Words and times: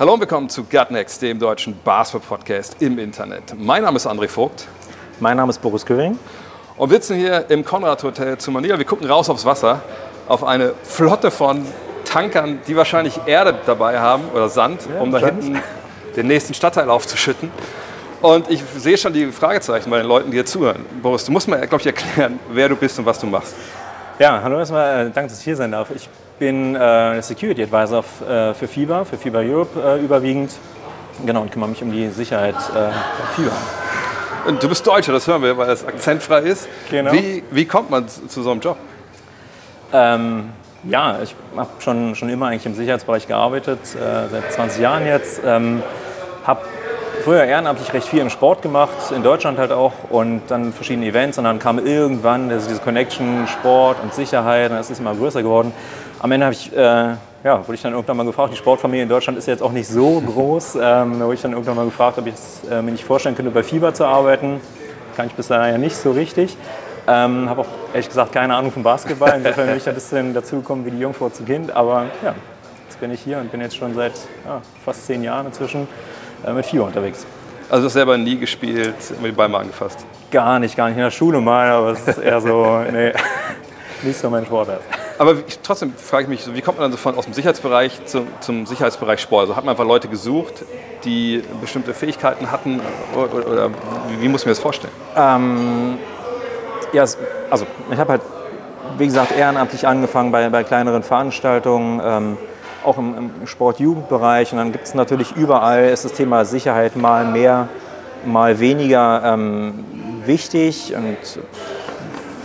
Hallo 0.00 0.14
und 0.14 0.20
willkommen 0.20 0.48
zu 0.48 0.64
Gutnext, 0.64 1.20
dem 1.20 1.38
deutschen 1.38 1.78
Basketball-Podcast 1.84 2.78
im 2.80 2.98
Internet. 2.98 3.54
Mein 3.58 3.82
Name 3.82 3.98
ist 3.98 4.06
André 4.06 4.28
Vogt 4.28 4.66
Mein 5.20 5.36
Name 5.36 5.50
ist 5.50 5.60
Boris 5.60 5.84
Köring. 5.84 6.18
und 6.78 6.88
wir 6.88 6.96
sitzen 6.96 7.18
hier 7.18 7.50
im 7.50 7.62
Konrad 7.62 8.02
Hotel 8.02 8.38
zu 8.38 8.50
Manila. 8.50 8.78
Wir 8.78 8.86
gucken 8.86 9.06
raus 9.06 9.28
aufs 9.28 9.44
Wasser, 9.44 9.82
auf 10.26 10.42
eine 10.42 10.72
Flotte 10.84 11.30
von 11.30 11.66
Tankern, 12.06 12.60
die 12.66 12.74
wahrscheinlich 12.76 13.20
Erde 13.26 13.54
dabei 13.66 14.00
haben 14.00 14.24
oder 14.32 14.48
Sand, 14.48 14.88
um 14.98 15.12
da 15.12 15.18
hinten 15.18 15.60
den 16.16 16.28
nächsten 16.28 16.54
Stadtteil 16.54 16.88
aufzuschütten. 16.88 17.50
Und 18.22 18.48
ich 18.48 18.64
sehe 18.78 18.96
schon 18.96 19.12
die 19.12 19.26
Fragezeichen 19.26 19.90
bei 19.90 19.98
den 19.98 20.06
Leuten, 20.06 20.30
die 20.30 20.38
hier 20.38 20.46
zuhören. 20.46 20.86
Boris, 21.02 21.26
du 21.26 21.32
musst 21.32 21.46
mir, 21.46 21.58
glaube 21.66 21.82
ich, 21.82 21.86
erklären, 21.86 22.40
wer 22.50 22.70
du 22.70 22.76
bist 22.76 22.98
und 22.98 23.04
was 23.04 23.18
du 23.18 23.26
machst. 23.26 23.54
Ja, 24.18 24.40
hallo 24.42 24.60
erstmal, 24.60 25.08
äh, 25.08 25.10
danke, 25.10 25.28
dass 25.28 25.40
ich 25.40 25.44
hier 25.44 25.56
sein 25.56 25.70
darf. 25.70 25.90
Ich 25.94 26.08
bin 26.40 26.74
äh, 26.74 27.22
Security 27.22 27.62
Advisor 27.62 28.00
äh, 28.00 28.54
für 28.54 28.66
FIBA, 28.66 29.04
für 29.04 29.16
FIBA 29.16 29.40
Europe 29.40 29.78
äh, 29.78 30.02
überwiegend. 30.02 30.50
Genau, 31.24 31.42
und 31.42 31.52
kümmere 31.52 31.68
mich 31.68 31.82
um 31.82 31.92
die 31.92 32.08
Sicherheit 32.08 32.56
äh, 32.70 32.72
bei 32.74 32.92
FIBA. 33.36 33.52
Und 34.46 34.62
du 34.62 34.68
bist 34.68 34.84
Deutscher, 34.86 35.12
das 35.12 35.26
hören 35.28 35.42
wir, 35.42 35.56
weil 35.56 35.66
das 35.66 35.84
akzentfrei 35.84 36.40
ist. 36.40 36.66
Genau. 36.90 37.12
Wie, 37.12 37.44
wie 37.50 37.66
kommt 37.66 37.90
man 37.90 38.08
zu, 38.08 38.42
so 38.42 38.50
einem 38.50 38.60
Job? 38.60 38.78
Ähm, 39.92 40.48
ja, 40.84 41.18
ich 41.22 41.34
habe 41.54 41.68
schon, 41.80 42.14
schon 42.14 42.30
immer 42.30 42.46
eigentlich 42.46 42.64
im 42.64 42.74
Sicherheitsbereich 42.74 43.28
gearbeitet, 43.28 43.80
äh, 43.94 44.28
seit 44.30 44.50
20 44.50 44.80
Jahren 44.80 45.06
jetzt. 45.06 45.42
Ähm, 45.44 45.82
habe 46.46 46.62
früher 47.22 47.44
ehrenamtlich 47.44 47.92
recht 47.92 48.08
viel 48.08 48.20
im 48.20 48.30
Sport 48.30 48.62
gemacht, 48.62 49.12
in 49.14 49.22
Deutschland 49.22 49.58
halt 49.58 49.72
auch 49.72 49.92
und 50.08 50.42
dann 50.48 50.72
verschiedene 50.72 51.06
Events 51.06 51.36
und 51.36 51.44
dann 51.44 51.58
kam 51.58 51.78
irgendwann 51.84 52.48
diese 52.48 52.80
Connection 52.80 53.46
Sport 53.46 53.98
und 54.02 54.14
Sicherheit 54.14 54.70
und 54.70 54.78
das 54.78 54.88
ist 54.88 55.00
immer 55.00 55.14
größer 55.14 55.42
geworden. 55.42 55.72
Am 56.22 56.30
Ende 56.32 56.44
habe 56.44 56.54
ich, 56.54 56.70
äh, 56.76 57.14
ja, 57.44 57.66
wurde 57.66 57.74
ich 57.74 57.80
dann 57.80 57.94
irgendwann 57.94 58.18
mal 58.18 58.26
gefragt, 58.26 58.52
die 58.52 58.56
Sportfamilie 58.58 59.04
in 59.04 59.08
Deutschland 59.08 59.38
ist 59.38 59.46
ja 59.46 59.54
jetzt 59.54 59.62
auch 59.62 59.72
nicht 59.72 59.88
so 59.88 60.20
groß, 60.20 60.74
ähm, 60.74 61.18
da 61.18 61.24
wurde 61.24 61.34
ich 61.34 61.40
dann 61.40 61.52
irgendwann 61.52 61.76
mal 61.76 61.86
gefragt, 61.86 62.18
ob 62.18 62.26
ich 62.26 62.34
es 62.34 62.60
äh, 62.70 62.82
mir 62.82 62.92
nicht 62.92 63.04
vorstellen 63.04 63.34
könnte, 63.34 63.50
bei 63.50 63.62
FIBA 63.62 63.94
zu 63.94 64.04
arbeiten. 64.04 64.60
Kann 65.16 65.28
ich 65.28 65.32
bisher 65.32 65.66
ja 65.66 65.78
nicht 65.78 65.96
so 65.96 66.12
richtig. 66.12 66.58
Ähm, 67.08 67.48
habe 67.48 67.62
auch 67.62 67.66
ehrlich 67.94 68.08
gesagt 68.08 68.32
keine 68.32 68.54
Ahnung 68.54 68.70
vom 68.70 68.82
Basketball. 68.82 69.32
Insofern 69.34 69.68
bin 69.68 69.78
ich 69.78 69.88
ein 69.88 69.94
bisschen 69.94 70.34
dazu 70.34 70.56
gekommen 70.56 70.84
wie 70.84 70.90
die 70.90 70.98
Jungfrau 70.98 71.30
zu 71.30 71.42
Kind. 71.42 71.74
Aber 71.74 72.04
ja, 72.22 72.34
jetzt 72.86 73.00
bin 73.00 73.10
ich 73.12 73.20
hier 73.20 73.38
und 73.38 73.50
bin 73.50 73.62
jetzt 73.62 73.76
schon 73.76 73.94
seit 73.94 74.12
ja, 74.44 74.60
fast 74.84 75.06
zehn 75.06 75.22
Jahren 75.22 75.46
inzwischen 75.46 75.88
äh, 76.46 76.52
mit 76.52 76.66
FIBA 76.66 76.84
unterwegs. 76.84 77.24
Also 77.70 77.82
du 77.82 77.86
hast 77.86 77.94
selber 77.94 78.18
nie 78.18 78.36
gespielt, 78.36 78.94
immer 79.16 79.28
die 79.28 79.34
Ball 79.34 79.48
mal 79.48 79.60
angefasst. 79.60 80.04
Gar 80.30 80.58
nicht, 80.58 80.76
gar 80.76 80.88
nicht. 80.88 80.98
In 80.98 81.04
der 81.04 81.10
Schule 81.10 81.40
mal, 81.40 81.70
aber 81.70 81.92
es 81.92 82.06
ist 82.06 82.18
eher 82.18 82.42
so, 82.42 82.84
nee, 82.92 83.14
nicht 84.02 84.18
so 84.18 84.28
mein 84.28 84.44
Sportart. 84.44 84.82
Aber 85.20 85.34
trotzdem 85.62 85.92
frage 85.92 86.22
ich 86.22 86.28
mich, 86.30 86.54
wie 86.54 86.62
kommt 86.62 86.78
man 86.78 86.84
dann 86.84 86.92
so 86.92 86.96
von, 86.96 87.14
aus 87.14 87.26
dem 87.26 87.34
Sicherheitsbereich 87.34 88.06
zum, 88.06 88.26
zum 88.40 88.64
Sicherheitsbereich 88.64 89.20
Sport? 89.20 89.42
Also 89.42 89.56
hat 89.56 89.66
man 89.66 89.72
einfach 89.72 89.84
Leute 89.84 90.08
gesucht, 90.08 90.64
die 91.04 91.42
bestimmte 91.60 91.92
Fähigkeiten 91.92 92.50
hatten 92.50 92.80
oder, 93.14 93.46
oder, 93.46 93.70
wie, 94.18 94.28
muss 94.28 94.46
mir 94.46 94.52
das 94.52 94.60
vorstellen? 94.60 94.94
Ähm, 95.14 95.98
ja, 96.94 97.02
also 97.02 97.66
ich 97.92 97.98
habe 97.98 98.12
halt, 98.12 98.22
wie 98.96 99.04
gesagt, 99.04 99.36
ehrenamtlich 99.36 99.86
angefangen 99.86 100.32
bei, 100.32 100.48
bei 100.48 100.64
kleineren 100.64 101.02
Veranstaltungen, 101.02 102.00
ähm, 102.02 102.38
auch 102.82 102.96
im, 102.96 103.30
im 103.42 103.46
Sport-Jugendbereich. 103.46 104.52
Und 104.52 104.56
dann 104.56 104.72
gibt 104.72 104.86
es 104.86 104.94
natürlich 104.94 105.36
überall, 105.36 105.90
ist 105.90 106.06
das 106.06 106.14
Thema 106.14 106.46
Sicherheit 106.46 106.96
mal 106.96 107.26
mehr, 107.26 107.68
mal 108.24 108.58
weniger 108.58 109.20
ähm, 109.22 109.84
wichtig. 110.24 110.94
Und 110.96 111.18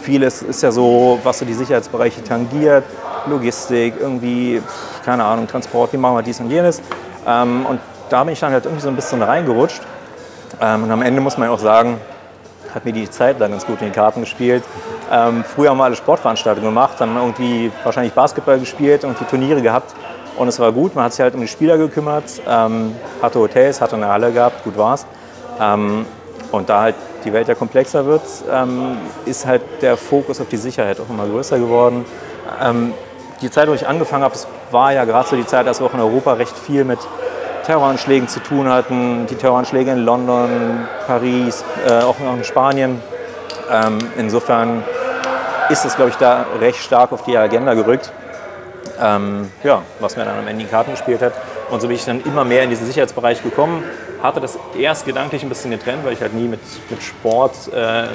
vieles 0.05 0.43
ist 0.43 0.61
ja 0.61 0.71
so, 0.71 1.19
was 1.23 1.39
so 1.39 1.45
die 1.45 1.53
Sicherheitsbereiche 1.53 2.23
tangiert, 2.23 2.83
Logistik, 3.27 3.95
irgendwie, 3.99 4.61
keine 5.03 5.23
Ahnung, 5.23 5.47
Transport, 5.47 5.91
wie 5.93 5.97
machen 5.97 6.15
wir 6.15 6.21
dies 6.21 6.39
und 6.39 6.49
jenes. 6.49 6.81
Ähm, 7.27 7.65
und 7.65 7.79
da 8.09 8.23
bin 8.23 8.33
ich 8.33 8.39
dann 8.39 8.53
halt 8.53 8.65
irgendwie 8.65 8.83
so 8.83 8.89
ein 8.89 8.95
bisschen 8.95 9.21
reingerutscht. 9.21 9.81
Ähm, 10.61 10.83
und 10.83 10.91
am 10.91 11.01
Ende 11.01 11.21
muss 11.21 11.37
man 11.37 11.49
auch 11.49 11.59
sagen, 11.59 11.99
hat 12.73 12.85
mir 12.85 12.93
die 12.93 13.09
Zeit 13.09 13.41
dann 13.41 13.51
ganz 13.51 13.65
gut 13.65 13.81
in 13.81 13.87
die 13.87 13.93
Karten 13.93 14.21
gespielt. 14.21 14.63
Ähm, 15.11 15.43
früher 15.43 15.71
haben 15.71 15.77
wir 15.77 15.85
alle 15.85 15.95
Sportveranstaltungen 15.95 16.69
gemacht, 16.69 16.99
haben 16.99 17.15
irgendwie 17.15 17.71
wahrscheinlich 17.83 18.13
Basketball 18.13 18.59
gespielt, 18.59 19.03
irgendwie 19.03 19.25
Turniere 19.25 19.61
gehabt 19.61 19.95
und 20.37 20.47
es 20.47 20.59
war 20.59 20.71
gut. 20.71 20.93
Man 20.95 21.05
hat 21.05 21.13
sich 21.13 21.21
halt 21.21 21.33
um 21.33 21.41
die 21.41 21.47
Spieler 21.47 21.77
gekümmert, 21.77 22.25
ähm, 22.47 22.95
hatte 23.21 23.39
Hotels, 23.39 23.81
hatte 23.81 23.95
eine 23.95 24.07
Halle 24.07 24.31
gehabt, 24.31 24.63
gut 24.63 24.77
war's. 24.77 25.05
Ähm, 25.59 26.05
und 26.51 26.69
da 26.69 26.81
halt 26.81 26.95
die 27.25 27.33
Welt 27.33 27.47
ja 27.47 27.55
komplexer 27.55 28.05
wird, 28.05 28.21
ähm, 28.51 28.97
ist 29.25 29.45
halt 29.45 29.61
der 29.81 29.97
Fokus 29.97 30.39
auf 30.39 30.47
die 30.47 30.57
Sicherheit 30.57 30.99
auch 30.99 31.09
immer 31.09 31.25
größer 31.25 31.57
geworden. 31.57 32.05
Ähm, 32.61 32.93
die 33.41 33.51
Zeit, 33.51 33.67
wo 33.67 33.73
ich 33.73 33.87
angefangen 33.87 34.23
habe, 34.23 34.35
war 34.71 34.93
ja 34.93 35.03
gerade 35.03 35.27
so 35.27 35.35
die 35.35 35.45
Zeit, 35.45 35.67
als 35.67 35.79
wir 35.79 35.87
auch 35.87 35.93
in 35.93 35.99
Europa 35.99 36.33
recht 36.33 36.57
viel 36.57 36.85
mit 36.85 36.99
Terroranschlägen 37.65 38.27
zu 38.27 38.39
tun 38.39 38.69
hatten. 38.69 39.25
Die 39.27 39.35
Terroranschläge 39.35 39.91
in 39.91 40.05
London, 40.05 40.87
Paris, 41.07 41.63
äh, 41.87 42.01
auch 42.03 42.15
in 42.19 42.43
Spanien. 42.43 43.01
Ähm, 43.71 43.97
insofern 44.17 44.83
ist 45.69 45.83
es, 45.83 45.95
glaube 45.95 46.11
ich, 46.11 46.17
da 46.17 46.45
recht 46.59 46.79
stark 46.79 47.11
auf 47.11 47.23
die 47.23 47.35
Agenda 47.37 47.73
gerückt. 47.73 48.11
Ähm, 49.01 49.51
ja, 49.63 49.81
was 49.99 50.15
mir 50.15 50.25
dann 50.25 50.37
am 50.37 50.47
Ende 50.47 50.63
die 50.63 50.69
Karten 50.69 50.91
gespielt 50.91 51.21
hat. 51.21 51.33
Und 51.69 51.81
so 51.81 51.87
bin 51.87 51.95
ich 51.95 52.05
dann 52.05 52.23
immer 52.23 52.43
mehr 52.43 52.63
in 52.63 52.69
diesen 52.69 52.85
Sicherheitsbereich 52.85 53.43
gekommen. 53.43 53.83
Hatte 54.21 54.39
das 54.39 54.57
erst 54.77 55.05
gedanklich 55.05 55.43
ein 55.43 55.49
bisschen 55.49 55.71
getrennt, 55.71 56.05
weil 56.05 56.13
ich 56.13 56.21
halt 56.21 56.33
nie 56.33 56.47
mit, 56.47 56.59
mit 56.89 57.01
Sport 57.01 57.71
äh, 57.73 58.07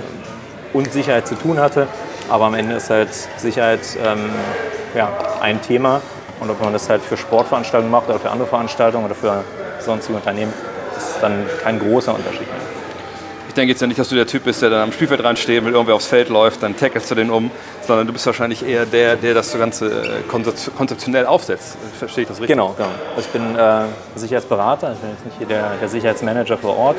und 0.72 0.92
Sicherheit 0.92 1.26
zu 1.26 1.34
tun 1.34 1.58
hatte. 1.58 1.88
Aber 2.28 2.44
am 2.46 2.54
Ende 2.54 2.76
ist 2.76 2.90
halt 2.90 3.10
Sicherheit 3.36 3.80
ähm, 4.04 4.30
ja, 4.94 5.10
ein 5.40 5.60
Thema. 5.62 6.00
Und 6.40 6.50
ob 6.50 6.62
man 6.62 6.72
das 6.72 6.88
halt 6.88 7.02
für 7.02 7.16
Sportveranstaltungen 7.16 7.90
macht 7.90 8.08
oder 8.08 8.18
für 8.18 8.30
andere 8.30 8.48
Veranstaltungen 8.48 9.04
oder 9.04 9.14
für 9.14 9.44
sonstige 9.80 10.16
Unternehmen, 10.16 10.52
ist 10.96 11.18
dann 11.20 11.46
kein 11.62 11.78
großer 11.78 12.14
Unterschied 12.14 12.46
mehr. 12.46 12.59
Ich 13.50 13.54
denke 13.54 13.72
jetzt 13.72 13.80
ja 13.80 13.88
nicht, 13.88 13.98
dass 13.98 14.08
du 14.08 14.14
der 14.14 14.28
Typ 14.28 14.44
bist, 14.44 14.62
der 14.62 14.70
dann 14.70 14.82
am 14.82 14.92
Spielfeld 14.92 15.24
reinsteht, 15.24 15.64
wenn 15.64 15.72
irgendwer 15.72 15.96
aufs 15.96 16.06
Feld 16.06 16.28
läuft, 16.28 16.62
dann 16.62 16.76
tackelst 16.76 17.10
du 17.10 17.16
den 17.16 17.30
um, 17.30 17.50
sondern 17.84 18.06
du 18.06 18.12
bist 18.12 18.24
wahrscheinlich 18.24 18.64
eher 18.64 18.86
der, 18.86 19.16
der 19.16 19.34
das 19.34 19.58
Ganze 19.58 19.86
äh, 19.86 20.32
konzep- 20.32 20.70
konzeptionell 20.76 21.26
aufsetzt. 21.26 21.76
Verstehe 21.98 22.22
ich 22.22 22.28
das 22.28 22.36
richtig? 22.40 22.54
Genau, 22.56 22.74
genau. 22.76 22.90
Also 23.16 23.26
ich 23.26 23.32
bin 23.32 23.56
äh, 23.56 23.86
Sicherheitsberater, 24.14 24.92
ich 24.92 24.98
bin 24.98 25.10
jetzt 25.10 25.40
nicht 25.40 25.50
der, 25.50 25.72
der 25.80 25.88
Sicherheitsmanager 25.88 26.58
vor 26.58 26.78
Ort, 26.78 26.98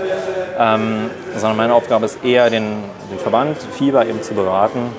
ähm, 0.60 1.10
sondern 1.38 1.56
meine 1.56 1.74
Aufgabe 1.74 2.04
ist 2.04 2.22
eher, 2.22 2.50
den, 2.50 2.84
den 3.10 3.20
Verband 3.20 3.56
FIBA 3.78 4.04
eben 4.04 4.22
zu 4.22 4.34
beraten, 4.34 4.92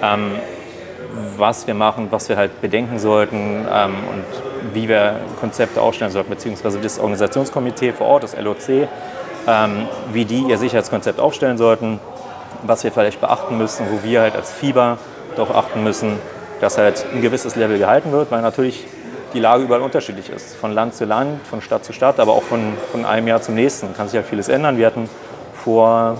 ähm, 0.00 0.36
was 1.36 1.66
wir 1.66 1.74
machen, 1.74 2.06
was 2.10 2.28
wir 2.28 2.36
halt 2.36 2.60
bedenken 2.60 3.00
sollten 3.00 3.66
ähm, 3.68 3.94
und 4.12 4.74
wie 4.74 4.88
wir 4.88 5.16
Konzepte 5.40 5.82
aufstellen 5.82 6.12
sollten, 6.12 6.30
beziehungsweise 6.30 6.78
das 6.78 7.00
Organisationskomitee 7.00 7.90
vor 7.92 8.06
Ort, 8.06 8.22
das 8.22 8.36
LOC, 8.40 8.86
wie 10.12 10.24
die 10.24 10.42
ihr 10.42 10.58
Sicherheitskonzept 10.58 11.18
aufstellen 11.18 11.58
sollten, 11.58 11.98
was 12.62 12.84
wir 12.84 12.92
vielleicht 12.92 13.20
beachten 13.20 13.58
müssen, 13.58 13.86
wo 13.90 14.02
wir 14.02 14.20
halt 14.20 14.36
als 14.36 14.52
FIBA 14.52 14.98
darauf 15.36 15.54
achten 15.54 15.82
müssen, 15.82 16.18
dass 16.60 16.78
halt 16.78 17.04
ein 17.12 17.22
gewisses 17.22 17.56
Level 17.56 17.78
gehalten 17.78 18.12
wird, 18.12 18.30
weil 18.30 18.42
natürlich 18.42 18.86
die 19.32 19.40
Lage 19.40 19.64
überall 19.64 19.80
unterschiedlich 19.80 20.28
ist, 20.28 20.56
von 20.56 20.72
Land 20.72 20.94
zu 20.94 21.04
Land, 21.04 21.46
von 21.46 21.62
Stadt 21.62 21.84
zu 21.84 21.92
Stadt, 21.92 22.18
aber 22.18 22.32
auch 22.32 22.42
von, 22.42 22.74
von 22.90 23.04
einem 23.04 23.28
Jahr 23.28 23.40
zum 23.40 23.54
nächsten 23.54 23.94
kann 23.94 24.08
sich 24.08 24.16
halt 24.16 24.26
vieles 24.26 24.48
ändern. 24.48 24.76
Wir 24.76 24.86
hatten 24.86 25.08
vor 25.64 26.18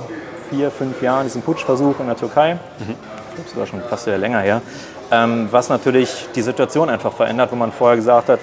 vier, 0.48 0.70
fünf 0.70 1.02
Jahren 1.02 1.24
diesen 1.24 1.42
Putschversuch 1.42 2.00
in 2.00 2.06
der 2.06 2.16
Türkei, 2.16 2.58
ich 2.78 2.86
glaube, 2.86 3.48
das 3.48 3.56
war 3.56 3.66
schon 3.66 3.82
fast 3.88 4.04
sehr 4.04 4.18
länger 4.18 4.40
her, 4.40 4.62
ähm, 5.10 5.48
was 5.50 5.68
natürlich 5.68 6.28
die 6.34 6.42
Situation 6.42 6.88
einfach 6.88 7.12
verändert, 7.12 7.50
wo 7.52 7.56
man 7.56 7.72
vorher 7.72 7.96
gesagt 7.96 8.28
hat, 8.28 8.40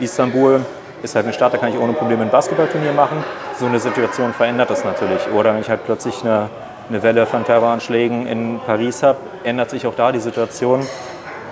Istanbul 0.00 0.60
ist 1.02 1.14
halt 1.14 1.26
eine 1.26 1.32
Stadt, 1.32 1.52
da 1.52 1.58
kann 1.58 1.70
ich 1.72 1.78
ohne 1.78 1.92
Probleme 1.92 2.22
ein 2.22 2.30
Basketballturnier 2.30 2.92
machen. 2.92 3.24
So 3.58 3.66
eine 3.66 3.78
Situation 3.78 4.32
verändert 4.32 4.70
das 4.70 4.84
natürlich. 4.84 5.20
Oder 5.34 5.54
wenn 5.54 5.60
ich 5.60 5.70
halt 5.70 5.84
plötzlich 5.84 6.22
eine, 6.22 6.48
eine 6.88 7.02
Welle 7.02 7.26
von 7.26 7.44
Terroranschlägen 7.44 8.26
in 8.26 8.60
Paris 8.64 9.02
habe, 9.02 9.18
ändert 9.44 9.70
sich 9.70 9.86
auch 9.86 9.94
da 9.94 10.12
die 10.12 10.20
Situation. 10.20 10.86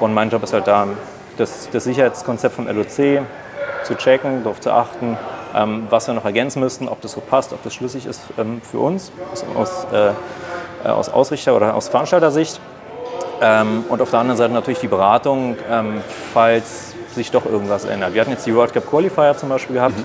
Und 0.00 0.14
mein 0.14 0.30
Job 0.30 0.42
ist 0.42 0.52
halt 0.52 0.66
da, 0.66 0.86
das, 1.36 1.68
das 1.70 1.84
Sicherheitskonzept 1.84 2.54
vom 2.54 2.66
LOC 2.66 3.22
zu 3.84 3.94
checken, 3.96 4.42
darauf 4.42 4.60
zu 4.60 4.72
achten, 4.72 5.16
ähm, 5.54 5.86
was 5.90 6.06
wir 6.06 6.14
noch 6.14 6.24
ergänzen 6.24 6.60
müssen, 6.60 6.88
ob 6.88 7.00
das 7.00 7.12
so 7.12 7.20
passt, 7.20 7.52
ob 7.52 7.62
das 7.62 7.74
schlüssig 7.74 8.06
ist 8.06 8.22
ähm, 8.38 8.60
für 8.60 8.78
uns 8.78 9.12
aus, 9.32 9.44
aus, 9.54 9.86
äh, 9.92 10.88
aus 10.88 11.08
Ausrichter- 11.08 11.54
oder 11.54 11.74
aus 11.74 11.88
Veranstaltersicht. 11.88 12.60
Ähm, 13.40 13.84
und 13.88 14.00
auf 14.02 14.10
der 14.10 14.20
anderen 14.20 14.38
Seite 14.38 14.52
natürlich 14.52 14.80
die 14.80 14.88
Beratung, 14.88 15.56
ähm, 15.70 16.02
falls 16.32 16.95
sich 17.16 17.30
doch 17.30 17.44
irgendwas 17.44 17.84
ändert. 17.84 18.14
Wir 18.14 18.20
hatten 18.20 18.30
jetzt 18.30 18.46
die 18.46 18.54
World 18.54 18.72
Cup 18.72 18.88
Qualifier 18.88 19.36
zum 19.36 19.48
Beispiel 19.48 19.74
gehabt. 19.74 19.96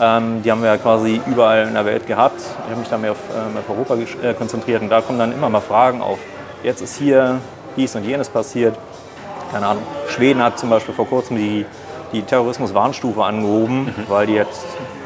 Ähm, 0.00 0.42
die 0.42 0.50
haben 0.50 0.60
wir 0.60 0.70
ja 0.70 0.76
quasi 0.76 1.20
überall 1.26 1.68
in 1.68 1.74
der 1.74 1.84
Welt 1.84 2.06
gehabt. 2.06 2.40
Ich 2.40 2.70
habe 2.70 2.80
mich 2.80 2.88
da 2.88 2.98
mehr 2.98 3.12
auf, 3.12 3.18
ähm, 3.30 3.56
auf 3.56 3.70
Europa 3.70 3.94
äh, 3.94 4.34
konzentriert 4.34 4.82
und 4.82 4.88
da 4.88 5.00
kommen 5.00 5.18
dann 5.20 5.32
immer 5.32 5.48
mal 5.48 5.60
Fragen 5.60 6.02
auf. 6.02 6.18
Jetzt 6.64 6.80
ist 6.80 6.96
hier 6.96 7.38
dies 7.76 7.94
und 7.94 8.04
jenes 8.04 8.28
passiert. 8.28 8.76
Keine 9.52 9.66
Ahnung. 9.66 9.84
Schweden 10.08 10.42
hat 10.42 10.58
zum 10.58 10.70
Beispiel 10.70 10.94
vor 10.94 11.06
kurzem 11.06 11.36
die, 11.36 11.64
die 12.12 12.22
Terrorismus-Warnstufe 12.22 13.22
angehoben, 13.22 13.94
weil 14.08 14.26
die 14.26 14.34
jetzt 14.34 14.64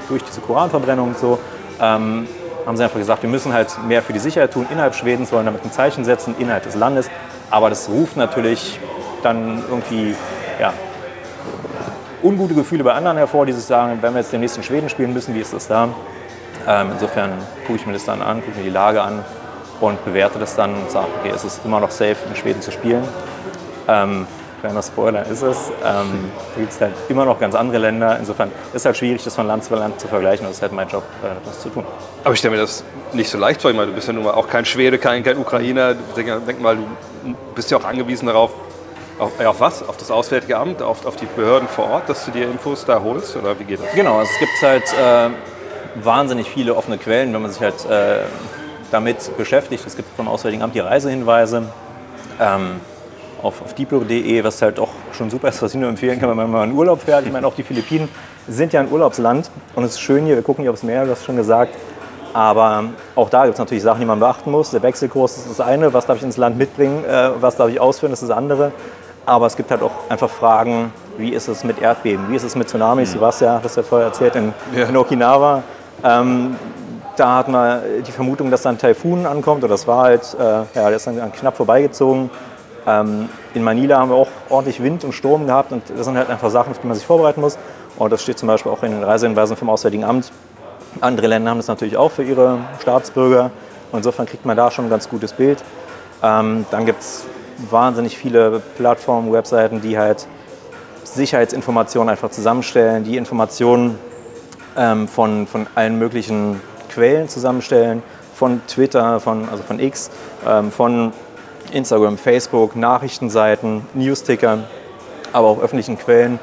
durch 0.09 0.23
diese 0.23 0.41
Koranverbrennung 0.41 1.09
und 1.09 1.19
so 1.19 1.39
ähm, 1.81 2.27
haben 2.65 2.77
sie 2.77 2.85
einfach 2.85 2.99
gesagt, 2.99 3.23
wir 3.23 3.31
müssen 3.31 3.53
halt 3.53 3.77
mehr 3.87 4.03
für 4.03 4.13
die 4.13 4.19
Sicherheit 4.19 4.53
tun 4.53 4.67
innerhalb 4.71 4.95
Schwedens, 4.95 5.33
wollen 5.33 5.45
damit 5.45 5.65
ein 5.65 5.73
Zeichen 5.73 6.05
setzen 6.05 6.35
innerhalb 6.39 6.65
des 6.65 6.75
Landes. 6.75 7.11
Aber 7.51 7.69
das 7.69 7.89
ruft 7.89 8.17
natürlich 8.17 8.79
dann 9.23 9.63
irgendwie 9.69 10.15
ja, 10.61 10.73
ungute 12.23 12.55
Gefühle 12.55 12.85
bei 12.85 12.93
anderen 12.93 13.17
hervor, 13.17 13.47
die 13.47 13.53
sich 13.53 13.65
sagen, 13.65 13.99
wenn 14.01 14.13
wir 14.15 14.21
jetzt 14.21 14.33
den 14.33 14.41
nächsten 14.41 14.63
Schweden 14.63 14.89
spielen 14.89 15.13
müssen, 15.13 15.35
wie 15.35 15.41
ist 15.41 15.53
das 15.53 15.69
da? 15.69 15.89
Ähm, 16.67 16.91
insofern 16.93 17.31
gucke 17.67 17.79
ich 17.79 17.87
mir 17.87 17.93
das 17.93 18.05
dann 18.05 18.21
an, 18.23 18.43
gucke 18.43 18.59
mir 18.59 18.65
die 18.65 18.71
Lage 18.71 19.03
an 19.03 19.25
und 19.81 20.05
bewerte 20.05 20.39
das 20.39 20.57
dann 20.57 20.75
und 20.75 20.91
sage, 20.91 21.07
okay, 21.21 21.33
es 21.35 21.45
ist 21.45 21.65
immer 21.65 21.81
noch 21.81 21.91
safe, 21.91 22.17
in 22.29 22.37
Schweden 22.37 22.61
zu 22.61 22.73
spielen. 22.73 23.05
Ähm, 23.87 24.27
kleiner 24.61 24.83
Spoiler 24.83 25.27
ist 25.27 25.43
es. 25.43 25.71
Ähm, 25.85 26.31
da 26.55 26.61
gibt 26.61 26.73
es 26.73 26.81
halt 26.81 26.93
immer 27.09 27.25
noch 27.25 27.39
ganz 27.39 27.55
andere 27.55 27.79
Länder. 27.79 28.19
Insofern 28.19 28.49
ist 28.49 28.75
es 28.75 28.85
halt 28.85 28.97
schwierig, 28.97 29.23
das 29.23 29.35
von 29.35 29.47
Land 29.47 29.65
zu 29.65 29.75
Land 29.75 30.01
zu 30.01 30.09
vergleichen. 30.09 30.47
Das 30.47 30.57
ist 30.57 30.63
halt 30.63 30.73
mein 30.73 30.89
Job, 30.89 31.05
äh, 31.23 31.29
das 31.45 31.61
zu 31.61 31.69
tun. 31.71 31.85
Aber 32.25 32.35
ich 32.35 32.41
stelle 32.41 32.57
mir 32.57 32.61
das 32.61 32.85
nicht 33.13 33.31
so 33.31 33.39
leicht 33.39 33.63
vor. 33.63 33.71
Ich 33.71 33.77
meine, 33.77 33.89
du 33.89 33.95
bist 33.95 34.09
ja 34.09 34.13
nun 34.13 34.25
mal 34.25 34.35
auch 34.35 34.49
kein 34.49 34.65
Schwede, 34.65 34.99
kein, 34.99 35.23
kein 35.23 35.39
Ukrainer. 35.39 35.95
Denk, 36.17 36.47
denk 36.47 36.61
mal, 36.61 36.77
du 36.77 37.35
bist 37.55 37.71
ja 37.71 37.79
auch 37.79 37.85
angewiesen 37.85 38.27
darauf, 38.27 38.51
auf, 39.19 39.33
ja, 39.41 39.51
auf 39.51 39.61
was? 39.61 39.87
Auf 39.87 39.97
das 39.97 40.11
Auswärtige 40.11 40.57
Amt, 40.57 40.83
auf, 40.83 41.05
auf 41.07 41.17
die 41.17 41.27
Behörden 41.27 41.69
vor 41.69 41.91
Ort, 41.91 42.09
dass 42.09 42.25
du 42.25 42.31
dir 42.31 42.45
Infos 42.45 42.85
da 42.85 43.01
holst? 43.03 43.37
Oder 43.37 43.59
wie 43.59 43.65
geht 43.65 43.81
das? 43.81 43.93
Genau, 43.95 44.19
also 44.19 44.31
es 44.33 44.39
gibt 44.39 44.63
halt 44.63 44.85
äh, 44.93 45.31
wahnsinnig 46.05 46.49
viele 46.49 46.75
offene 46.75 46.99
Quellen, 46.99 47.33
wenn 47.33 47.43
man 47.43 47.51
sich 47.51 47.61
halt 47.61 47.85
äh, 47.87 48.21
damit 48.91 49.37
beschäftigt. 49.37 49.85
Es 49.87 49.97
gibt 49.97 50.15
vom 50.17 50.29
Auswärtigen 50.29 50.63
Amt 50.63 50.75
die 50.75 50.81
Reisehinweise 50.81 51.65
ähm, 52.41 52.81
auf, 53.43 53.63
auf 53.63 53.75
diplo.de, 53.75 54.45
was 54.45 54.63
halt 54.63 54.79
auch 54.79 54.91
schon 55.13 55.31
super 55.31 55.49
ist, 55.49 55.63
was 55.63 55.75
ich 55.75 55.81
nur 55.81 55.89
empfehlen 55.89 56.19
kann, 56.21 56.37
wenn 56.37 56.51
man 56.51 56.71
in 56.71 56.77
Urlaub 56.77 57.03
fährt. 57.03 57.27
Ich 57.27 57.33
meine, 57.33 57.47
auch 57.47 57.55
die 57.55 57.63
Philippinen 57.63 58.09
sind 58.47 58.73
ja 58.73 58.81
ein 58.81 58.91
Urlaubsland 58.91 59.51
und 59.75 59.85
es 59.85 59.93
ist 59.93 60.01
schön 60.01 60.25
hier, 60.25 60.37
wir 60.37 60.43
gucken 60.43 60.63
hier 60.63 60.73
aufs 60.73 60.83
Meer, 60.83 61.05
du 61.05 61.11
hast 61.11 61.25
schon 61.25 61.37
gesagt. 61.37 61.75
Aber 62.35 62.85
auch 63.15 63.31
da 63.31 63.45
gibt 63.45 63.55
es 63.55 63.59
natürlich 63.59 63.83
Sachen, 63.83 64.01
die 64.01 64.07
man 64.07 64.21
beachten 64.21 64.51
muss. 64.51 64.71
Der 64.71 64.83
Wechselkurs 64.83 65.39
ist 65.39 65.51
das 65.51 65.61
eine, 65.61 65.93
was 65.93 66.07
darf 66.07 66.19
ich 66.19 66.23
ins 66.23 66.37
Land 66.37 66.59
mitbringen, 66.59 67.05
äh, 67.05 67.31
was 67.41 67.57
darf 67.57 67.71
ich 67.71 67.81
ausführen, 67.81 68.13
das 68.13 68.23
ist 68.23 68.29
das 68.29 68.37
andere. 68.37 68.73
Aber 69.29 69.45
es 69.47 69.57
gibt 69.57 69.71
halt 69.71 69.83
auch 69.83 69.91
einfach 70.09 70.31
Fragen, 70.31 70.91
wie 71.19 71.35
ist 71.35 71.49
es 71.49 71.63
mit 71.63 71.83
Erdbeben, 71.83 72.31
wie 72.31 72.37
ist 72.37 72.45
es 72.45 72.57
mit 72.57 72.69
Tsunamis, 72.71 73.13
du 73.13 73.21
warst 73.21 73.43
ja, 73.43 73.61
hast 73.63 73.77
ja 73.77 73.83
vorher 73.83 74.07
erzählt, 74.09 74.35
in, 74.37 74.55
Ja. 74.75 74.87
in 74.87 74.97
Okinawa. 74.97 75.63
Ähm, 76.03 76.57
da 77.15 77.37
hat 77.37 77.49
man 77.49 77.81
die 78.07 78.11
Vermutung, 78.13 78.51
dass 78.51 78.63
da 78.63 78.71
ein 78.71 78.79
Taifun 78.79 79.27
ankommt, 79.27 79.63
oder 79.65 79.73
das 79.75 79.87
war 79.87 80.05
halt, 80.05 80.35
äh, 80.41 80.43
ja, 80.43 80.65
der 80.73 80.93
ist 80.93 81.07
dann 81.07 81.31
knapp 81.33 81.59
vorbeigezogen. 81.59 82.31
Ähm, 82.87 83.29
in 83.53 83.63
Manila 83.63 83.99
haben 83.99 84.09
wir 84.11 84.17
auch 84.17 84.29
ordentlich 84.49 84.83
Wind 84.83 85.05
und 85.05 85.13
Sturm 85.13 85.47
gehabt 85.47 85.73
und 85.73 85.83
das 85.95 86.07
sind 86.07 86.17
halt 86.17 86.31
einfach 86.31 86.49
Sachen, 86.49 86.71
auf 86.71 86.79
die 86.79 86.87
man 86.87 86.97
sich 86.97 87.05
vorbereiten 87.05 87.43
muss. 87.43 87.59
Und 87.99 88.11
das 88.11 88.23
steht 88.23 88.39
zum 88.39 88.47
Beispiel 88.47 88.73
auch 88.73 88.83
in 88.83 88.93
den 88.93 89.03
Reisehinweisen 89.05 89.59
vom 89.59 89.69
Auswärtigen 89.69 90.05
Amt. 90.05 90.33
Andere 91.03 91.27
Länder 91.27 91.51
haben 91.51 91.59
das 91.59 91.67
natürlich 91.69 91.99
auch 91.99 92.13
für 92.13 92.23
ihre 92.23 92.61
Staatsbürger. 92.81 93.51
Und 93.93 93.99
insofern 93.99 94.25
kriegt 94.25 94.47
man 94.47 94.57
da 94.57 94.71
schon 94.71 94.87
ein 94.87 94.91
ganz 94.91 95.07
gutes 95.07 95.35
Bild. 95.35 95.63
Ähm, 96.23 96.65
dann 96.71 96.87
gibt 96.87 97.03
es 97.03 97.27
wahnsinnig 97.71 98.17
viele 98.17 98.63
Plattformen, 98.77 99.33
Webseiten, 99.33 99.81
die 99.81 99.99
halt 99.99 100.27
Sicherheitsinformationen 101.05 102.11
einfach 102.11 102.31
zusammenstellen, 102.31 103.05
die 103.05 103.17
Informationen 103.17 103.99
ähm, 104.77 105.09
von, 105.09 105.47
von 105.47 105.67
allen 105.75 105.99
möglichen 105.99 106.61
Quellen 106.89 107.29
zusammenstellen, 107.29 108.03
von 108.35 108.61
Twitter, 108.69 109.21
von, 109.21 109.49
also 109.49 109.63
von 109.63 109.81
X, 109.81 110.11
ähm, 110.47 110.71
von 110.71 111.13
Instagram, 111.73 112.17
Facebook, 112.17 112.77
Nachrichtenseiten, 112.77 113.83
Newsticker, 113.95 114.61
aber 115.33 115.49
auch 115.49 115.61
öffentlichen 115.61 115.99
Quellen, 115.99 116.39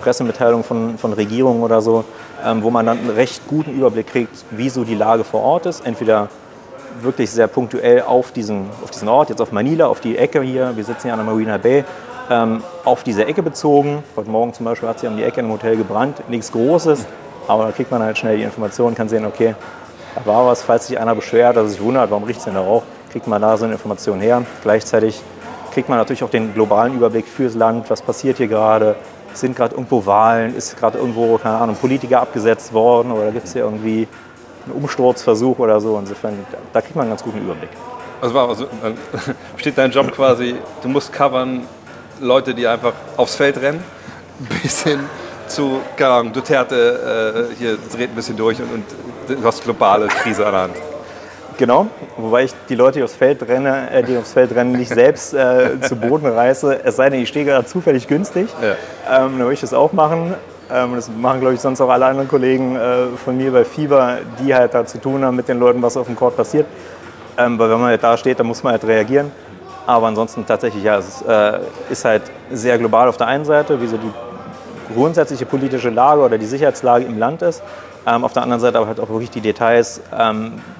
Pressemitteilungen 0.00 0.64
von, 0.64 0.98
von 0.98 1.12
Regierungen 1.12 1.62
oder 1.62 1.80
so, 1.80 2.04
ähm, 2.44 2.62
wo 2.62 2.70
man 2.70 2.86
dann 2.86 2.98
einen 2.98 3.10
recht 3.10 3.46
guten 3.48 3.74
Überblick 3.74 4.08
kriegt, 4.08 4.44
wie 4.50 4.68
so 4.68 4.84
die 4.84 4.94
Lage 4.94 5.24
vor 5.24 5.42
Ort 5.42 5.66
ist. 5.66 5.86
Entweder 5.86 6.28
wirklich 7.02 7.30
sehr 7.30 7.46
punktuell 7.46 8.02
auf 8.02 8.32
diesen, 8.32 8.66
auf 8.82 8.90
diesen 8.90 9.08
Ort, 9.08 9.30
jetzt 9.30 9.40
auf 9.40 9.52
Manila, 9.52 9.86
auf 9.86 10.00
die 10.00 10.16
Ecke 10.16 10.42
hier, 10.42 10.76
wir 10.76 10.84
sitzen 10.84 11.02
hier 11.04 11.12
an 11.12 11.18
der 11.18 11.26
Marina 11.26 11.58
Bay, 11.58 11.84
ähm, 12.30 12.62
auf 12.84 13.02
diese 13.02 13.24
Ecke 13.24 13.42
bezogen. 13.42 14.02
Heute 14.16 14.30
Morgen 14.30 14.52
zum 14.54 14.64
Beispiel 14.64 14.88
hat 14.88 15.00
sie 15.00 15.06
um 15.06 15.16
die 15.16 15.22
Ecke 15.22 15.40
im 15.40 15.50
Hotel 15.50 15.76
gebrannt, 15.76 16.28
nichts 16.28 16.52
Großes, 16.52 17.04
aber 17.48 17.66
da 17.66 17.72
kriegt 17.72 17.90
man 17.90 18.02
halt 18.02 18.18
schnell 18.18 18.36
die 18.36 18.42
Information, 18.42 18.94
kann 18.94 19.08
sehen, 19.08 19.26
okay, 19.26 19.54
da 20.14 20.26
war 20.26 20.46
was, 20.46 20.62
falls 20.62 20.86
sich 20.86 20.98
einer 20.98 21.14
beschwert, 21.14 21.56
dass 21.56 21.72
sich 21.72 21.80
wundert, 21.80 22.10
warum 22.10 22.24
riecht 22.24 22.38
es 22.38 22.44
denn 22.44 22.54
da 22.54 22.60
Rauch, 22.60 22.82
kriegt 23.12 23.26
man 23.26 23.42
da 23.42 23.56
so 23.56 23.64
eine 23.64 23.74
Information 23.74 24.20
her. 24.20 24.42
Gleichzeitig 24.62 25.20
kriegt 25.72 25.88
man 25.88 25.98
natürlich 25.98 26.24
auch 26.24 26.30
den 26.30 26.54
globalen 26.54 26.94
Überblick 26.94 27.26
fürs 27.26 27.54
Land, 27.54 27.90
was 27.90 28.00
passiert 28.00 28.38
hier 28.38 28.48
gerade, 28.48 28.96
sind 29.34 29.54
gerade 29.54 29.74
irgendwo 29.74 30.06
Wahlen, 30.06 30.56
ist 30.56 30.78
gerade 30.78 30.98
irgendwo, 30.98 31.36
keine 31.36 31.58
Ahnung, 31.58 31.76
Politiker 31.76 32.22
abgesetzt 32.22 32.72
worden? 32.72 33.12
Oder 33.12 33.30
gibt 33.30 33.46
es 33.46 33.52
hier 33.52 33.62
irgendwie 33.62 34.08
einen 34.66 34.74
Umsturzversuch 34.82 35.58
oder 35.58 35.80
so. 35.80 35.98
Insofern, 35.98 36.38
da- 36.50 36.58
da 36.72 36.80
kriegt 36.80 36.94
man 36.96 37.02
einen 37.04 37.12
ganz 37.12 37.22
guten 37.22 37.38
Überblick. 37.38 37.70
Also, 38.20 38.34
war 38.34 38.48
also 38.48 38.66
steht 39.56 39.76
dein 39.78 39.90
Job 39.90 40.12
quasi, 40.12 40.56
du 40.82 40.88
musst 40.88 41.12
covern 41.12 41.62
Leute, 42.20 42.54
die 42.54 42.66
einfach 42.66 42.92
aufs 43.16 43.36
Feld 43.36 43.60
rennen, 43.60 43.82
bis 44.62 44.82
hin 44.82 45.00
zu, 45.48 45.80
keine 45.96 46.12
Ahnung, 46.12 46.32
Duterte 46.32 47.48
äh, 47.52 47.54
hier 47.56 47.78
dreht 47.94 48.10
ein 48.10 48.14
bisschen 48.16 48.36
durch 48.36 48.58
und, 48.60 48.68
und 48.72 49.38
du 49.40 49.46
hast 49.46 49.62
globale 49.62 50.08
Krise 50.08 50.44
an 50.46 50.52
der 50.52 50.60
Hand. 50.62 50.74
Genau, 51.58 51.86
wobei 52.18 52.44
ich 52.44 52.52
die 52.68 52.74
Leute, 52.74 52.98
die 52.98 53.04
aufs 53.04 53.14
Feld, 53.16 53.46
renne, 53.48 53.90
äh, 53.90 54.02
die 54.02 54.16
aufs 54.18 54.32
Feld 54.34 54.54
rennen, 54.54 54.72
nicht 54.72 54.92
selbst 54.92 55.32
äh, 55.32 55.80
zu 55.88 55.96
Boden 55.96 56.26
reiße. 56.26 56.80
Es 56.84 56.96
sei 56.96 57.08
denn, 57.08 57.20
ich 57.22 57.28
stehe 57.28 57.44
gerade 57.46 57.66
zufällig 57.66 58.08
günstig. 58.08 58.48
Ja. 58.60 58.70
Ähm, 58.70 58.76
dann 59.06 59.38
würde 59.38 59.54
ich 59.54 59.60
das 59.60 59.72
auch 59.72 59.92
machen. 59.92 60.34
Ähm, 60.72 60.96
das 60.96 61.08
machen, 61.08 61.40
glaube 61.40 61.54
ich, 61.54 61.60
sonst 61.60 61.80
auch 61.80 61.88
alle 61.88 62.06
anderen 62.06 62.28
Kollegen 62.28 62.76
äh, 62.76 63.06
von 63.24 63.36
mir 63.36 63.52
bei 63.52 63.64
Fieber, 63.64 64.18
die 64.40 64.54
halt 64.54 64.74
da 64.74 64.84
zu 64.84 64.98
tun 64.98 65.24
haben 65.24 65.36
mit 65.36 65.48
den 65.48 65.58
Leuten, 65.60 65.80
was 65.80 65.96
auf 65.96 66.06
dem 66.06 66.16
Court 66.16 66.36
passiert. 66.36 66.66
Ähm, 67.38 67.58
weil 67.58 67.70
wenn 67.70 67.78
man 67.78 67.90
halt 67.90 68.02
da 68.02 68.16
steht, 68.16 68.40
dann 68.40 68.46
muss 68.46 68.62
man 68.62 68.72
halt 68.72 68.84
reagieren. 68.84 69.30
Aber 69.86 70.08
ansonsten 70.08 70.44
tatsächlich, 70.44 70.82
ja, 70.82 70.98
es 70.98 71.08
ist, 71.08 71.28
äh, 71.28 71.60
ist 71.90 72.04
halt 72.04 72.22
sehr 72.50 72.76
global 72.78 73.08
auf 73.08 73.16
der 73.16 73.28
einen 73.28 73.44
Seite, 73.44 73.80
wie 73.80 73.86
so 73.86 73.96
die 73.96 74.10
grundsätzliche 74.92 75.46
politische 75.46 75.90
Lage 75.90 76.22
oder 76.22 76.38
die 76.38 76.46
Sicherheitslage 76.46 77.04
im 77.04 77.18
Land 77.18 77.42
ist. 77.42 77.62
Ähm, 78.04 78.24
auf 78.24 78.32
der 78.32 78.42
anderen 78.42 78.60
Seite 78.60 78.78
aber 78.78 78.88
halt 78.88 78.98
auch 78.98 79.08
wirklich 79.08 79.30
die 79.30 79.40
Details. 79.40 80.00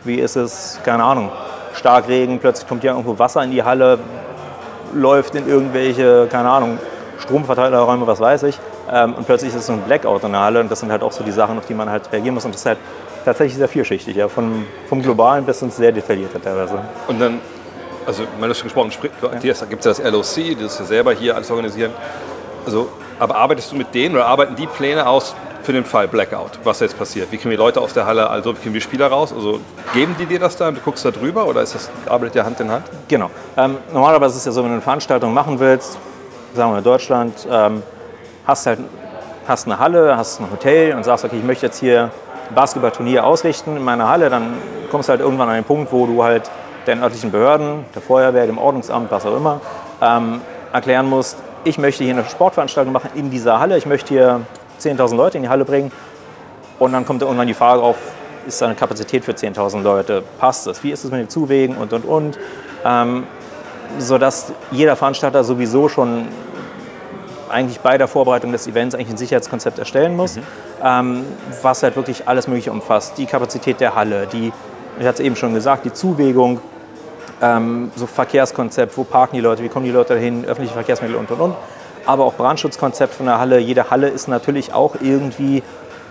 Wie 0.04 0.16
ist 0.16 0.36
es, 0.36 0.80
keine 0.84 1.04
Ahnung, 1.04 1.30
Starkregen, 1.74 2.38
plötzlich 2.38 2.68
kommt 2.68 2.82
ja 2.84 2.92
irgendwo 2.92 3.18
Wasser 3.18 3.42
in 3.44 3.50
die 3.50 3.62
Halle, 3.62 3.98
läuft 4.94 5.34
in 5.34 5.48
irgendwelche, 5.48 6.26
keine 6.30 6.48
Ahnung, 6.48 6.78
Stromverteilerräume, 7.18 8.06
was 8.06 8.20
weiß 8.20 8.44
ich. 8.44 8.58
Ähm, 8.92 9.14
und 9.14 9.26
plötzlich 9.26 9.50
ist 9.50 9.60
es 9.60 9.66
so 9.66 9.72
ein 9.72 9.82
Blackout 9.82 10.24
in 10.24 10.32
der 10.32 10.40
Halle. 10.40 10.60
Und 10.60 10.70
das 10.70 10.80
sind 10.80 10.90
halt 10.90 11.02
auch 11.02 11.12
so 11.12 11.24
die 11.24 11.32
Sachen, 11.32 11.58
auf 11.58 11.66
die 11.66 11.74
man 11.74 11.90
halt 11.90 12.10
reagieren 12.12 12.34
muss. 12.34 12.44
Und 12.44 12.54
das 12.54 12.60
ist 12.60 12.66
halt 12.66 12.78
tatsächlich 13.24 13.56
sehr 13.56 13.68
vielschichtig, 13.68 14.16
ja, 14.16 14.28
von, 14.28 14.66
vom 14.88 15.02
Globalen 15.02 15.44
bis 15.44 15.60
ins 15.62 15.76
sehr 15.76 15.92
Detaillierte 15.92 16.40
teilweise. 16.40 16.78
Und 17.08 17.20
dann, 17.20 17.40
also, 18.06 18.22
man 18.38 18.48
hat 18.48 18.56
schon 18.56 18.64
gesprochen, 18.64 18.92
hier 19.42 19.54
gibt 19.68 19.84
es 19.84 19.98
ja 19.98 20.04
das 20.04 20.12
LOC, 20.12 20.58
das 20.60 20.78
ja 20.78 20.84
selber 20.84 21.12
hier 21.12 21.34
alles 21.34 21.50
organisieren. 21.50 21.92
Also, 22.64 22.88
aber 23.18 23.36
arbeitest 23.36 23.72
du 23.72 23.76
mit 23.76 23.94
denen 23.94 24.14
oder 24.14 24.26
arbeiten 24.26 24.54
die 24.54 24.66
Pläne 24.66 25.08
aus 25.08 25.34
für 25.62 25.72
den 25.72 25.84
Fall 25.84 26.06
Blackout, 26.06 26.60
was 26.62 26.78
jetzt 26.78 26.96
passiert? 26.96 27.32
Wie 27.32 27.38
kriegen 27.38 27.50
wir 27.50 27.58
Leute 27.58 27.80
aus 27.80 27.92
der 27.92 28.06
Halle, 28.06 28.30
also 28.30 28.54
wie 28.54 28.60
kriegen 28.60 28.74
wir 28.74 28.80
Spieler 28.80 29.08
raus? 29.08 29.32
Also 29.32 29.58
geben 29.92 30.14
die 30.18 30.26
dir 30.26 30.38
das 30.38 30.56
dann, 30.56 30.76
du 30.76 30.80
guckst 30.80 31.04
da 31.04 31.10
drüber 31.10 31.46
oder 31.46 31.62
ist 31.62 31.74
das, 31.74 31.90
arbeitet 32.06 32.36
ihr 32.36 32.44
Hand 32.44 32.60
in 32.60 32.70
Hand? 32.70 32.84
Genau. 33.08 33.30
Ähm, 33.56 33.78
normalerweise 33.92 34.34
ist 34.34 34.40
es 34.40 34.44
ja 34.46 34.52
so, 34.52 34.62
wenn 34.62 34.68
du 34.68 34.74
eine 34.74 34.82
Veranstaltung 34.82 35.34
machen 35.34 35.58
willst, 35.58 35.98
sagen 36.54 36.70
wir 36.70 36.78
in 36.78 36.84
Deutschland, 36.84 37.34
ähm, 37.50 37.82
hast 38.46 38.66
halt 38.66 38.78
hast 39.46 39.66
eine 39.66 39.78
Halle, 39.78 40.16
hast 40.16 40.40
ein 40.40 40.50
Hotel 40.50 40.94
und 40.94 41.04
sagst, 41.04 41.24
okay, 41.24 41.36
ich 41.38 41.44
möchte 41.44 41.66
jetzt 41.66 41.78
hier 41.78 42.10
ein 42.48 42.54
Basketballturnier 42.54 43.24
ausrichten 43.24 43.76
in 43.76 43.84
meiner 43.84 44.08
Halle, 44.08 44.28
dann 44.28 44.54
kommst 44.90 45.08
du 45.08 45.10
halt 45.10 45.20
irgendwann 45.20 45.48
an 45.48 45.54
den 45.54 45.64
Punkt, 45.64 45.92
wo 45.92 46.06
du 46.06 46.22
halt 46.22 46.50
den 46.86 47.02
örtlichen 47.02 47.30
Behörden, 47.30 47.84
der 47.94 48.02
Feuerwehr, 48.02 48.46
dem 48.46 48.58
Ordnungsamt, 48.58 49.10
was 49.10 49.26
auch 49.26 49.36
immer, 49.36 49.60
ähm, 50.00 50.40
erklären 50.72 51.08
musst, 51.08 51.38
ich 51.64 51.78
möchte 51.78 52.04
hier 52.04 52.14
eine 52.14 52.24
Sportveranstaltung 52.24 52.92
machen 52.92 53.10
in 53.14 53.30
dieser 53.30 53.58
Halle, 53.58 53.76
ich 53.76 53.86
möchte 53.86 54.14
hier 54.14 54.40
10.000 54.80 55.16
Leute 55.16 55.36
in 55.38 55.42
die 55.42 55.48
Halle 55.48 55.64
bringen. 55.64 55.90
Und 56.78 56.92
dann 56.92 57.04
kommt 57.06 57.22
irgendwann 57.22 57.48
die 57.48 57.54
Frage 57.54 57.82
auf, 57.82 57.96
ist 58.46 58.62
da 58.62 58.66
eine 58.66 58.74
Kapazität 58.74 59.24
für 59.24 59.32
10.000 59.32 59.82
Leute, 59.82 60.22
passt 60.38 60.66
das, 60.66 60.84
wie 60.84 60.92
ist 60.92 61.04
es 61.04 61.10
mit 61.10 61.20
den 61.20 61.28
Zuwegen 61.28 61.76
und 61.76 61.92
und 61.92 62.04
und, 62.04 62.38
ähm, 62.84 63.26
sodass 63.98 64.52
jeder 64.70 64.94
Veranstalter 64.94 65.42
sowieso 65.42 65.88
schon 65.88 66.28
eigentlich 67.50 67.80
bei 67.80 67.98
der 67.98 68.08
Vorbereitung 68.08 68.52
des 68.52 68.66
Events 68.66 68.94
eigentlich 68.94 69.10
ein 69.10 69.16
Sicherheitskonzept 69.16 69.78
erstellen 69.78 70.16
muss, 70.16 70.38
ähm, 70.82 71.24
was 71.62 71.82
halt 71.82 71.96
wirklich 71.96 72.28
alles 72.28 72.48
Mögliche 72.48 72.72
umfasst. 72.72 73.18
Die 73.18 73.26
Kapazität 73.26 73.80
der 73.80 73.94
Halle, 73.94 74.26
die, 74.26 74.52
ich 74.98 75.06
hatte 75.06 75.20
es 75.22 75.26
eben 75.26 75.36
schon 75.36 75.54
gesagt, 75.54 75.84
die 75.84 75.92
Zuwägung, 75.92 76.60
ähm, 77.42 77.90
so 77.96 78.06
Verkehrskonzept, 78.06 78.96
wo 78.96 79.04
parken 79.04 79.36
die 79.36 79.42
Leute, 79.42 79.62
wie 79.62 79.68
kommen 79.68 79.84
die 79.84 79.92
Leute 79.92 80.14
dahin, 80.14 80.44
öffentliche 80.44 80.74
Verkehrsmittel 80.74 81.16
und 81.16 81.30
und 81.30 81.40
und. 81.40 81.54
Aber 82.06 82.24
auch 82.24 82.34
Brandschutzkonzept 82.34 83.14
von 83.14 83.26
der 83.26 83.38
Halle. 83.38 83.58
Jede 83.58 83.90
Halle 83.90 84.08
ist 84.08 84.28
natürlich 84.28 84.72
auch 84.72 84.94
irgendwie 85.00 85.62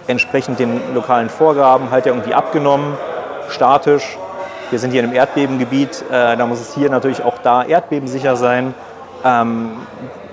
entsprechend 0.08 0.60
den 0.60 0.94
lokalen 0.94 1.30
Vorgaben 1.30 1.90
halt 1.90 2.06
ja 2.06 2.12
irgendwie 2.12 2.34
abgenommen, 2.34 2.94
statisch. 3.50 4.18
Wir 4.70 4.80
sind 4.80 4.92
hier 4.92 5.02
in 5.02 5.08
einem 5.08 5.16
Erdbebengebiet, 5.16 6.04
äh, 6.12 6.36
da 6.36 6.46
muss 6.46 6.60
es 6.60 6.74
hier 6.74 6.90
natürlich 6.90 7.24
auch 7.24 7.38
da 7.40 7.64
erdbebensicher 7.64 8.36
sein. 8.36 8.74
Ähm, 9.24 9.72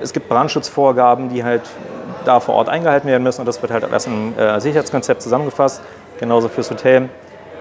es 0.03 0.13
gibt 0.13 0.29
Brandschutzvorgaben, 0.29 1.29
die 1.29 1.45
halt 1.45 1.63
da 2.25 2.41
vor 2.41 2.55
Ort 2.55 2.69
eingehalten 2.69 3.09
werden 3.09 3.23
müssen 3.23 3.41
und 3.41 3.47
das 3.47 3.61
wird 3.63 3.73
halt 3.73 3.85
alles 3.85 4.07
im 4.07 4.37
äh, 4.39 4.61
Sicherheitskonzept 4.61 5.23
zusammengefasst, 5.23 5.83
genauso 6.19 6.49
fürs 6.49 6.71
Hotel. 6.71 7.09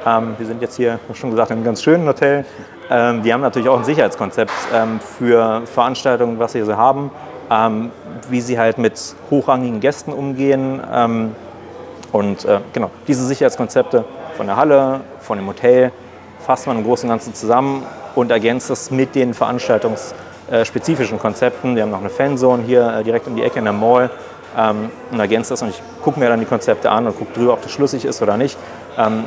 Ähm, 0.06 0.36
wir 0.38 0.46
sind 0.46 0.62
jetzt 0.62 0.76
hier, 0.76 1.00
schon 1.14 1.32
gesagt, 1.32 1.52
in 1.52 1.58
einem 1.58 1.66
ganz 1.66 1.82
schönen 1.82 2.08
Hotel. 2.08 2.46
Ähm, 2.90 3.24
die 3.24 3.34
haben 3.34 3.42
natürlich 3.42 3.70
auch 3.70 3.78
ein 3.78 3.84
Sicherheitskonzept 3.84 4.52
ähm, 4.74 5.00
für 5.00 5.62
Veranstaltungen, 5.66 6.40
was 6.40 6.54
sie 6.54 6.64
so 6.64 6.76
haben, 6.76 7.12
ähm, 7.50 7.92
wie 8.30 8.42
sie 8.42 8.58
halt 8.58 8.78
mit 8.78 9.00
hochrangigen 9.30 9.80
Gästen 9.80 10.12
umgehen. 10.12 10.82
Ähm, 10.92 11.36
und 12.12 12.46
äh, 12.46 12.60
genau, 12.74 12.90
diese 13.08 13.26
Sicherheitskonzepte 13.26 14.04
von 14.36 14.48
der 14.48 14.58
Halle, 14.58 15.02
von 15.20 15.38
dem 15.38 15.48
Hotel, 15.48 15.92
fasst 16.46 16.68
man 16.68 16.78
im 16.78 16.84
Großen 16.84 17.08
und 17.08 17.14
Ganzen 17.14 17.34
zusammen 17.34 17.86
und 18.16 18.32
ergänzt 18.32 18.70
es 18.70 18.92
mit 18.92 19.16
den 19.16 19.34
veranstaltungsspezifischen 20.52 21.18
Konzepten. 21.18 21.76
Wir 21.76 21.84
haben 21.84 21.92
noch 21.92 22.00
eine 22.00 22.10
Fanzone 22.10 22.64
hier 22.64 22.98
äh, 23.00 23.04
direkt 23.04 23.26
um 23.28 23.36
die 23.36 23.44
Ecke 23.44 23.60
in 23.60 23.66
der 23.66 23.74
Mall 23.74 24.10
ähm, 24.58 24.92
und 25.12 25.20
ergänzt 25.20 25.50
das. 25.50 25.62
Und 25.62 25.70
ich 25.70 25.82
gucke 26.04 26.20
mir 26.20 26.28
dann 26.28 26.40
die 26.40 26.46
Konzepte 26.46 26.92
an 26.92 27.08
und 27.08 27.18
gucke 27.18 27.34
drüber, 27.34 27.54
ob 27.54 27.62
das 27.62 27.72
schlüssig 27.72 28.04
ist 28.06 28.22
oder 28.22 28.38
nicht. 28.38 28.58
Ähm, 28.98 29.24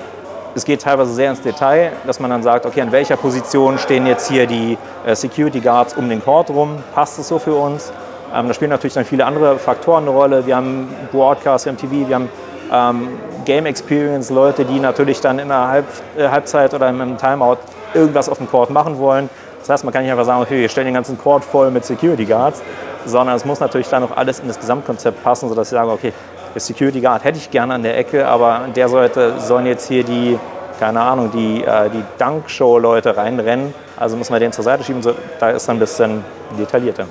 es 0.54 0.64
geht 0.64 0.82
teilweise 0.82 1.12
sehr 1.12 1.30
ins 1.30 1.40
Detail, 1.40 1.92
dass 2.06 2.20
man 2.20 2.30
dann 2.30 2.42
sagt, 2.42 2.66
okay, 2.66 2.80
an 2.80 2.92
welcher 2.92 3.16
Position 3.16 3.78
stehen 3.78 4.06
jetzt 4.06 4.30
hier 4.30 4.46
die 4.46 4.78
äh, 5.04 5.16
Security 5.16 5.60
Guards 5.60 5.94
um 5.94 6.08
den 6.08 6.22
Court 6.22 6.50
rum? 6.50 6.76
Passt 6.94 7.18
es 7.18 7.28
so 7.28 7.38
für 7.38 7.54
uns? 7.54 7.90
Ähm, 8.34 8.46
da 8.46 8.54
spielen 8.54 8.70
natürlich 8.70 8.94
dann 8.94 9.04
viele 9.04 9.24
andere 9.24 9.58
Faktoren 9.58 10.04
eine 10.04 10.10
Rolle. 10.10 10.46
Wir 10.46 10.56
haben 10.56 10.88
Broadcast, 11.10 11.64
wir 11.64 11.72
haben 11.72 11.78
TV, 11.78 12.08
wir 12.08 12.14
haben 12.14 12.28
ähm, 12.72 13.08
Game 13.44 13.66
Experience, 13.66 14.30
Leute, 14.30 14.64
die 14.64 14.78
natürlich 14.78 15.20
dann 15.20 15.38
in 15.38 15.48
der 15.48 15.68
Halb, 15.68 15.86
äh, 16.16 16.28
Halbzeit 16.28 16.74
oder 16.74 16.88
im 16.88 17.16
Timeout 17.16 17.58
irgendwas 17.94 18.28
auf 18.28 18.38
dem 18.38 18.48
Court 18.48 18.70
machen 18.70 18.98
wollen. 18.98 19.28
Das 19.64 19.71
heißt, 19.71 19.85
man 19.85 19.94
kann 19.94 20.02
nicht 20.02 20.12
einfach 20.12 20.26
sagen, 20.26 20.42
okay, 20.42 20.61
wir 20.61 20.68
stellen 20.68 20.88
den 20.88 20.94
ganzen 20.94 21.16
Court 21.16 21.42
voll 21.42 21.71
mit 21.71 21.87
Security 21.87 22.26
Guards, 22.26 22.62
sondern 23.06 23.35
es 23.35 23.47
muss 23.47 23.61
natürlich 23.61 23.88
dann 23.88 24.02
auch 24.02 24.14
alles 24.14 24.40
in 24.40 24.47
das 24.47 24.61
Gesamtkonzept 24.61 25.25
passen, 25.25 25.49
sodass 25.49 25.68
ich 25.68 25.71
sage, 25.71 25.90
okay, 25.90 26.12
der 26.52 26.61
Security 26.61 27.00
Guard 27.00 27.25
hätte 27.25 27.38
ich 27.38 27.50
gerne 27.50 27.73
an 27.73 27.83
der 27.83 27.97
Ecke, 27.97 28.28
aber 28.28 28.68
der 28.76 28.90
sollte, 28.90 29.40
sollen 29.40 29.64
jetzt 29.64 29.88
hier 29.88 30.04
die, 30.04 30.38
keine 30.78 31.00
Ahnung, 31.00 31.30
die, 31.33 31.64
äh, 31.64 31.88
die 31.88 32.04
Dunk-Show-Leute 32.18 33.16
reinrennen. 33.16 33.73
Also 33.97 34.18
muss 34.18 34.28
man 34.28 34.38
den 34.38 34.52
zur 34.52 34.64
Seite 34.64 34.85
schieben. 34.85 35.02
So, 35.02 35.14
da 35.40 35.49
ist 35.49 35.66
dann 35.66 35.76
ein 35.76 35.80
bisschen 35.80 36.23
detaillierter. 36.59 37.06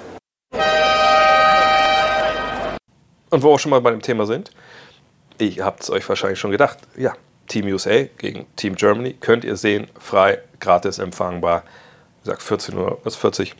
Und 3.32 3.42
wo 3.42 3.48
wir 3.48 3.54
auch 3.56 3.60
schon 3.60 3.72
mal 3.72 3.82
bei 3.82 3.90
dem 3.90 4.04
Thema 4.04 4.28
sind, 4.28 4.52
ihr 5.40 5.66
habt 5.66 5.82
es 5.82 5.90
euch 5.90 6.08
wahrscheinlich 6.08 6.38
schon 6.38 6.52
gedacht, 6.52 6.78
ja, 6.96 7.14
Team 7.48 7.66
USA 7.66 8.04
gegen 8.20 8.46
Team 8.58 8.76
Germany 8.76 9.14
könnt 9.14 9.44
ihr 9.44 9.56
sehen, 9.56 9.88
frei, 10.00 10.38
gratis 10.60 11.00
empfangbar, 11.00 11.64
gesagt 12.24 12.42
14 12.42 12.78
Uhr 12.78 13.00
bis 13.04 13.16
40 13.16 13.56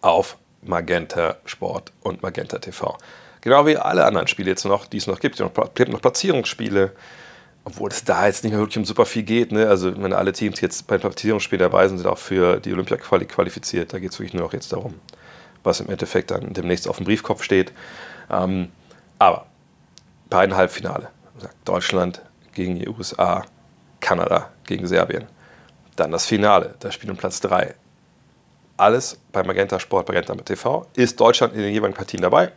auf 0.00 0.36
Magenta 0.62 1.36
Sport 1.44 1.92
und 2.02 2.22
Magenta 2.22 2.58
TV. 2.58 2.96
Genau 3.40 3.66
wie 3.66 3.76
alle 3.76 4.04
anderen 4.04 4.26
Spiele 4.26 4.50
jetzt 4.50 4.64
noch, 4.64 4.86
die 4.86 4.96
es 4.96 5.06
noch 5.06 5.20
gibt. 5.20 5.38
Es 5.40 5.50
gibt 5.74 5.92
noch 5.92 6.00
Platzierungsspiele, 6.00 6.92
obwohl 7.64 7.90
es 7.90 8.04
da 8.04 8.26
jetzt 8.26 8.42
nicht 8.44 8.52
mehr 8.52 8.60
wirklich 8.60 8.78
um 8.78 8.84
super 8.84 9.06
viel 9.06 9.22
geht. 9.22 9.52
Ne? 9.52 9.68
Also 9.68 10.00
wenn 10.02 10.12
alle 10.12 10.32
Teams 10.32 10.60
jetzt 10.60 10.86
bei 10.86 10.98
Platzierungsspielen 10.98 11.62
dabei 11.62 11.86
sind, 11.88 11.98
sind 11.98 12.06
auch 12.06 12.18
für 12.18 12.60
die 12.60 12.72
Olympia 12.72 12.96
qualifiziert. 12.96 13.92
Da 13.92 13.98
geht 13.98 14.12
es 14.12 14.18
wirklich 14.18 14.34
nur 14.34 14.44
noch 14.44 14.52
jetzt 14.52 14.72
darum, 14.72 14.94
was 15.62 15.80
im 15.80 15.88
Endeffekt 15.88 16.30
dann 16.30 16.52
demnächst 16.52 16.88
auf 16.88 16.96
dem 16.96 17.06
Briefkopf 17.06 17.42
steht. 17.42 17.72
Ähm, 18.30 18.70
aber 19.18 19.46
beiden 20.28 20.56
Halbfinale. 20.56 21.08
Deutschland 21.64 22.22
gegen 22.52 22.78
die 22.78 22.88
USA, 22.88 23.44
Kanada 24.00 24.50
gegen 24.64 24.86
Serbien. 24.86 25.26
Dann 25.98 26.12
das 26.12 26.26
Finale, 26.26 26.76
da 26.78 26.92
spielt 26.92 27.10
um 27.10 27.16
Platz 27.16 27.40
3. 27.40 27.74
Alles 28.76 29.18
bei 29.32 29.42
Magenta 29.42 29.80
Sport, 29.80 30.06
Magenta 30.06 30.32
TV. 30.36 30.86
Ist 30.94 31.18
Deutschland 31.18 31.54
in 31.54 31.60
den 31.60 31.72
jeweiligen 31.72 31.96
Partien 31.96 32.22
dabei? 32.22 32.52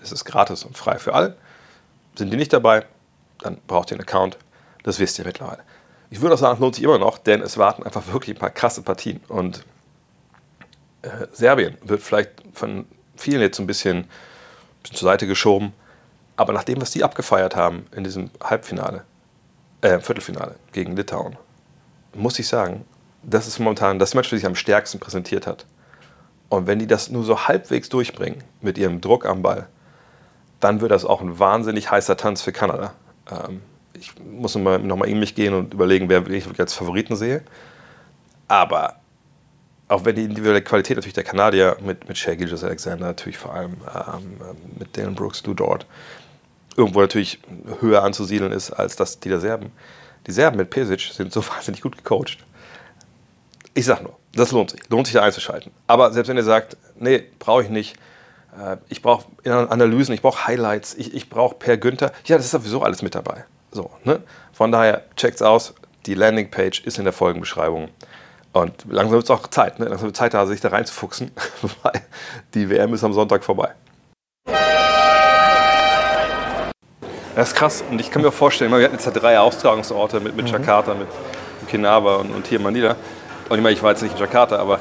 Es 0.00 0.12
ist 0.12 0.24
gratis 0.24 0.62
und 0.62 0.78
frei 0.78 0.96
für 1.00 1.12
alle. 1.12 1.36
Sind 2.14 2.32
die 2.32 2.36
nicht 2.36 2.52
dabei, 2.52 2.86
dann 3.40 3.58
braucht 3.66 3.90
ihr 3.90 3.96
einen 3.96 4.02
Account. 4.02 4.38
Das 4.84 5.00
wisst 5.00 5.18
ihr 5.18 5.24
mittlerweile. 5.24 5.64
Ich 6.10 6.20
würde 6.20 6.34
auch 6.34 6.38
sagen, 6.38 6.54
es 6.54 6.60
lohnt 6.60 6.76
sich 6.76 6.84
immer 6.84 6.98
noch, 6.98 7.18
denn 7.18 7.42
es 7.42 7.58
warten 7.58 7.82
einfach 7.82 8.06
wirklich 8.12 8.36
ein 8.36 8.38
paar 8.38 8.50
krasse 8.50 8.82
Partien. 8.82 9.20
Und 9.26 9.64
äh, 11.02 11.26
Serbien 11.32 11.76
wird 11.82 12.02
vielleicht 12.02 12.30
von 12.52 12.86
vielen 13.16 13.40
jetzt 13.40 13.56
so 13.56 13.64
ein 13.64 13.66
bisschen, 13.66 13.96
ein 13.96 14.08
bisschen 14.82 14.96
zur 14.96 15.08
Seite 15.08 15.26
geschoben. 15.26 15.72
Aber 16.36 16.52
nach 16.52 16.62
dem, 16.62 16.80
was 16.80 16.92
die 16.92 17.02
abgefeiert 17.02 17.56
haben 17.56 17.86
in 17.96 18.04
diesem 18.04 18.30
Halbfinale, 18.40 19.02
äh, 19.80 19.98
Viertelfinale 19.98 20.54
gegen 20.70 20.94
Litauen, 20.94 21.36
muss 22.16 22.38
ich 22.38 22.48
sagen, 22.48 22.84
das 23.22 23.46
ist 23.46 23.58
momentan 23.58 23.98
das 23.98 24.14
Match, 24.14 24.30
das 24.30 24.40
sich 24.40 24.46
am 24.46 24.54
stärksten 24.54 24.98
präsentiert 24.98 25.46
hat. 25.46 25.66
Und 26.48 26.66
wenn 26.66 26.78
die 26.78 26.86
das 26.86 27.10
nur 27.10 27.24
so 27.24 27.48
halbwegs 27.48 27.88
durchbringen 27.88 28.44
mit 28.60 28.78
ihrem 28.78 29.00
Druck 29.00 29.26
am 29.26 29.42
Ball, 29.42 29.68
dann 30.60 30.80
wird 30.80 30.92
das 30.92 31.04
auch 31.04 31.20
ein 31.20 31.38
wahnsinnig 31.38 31.90
heißer 31.90 32.16
Tanz 32.16 32.42
für 32.42 32.52
Kanada. 32.52 32.94
Ähm, 33.30 33.62
ich 33.94 34.12
muss 34.18 34.54
nochmal 34.54 34.78
noch 34.78 34.96
mal 34.96 35.08
in 35.08 35.18
mich 35.18 35.34
gehen 35.34 35.54
und 35.54 35.74
überlegen, 35.74 36.08
wer 36.08 36.26
ich 36.28 36.46
als 36.60 36.74
Favoriten 36.74 37.16
sehe. 37.16 37.42
Aber 38.48 38.96
auch 39.88 40.04
wenn 40.04 40.16
die 40.16 40.24
individuelle 40.24 40.62
Qualität 40.62 40.96
natürlich 40.96 41.14
der 41.14 41.24
Kanadier 41.24 41.76
mit, 41.80 42.08
mit 42.08 42.18
Shea 42.18 42.34
Gilgis 42.34 42.64
Alexander, 42.64 43.06
natürlich 43.06 43.38
vor 43.38 43.54
allem 43.54 43.76
ähm, 43.94 44.56
mit 44.78 44.96
Dalen 44.96 45.14
Brooks, 45.14 45.44
Lou 45.44 45.54
Dort, 45.54 45.86
irgendwo 46.76 47.00
natürlich 47.00 47.40
höher 47.80 48.02
anzusiedeln 48.02 48.52
ist 48.52 48.70
als 48.70 48.96
das 48.96 49.20
die 49.20 49.28
der 49.28 49.40
Serben. 49.40 49.72
Die 50.26 50.32
Serben 50.32 50.56
mit 50.56 50.70
Pesic 50.70 51.00
sind 51.12 51.32
so 51.32 51.46
wahnsinnig 51.48 51.80
gut 51.80 51.96
gecoacht. 51.96 52.38
Ich 53.74 53.84
sag 53.84 54.02
nur, 54.02 54.16
das 54.34 54.52
lohnt 54.52 54.70
sich. 54.70 54.80
Lohnt 54.88 55.06
sich 55.06 55.14
da 55.14 55.22
einzuschalten. 55.22 55.70
Aber 55.86 56.12
selbst 56.12 56.28
wenn 56.28 56.36
ihr 56.36 56.44
sagt, 56.44 56.76
nee, 56.98 57.24
brauche 57.38 57.62
ich 57.62 57.68
nicht, 57.68 57.96
äh, 58.58 58.76
ich 58.88 59.02
brauche 59.02 59.26
Analysen, 59.44 60.14
ich 60.14 60.22
brauche 60.22 60.46
Highlights, 60.46 60.94
ich, 60.94 61.14
ich 61.14 61.28
brauche 61.28 61.54
Per 61.56 61.76
Günther, 61.76 62.12
ja, 62.24 62.36
das 62.36 62.46
ist 62.46 62.52
sowieso 62.52 62.82
alles 62.82 63.02
mit 63.02 63.14
dabei. 63.14 63.44
So, 63.70 63.90
ne? 64.04 64.22
Von 64.52 64.72
daher, 64.72 65.04
checkt's 65.16 65.42
aus. 65.42 65.74
Die 66.06 66.14
Landingpage 66.14 66.80
ist 66.84 66.98
in 66.98 67.04
der 67.04 67.12
Folgenbeschreibung. 67.12 67.88
Und 68.52 68.86
langsam 68.88 69.12
wird 69.12 69.24
es 69.24 69.30
auch 69.30 69.46
Zeit, 69.48 69.78
ne? 69.78 69.86
langsam 69.86 70.06
wird 70.06 70.16
Zeit 70.16 70.32
da, 70.32 70.46
sich 70.46 70.62
da 70.62 70.68
reinzufuchsen, 70.68 71.30
weil 71.82 72.00
die 72.54 72.70
WM 72.70 72.94
ist 72.94 73.04
am 73.04 73.12
Sonntag 73.12 73.44
vorbei. 73.44 73.74
Das 77.36 77.48
ist 77.48 77.54
krass. 77.54 77.84
Und 77.90 78.00
ich 78.00 78.10
kann 78.10 78.22
mir 78.22 78.28
auch 78.28 78.34
vorstellen, 78.34 78.72
wir 78.72 78.82
hatten 78.82 78.94
jetzt 78.94 79.04
ja 79.04 79.12
drei 79.12 79.38
Austragungsorte 79.38 80.20
mit, 80.20 80.34
mit 80.34 80.46
mhm. 80.46 80.52
Jakarta, 80.52 80.94
mit 80.94 81.06
Okinawa 81.66 82.16
und, 82.16 82.34
und 82.34 82.46
hier 82.46 82.58
Manila. 82.58 82.96
Und 83.50 83.58
ich 83.58 83.62
meine, 83.62 83.74
ich 83.74 83.82
war 83.82 83.90
jetzt 83.90 84.02
nicht 84.02 84.14
in 84.14 84.20
Jakarta, 84.20 84.56
aber 84.56 84.80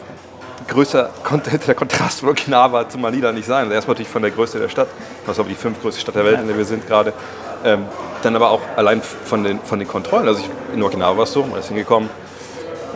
größer 0.69 1.09
konnte 1.25 1.57
der 1.67 1.75
Kontrast 1.75 2.21
von 2.21 2.29
Okinawa 2.29 2.88
zu 2.88 2.97
Manila 2.97 3.33
nicht 3.33 3.45
sein. 3.45 3.69
Erstmal 3.69 3.95
natürlich 3.95 4.07
von 4.07 4.21
der 4.21 4.31
Größe 4.31 4.57
der 4.57 4.69
Stadt, 4.69 4.88
was 5.25 5.38
aber 5.38 5.50
die 5.50 5.55
fünftgrößte 5.55 6.00
Stadt 6.00 6.15
der 6.15 6.24
Welt, 6.24 6.39
in 6.39 6.47
der 6.47 6.57
wir 6.57 6.63
sind 6.63 6.88
gerade. 6.88 7.12
Ähm, 7.65 7.88
dann 8.24 8.35
aber 8.38 8.51
auch 8.51 8.62
allein 8.77 9.01
von 9.01 9.43
den, 9.43 9.59
von 9.59 9.77
den 9.77 9.88
Kontrollen. 9.88 10.25
Also 10.25 10.39
ich, 10.39 10.50
in 10.74 10.81
Okinawa 10.81 11.17
war 11.17 11.24
es 11.25 11.33
so, 11.33 11.43
man 11.43 11.59
ist 11.59 11.67
hingekommen, 11.67 12.09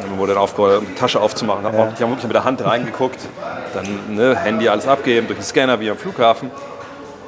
man 0.09 0.19
wurde 0.19 0.35
dann 0.35 0.41
aufgehört, 0.41 0.83
die 0.89 0.95
Tasche 0.95 1.19
aufzumachen. 1.19 1.65
Ja. 1.65 1.71
Die 1.71 2.01
haben 2.01 2.11
wirklich 2.11 2.23
mit 2.23 2.33
der 2.33 2.45
Hand 2.45 2.63
reingeguckt, 2.63 3.19
dann 3.73 4.15
ne, 4.15 4.37
Handy 4.37 4.69
alles 4.69 4.87
abgeben, 4.87 5.27
durch 5.27 5.39
den 5.39 5.45
Scanner 5.45 5.77
wie 5.81 5.89
am 5.89 5.97
Flughafen. 5.97 6.49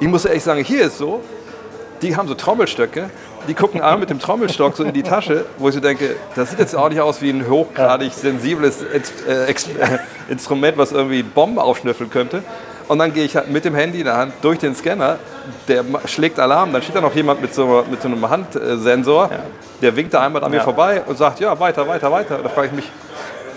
Ich 0.00 0.08
muss 0.08 0.24
ehrlich 0.24 0.42
sagen, 0.42 0.64
hier 0.64 0.86
ist 0.86 0.96
so, 0.96 1.22
die 2.02 2.16
haben 2.16 2.28
so 2.28 2.34
Trommelstöcke, 2.34 3.10
die 3.48 3.54
gucken 3.54 3.80
alle 3.80 3.98
mit 3.98 4.10
dem 4.10 4.18
Trommelstock 4.18 4.76
so 4.76 4.84
in 4.84 4.92
die 4.92 5.02
Tasche, 5.02 5.46
wo 5.58 5.68
ich 5.68 5.74
so 5.74 5.80
denke, 5.80 6.16
das 6.34 6.50
sieht 6.50 6.58
jetzt 6.58 6.76
auch 6.76 6.88
nicht 6.88 7.00
aus 7.00 7.22
wie 7.22 7.30
ein 7.30 7.48
hochgradig 7.48 8.12
sensibles 8.12 8.82
äh, 8.82 9.46
äh, 9.48 9.54
Instrument, 10.28 10.76
was 10.76 10.92
irgendwie 10.92 11.22
Bomben 11.22 11.58
aufschnüffeln 11.58 12.10
könnte. 12.10 12.42
Und 12.88 12.98
dann 12.98 13.14
gehe 13.14 13.24
ich 13.24 13.36
halt 13.36 13.50
mit 13.50 13.64
dem 13.64 13.74
Handy 13.74 14.00
in 14.00 14.04
der 14.04 14.16
Hand 14.16 14.34
durch 14.42 14.58
den 14.58 14.74
Scanner, 14.74 15.18
der 15.68 15.84
schlägt 16.06 16.38
Alarm, 16.38 16.72
dann 16.72 16.82
steht 16.82 16.96
da 16.96 17.00
noch 17.00 17.14
jemand 17.14 17.40
mit 17.40 17.54
so, 17.54 17.84
mit 17.88 18.02
so 18.02 18.08
einem 18.08 18.28
Handsensor, 18.28 19.30
ja. 19.30 19.38
der 19.80 19.96
winkt 19.96 20.12
da 20.12 20.20
einmal 20.20 20.42
an 20.44 20.50
mir 20.50 20.58
ja. 20.58 20.62
vorbei 20.64 21.02
und 21.06 21.16
sagt, 21.16 21.40
ja, 21.40 21.58
weiter, 21.58 21.86
weiter, 21.86 22.10
weiter. 22.10 22.40
Da 22.42 22.48
frage 22.48 22.68
ich 22.68 22.72
mich, 22.72 22.90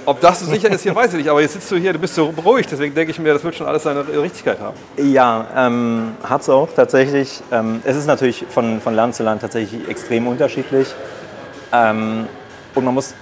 ob 0.06 0.22
das 0.22 0.40
so 0.40 0.46
sicher 0.46 0.70
ist, 0.70 0.84
hier 0.84 0.96
weiß 0.96 1.14
ich 1.14 1.18
nicht. 1.20 1.30
Aber 1.30 1.42
jetzt 1.42 1.54
sitzt 1.54 1.72
du 1.72 1.78
hier, 1.78 1.94
du 1.94 2.00
bist 2.00 2.16
so 2.16 2.32
beruhigt. 2.32 2.72
Deswegen 2.72 2.94
denke 2.94 3.12
ich 3.12 3.20
mir, 3.20 3.34
das 3.34 3.44
wird 3.44 3.56
schon 3.56 3.68
alles 3.68 3.84
seine 3.84 4.06
Richtigkeit 4.08 4.60
haben. 4.60 4.78
Ja, 4.98 5.48
ähm, 5.56 6.14
hat 6.24 6.42
es 6.42 6.50
auch 6.50 6.70
tatsächlich. 6.76 7.42
Ähm, 7.52 7.82
es 7.84 7.96
ist 7.96 8.08
natürlich 8.08 8.46
von, 8.50 8.82
von 8.82 8.96
Land 8.96 9.16
zu 9.16 9.24
Land 9.24 9.42
tatsächlich 9.42 9.88
extrem 9.90 10.28
unterschiedlich. 10.28 10.94
Ähm, 11.72 12.28
und 12.74 12.86
man 12.86 12.94
muss 12.94 13.14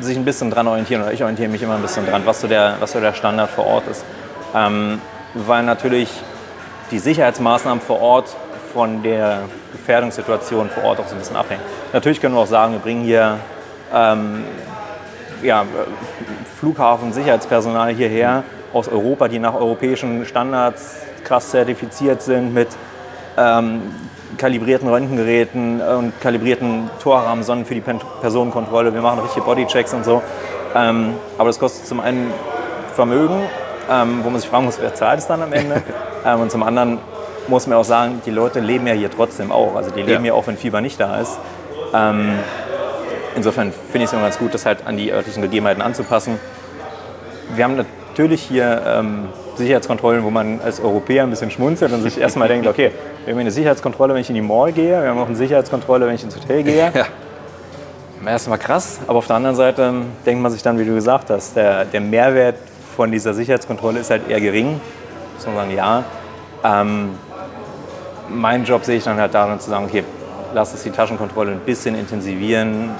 sich 0.00 0.16
ein 0.16 0.24
bisschen 0.24 0.50
dran 0.50 0.66
orientieren, 0.68 1.02
oder 1.02 1.12
ich 1.12 1.22
orientiere 1.22 1.48
mich 1.48 1.62
immer 1.62 1.74
ein 1.74 1.82
bisschen 1.82 2.06
dran, 2.06 2.22
was 2.24 2.40
so 2.40 2.48
der, 2.48 2.76
was 2.80 2.92
so 2.92 3.00
der 3.00 3.14
Standard 3.14 3.50
vor 3.50 3.66
Ort 3.66 3.88
ist. 3.88 4.04
Ähm, 4.54 5.00
weil 5.34 5.62
natürlich 5.62 6.10
die 6.90 6.98
Sicherheitsmaßnahmen 6.98 7.80
vor 7.80 8.00
Ort 8.00 8.36
von 8.72 9.02
der 9.02 9.40
Gefährdungssituation 9.72 10.70
vor 10.70 10.84
Ort 10.84 11.00
auch 11.00 11.08
so 11.08 11.14
ein 11.14 11.18
bisschen 11.18 11.36
abhängen. 11.36 11.62
Natürlich 11.92 12.20
können 12.20 12.34
wir 12.34 12.40
auch 12.40 12.46
sagen, 12.46 12.72
wir 12.72 12.78
bringen 12.78 13.04
hier 13.04 13.38
ähm, 13.94 14.44
ja, 15.46 15.64
Flughafen, 16.58 17.12
Sicherheitspersonal 17.12 17.94
hierher 17.94 18.42
aus 18.72 18.88
Europa, 18.88 19.28
die 19.28 19.38
nach 19.38 19.54
europäischen 19.54 20.26
Standards 20.26 20.96
krass 21.24 21.50
zertifiziert 21.50 22.20
sind 22.22 22.52
mit 22.52 22.68
ähm, 23.38 23.82
kalibrierten 24.38 24.88
Röntgengeräten 24.88 25.80
und 25.80 26.20
kalibrierten 26.20 26.90
Torrahmensonnen 27.02 27.64
für 27.64 27.74
die 27.74 27.80
Pen- 27.80 28.00
Personenkontrolle. 28.20 28.92
Wir 28.92 29.00
machen 29.00 29.20
richtige 29.20 29.44
Bodychecks 29.46 29.94
und 29.94 30.04
so. 30.04 30.20
Ähm, 30.74 31.14
aber 31.38 31.48
das 31.48 31.58
kostet 31.58 31.86
zum 31.86 32.00
einen 32.00 32.30
Vermögen, 32.94 33.40
ähm, 33.90 34.20
wo 34.24 34.30
man 34.30 34.40
sich 34.40 34.50
fragen 34.50 34.64
muss, 34.66 34.78
wer 34.80 34.94
zahlt 34.94 35.20
es 35.20 35.26
dann 35.26 35.42
am 35.42 35.52
Ende? 35.52 35.82
ähm, 36.26 36.40
und 36.40 36.50
zum 36.50 36.62
anderen 36.62 36.98
muss 37.48 37.66
man 37.66 37.78
auch 37.78 37.84
sagen, 37.84 38.20
die 38.26 38.30
Leute 38.32 38.58
leben 38.60 38.86
ja 38.86 38.94
hier 38.94 39.10
trotzdem 39.10 39.52
auch. 39.52 39.76
Also 39.76 39.90
die 39.90 40.02
leben 40.02 40.24
ja, 40.24 40.32
Ja. 40.32 40.38
auch, 40.38 40.46
wenn 40.48 40.56
Fieber 40.56 40.80
nicht 40.80 40.98
da 41.00 41.20
ist. 41.20 41.38
Insofern 43.36 43.70
finde 43.70 43.98
ich 43.98 44.04
es 44.04 44.12
immer 44.14 44.22
ganz 44.22 44.38
gut, 44.38 44.54
das 44.54 44.64
halt 44.64 44.86
an 44.86 44.96
die 44.96 45.12
örtlichen 45.12 45.42
Gegebenheiten 45.42 45.82
anzupassen. 45.82 46.38
Wir 47.54 47.64
haben 47.64 47.76
natürlich 47.76 48.42
hier 48.42 48.82
ähm, 48.86 49.28
Sicherheitskontrollen, 49.56 50.24
wo 50.24 50.30
man 50.30 50.60
als 50.64 50.80
Europäer 50.80 51.24
ein 51.24 51.30
bisschen 51.30 51.50
schmunzelt 51.50 51.92
und 51.92 52.02
sich 52.02 52.18
erstmal 52.18 52.48
denkt, 52.48 52.66
okay, 52.66 52.92
wir 53.24 53.32
haben 53.32 53.38
hier 53.38 53.40
eine 53.42 53.50
Sicherheitskontrolle, 53.50 54.14
wenn 54.14 54.22
ich 54.22 54.30
in 54.30 54.34
die 54.34 54.42
Mall 54.42 54.72
gehe, 54.72 55.02
wir 55.02 55.08
haben 55.08 55.18
auch 55.18 55.26
eine 55.26 55.36
Sicherheitskontrolle, 55.36 56.06
wenn 56.06 56.14
ich 56.14 56.24
ins 56.24 56.34
Hotel 56.34 56.62
gehe. 56.62 56.90
Ja. 56.94 57.06
Erstmal 58.26 58.58
krass, 58.58 58.98
aber 59.06 59.18
auf 59.18 59.26
der 59.26 59.36
anderen 59.36 59.54
Seite 59.54 59.82
ähm, 59.82 60.06
denkt 60.24 60.42
man 60.42 60.50
sich 60.50 60.62
dann, 60.62 60.78
wie 60.78 60.84
du 60.84 60.94
gesagt 60.94 61.30
hast, 61.30 61.54
der, 61.54 61.84
der 61.84 62.00
Mehrwert 62.00 62.56
von 62.96 63.12
dieser 63.12 63.34
Sicherheitskontrolle 63.34 64.00
ist 64.00 64.10
halt 64.10 64.28
eher 64.28 64.40
gering. 64.40 64.80
Muss 65.34 65.46
man 65.46 65.54
sagen, 65.54 65.70
ja. 65.76 66.04
Ähm, 66.64 67.10
mein 68.28 68.64
Job 68.64 68.84
sehe 68.84 68.96
ich 68.96 69.04
dann 69.04 69.18
halt 69.18 69.32
darin 69.34 69.60
zu 69.60 69.70
sagen, 69.70 69.84
okay, 69.84 70.02
lass 70.54 70.72
uns 70.72 70.82
die 70.82 70.90
Taschenkontrolle 70.90 71.52
ein 71.52 71.60
bisschen 71.60 71.94
intensivieren, 71.94 72.90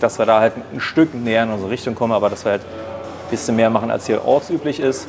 dass 0.00 0.18
wir 0.18 0.26
da 0.26 0.40
halt 0.40 0.54
ein 0.72 0.80
Stück 0.80 1.14
näher 1.14 1.44
in 1.44 1.50
unsere 1.50 1.70
Richtung 1.70 1.94
kommen, 1.94 2.12
aber 2.12 2.28
dass 2.28 2.44
wir 2.44 2.52
halt 2.52 2.62
ein 2.62 3.30
bisschen 3.30 3.56
mehr 3.56 3.70
machen, 3.70 3.90
als 3.90 4.06
hier 4.06 4.24
ortsüblich 4.24 4.80
ist. 4.80 5.06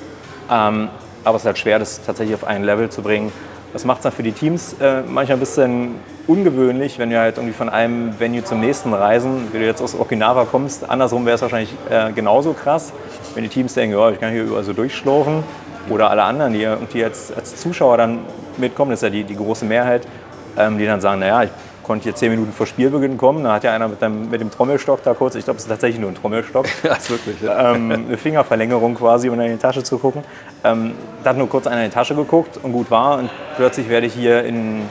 Ähm, 0.52 0.90
aber 1.24 1.36
es 1.36 1.44
ist 1.44 1.48
halt 1.48 1.58
schwer, 1.58 1.80
das 1.80 2.02
tatsächlich 2.04 2.36
auf 2.36 2.44
ein 2.44 2.64
Level 2.64 2.90
zu 2.90 3.02
bringen. 3.02 3.32
Das 3.74 3.86
macht 3.86 4.00
es 4.00 4.04
dann 4.04 4.12
für 4.12 4.24
die 4.24 4.34
Teams 4.34 4.76
äh, 4.82 5.02
manchmal 5.08 5.38
ein 5.38 5.40
bisschen 5.40 5.96
ungewöhnlich, 6.28 7.00
wenn 7.00 7.10
wir 7.10 7.20
halt 7.22 7.38
irgendwie 7.38 7.54
von 7.54 7.70
einem 7.70 8.20
Venue 8.20 8.44
zum 8.44 8.60
nächsten 8.60 8.94
reisen. 8.94 9.48
Wenn 9.52 9.62
du 9.62 9.68
jetzt 9.68 9.82
aus 9.82 9.98
Okinawa 9.98 10.46
kommst, 10.46 10.90
andersrum 10.90 11.26
wäre 11.26 11.36
es 11.36 11.42
wahrscheinlich 11.42 11.74
äh, 11.90 12.12
genauso 12.12 12.54
krass, 12.54 12.92
wenn 13.34 13.44
die 13.44 13.50
Teams 13.50 13.74
denken, 13.74 13.98
ich 14.14 14.20
kann 14.20 14.32
hier 14.32 14.44
überall 14.44 14.64
so 14.64 14.74
durchschlaufen. 14.74 15.44
Oder 15.90 16.10
alle 16.10 16.24
anderen, 16.24 16.54
die 16.54 16.62
irgendwie 16.62 17.04
als, 17.04 17.32
als 17.34 17.56
Zuschauer 17.56 17.98
dann 17.98 18.20
mitkommen, 18.58 18.92
das 18.92 19.00
ist 19.00 19.04
ja 19.04 19.10
die, 19.10 19.24
die 19.24 19.36
große 19.36 19.66
Mehrheit, 19.66 20.08
ähm, 20.58 20.78
die 20.78 20.86
dann 20.86 21.02
sagen, 21.02 21.20
naja, 21.22 21.44
ich 21.44 21.50
konnte 21.84 22.04
hier 22.04 22.16
zehn 22.16 22.32
Minuten 22.32 22.52
vor 22.52 22.66
Spielbeginn 22.66 23.18
kommen, 23.18 23.44
da 23.44 23.54
hat 23.54 23.64
ja 23.64 23.74
einer 23.74 23.88
mit 23.88 24.02
dem, 24.02 24.30
mit 24.30 24.42
dem 24.42 24.52
Trommelstock 24.52 25.04
da 25.04 25.14
kurz, 25.14 25.36
ich 25.36 25.44
glaube, 25.46 25.58
es 25.58 25.64
ist 25.64 25.70
tatsächlich 25.70 26.00
nur 26.00 26.10
ein 26.10 26.16
Trommelstock, 26.16 26.66
Ja, 26.84 26.94
ist 26.96 27.10
wirklich. 27.10 27.42
Ja. 27.42 27.74
ähm, 27.74 27.92
eine 27.92 28.18
Fingerverlängerung 28.18 28.96
quasi, 28.96 29.30
um 29.30 29.40
in 29.40 29.52
die 29.52 29.58
Tasche 29.58 29.84
zu 29.84 29.98
gucken. 29.98 30.24
Ähm, 30.64 30.94
da 31.24 31.32
hat 31.32 31.38
nur 31.38 31.50
kurz 31.50 31.68
einer 31.68 31.84
in 31.84 31.90
die 31.90 31.94
Tasche 31.94 32.16
geguckt 32.16 32.60
und 32.62 32.72
gut 32.72 32.92
war 32.92 33.18
und 33.20 33.30
plötzlich 33.56 33.90
werde 33.90 34.08
ich 34.08 34.14
hier 34.14 34.44
in, 34.44 34.82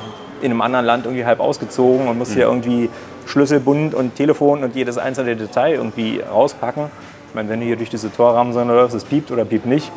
in 0.41 0.51
einem 0.51 0.61
anderen 0.61 0.87
Land 0.87 1.05
irgendwie 1.07 1.25
halb 1.25 1.41
ausgezogen 1.41 2.09
und 2.09 2.19
muss 2.19 2.33
hier 2.33 2.45
irgendwie 2.45 2.91
Schlüsselbund 3.27 3.95
und 3.95 4.15
Telefon 4.17 4.65
und 4.65 4.75
jedes 4.75 4.99
einzelne 4.99 5.37
Detail 5.37 5.75
irgendwie 5.75 6.21
rauspacken. 6.21 6.87
Ich 7.29 7.35
meine, 7.35 7.49
wenn 7.49 7.61
du 7.61 7.67
hier 7.67 7.77
durch 7.77 7.91
diese 7.91 8.13
Torrahmen 8.13 8.53
so 8.53 8.61
läufst, 8.63 8.97
es 8.97 9.05
piept 9.05 9.31
oder 9.31 9.45
piept 9.45 9.67
nicht, 9.67 9.93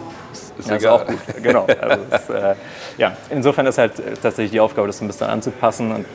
Ist 0.59 0.69
ja, 0.69 0.75
ist 0.75 0.85
auch 0.85 1.05
gut. 1.05 1.17
Genau. 1.41 1.65
Also 1.81 1.97
es, 2.11 2.29
äh, 2.29 2.55
ja, 2.97 3.17
insofern 3.31 3.65
ist 3.65 3.79
halt 3.79 3.93
tatsächlich 4.21 4.51
die 4.51 4.59
Aufgabe, 4.59 4.85
das 4.85 5.01
ein 5.01 5.07
bisschen 5.07 5.27
anzupassen 5.27 5.91
und 5.91 6.05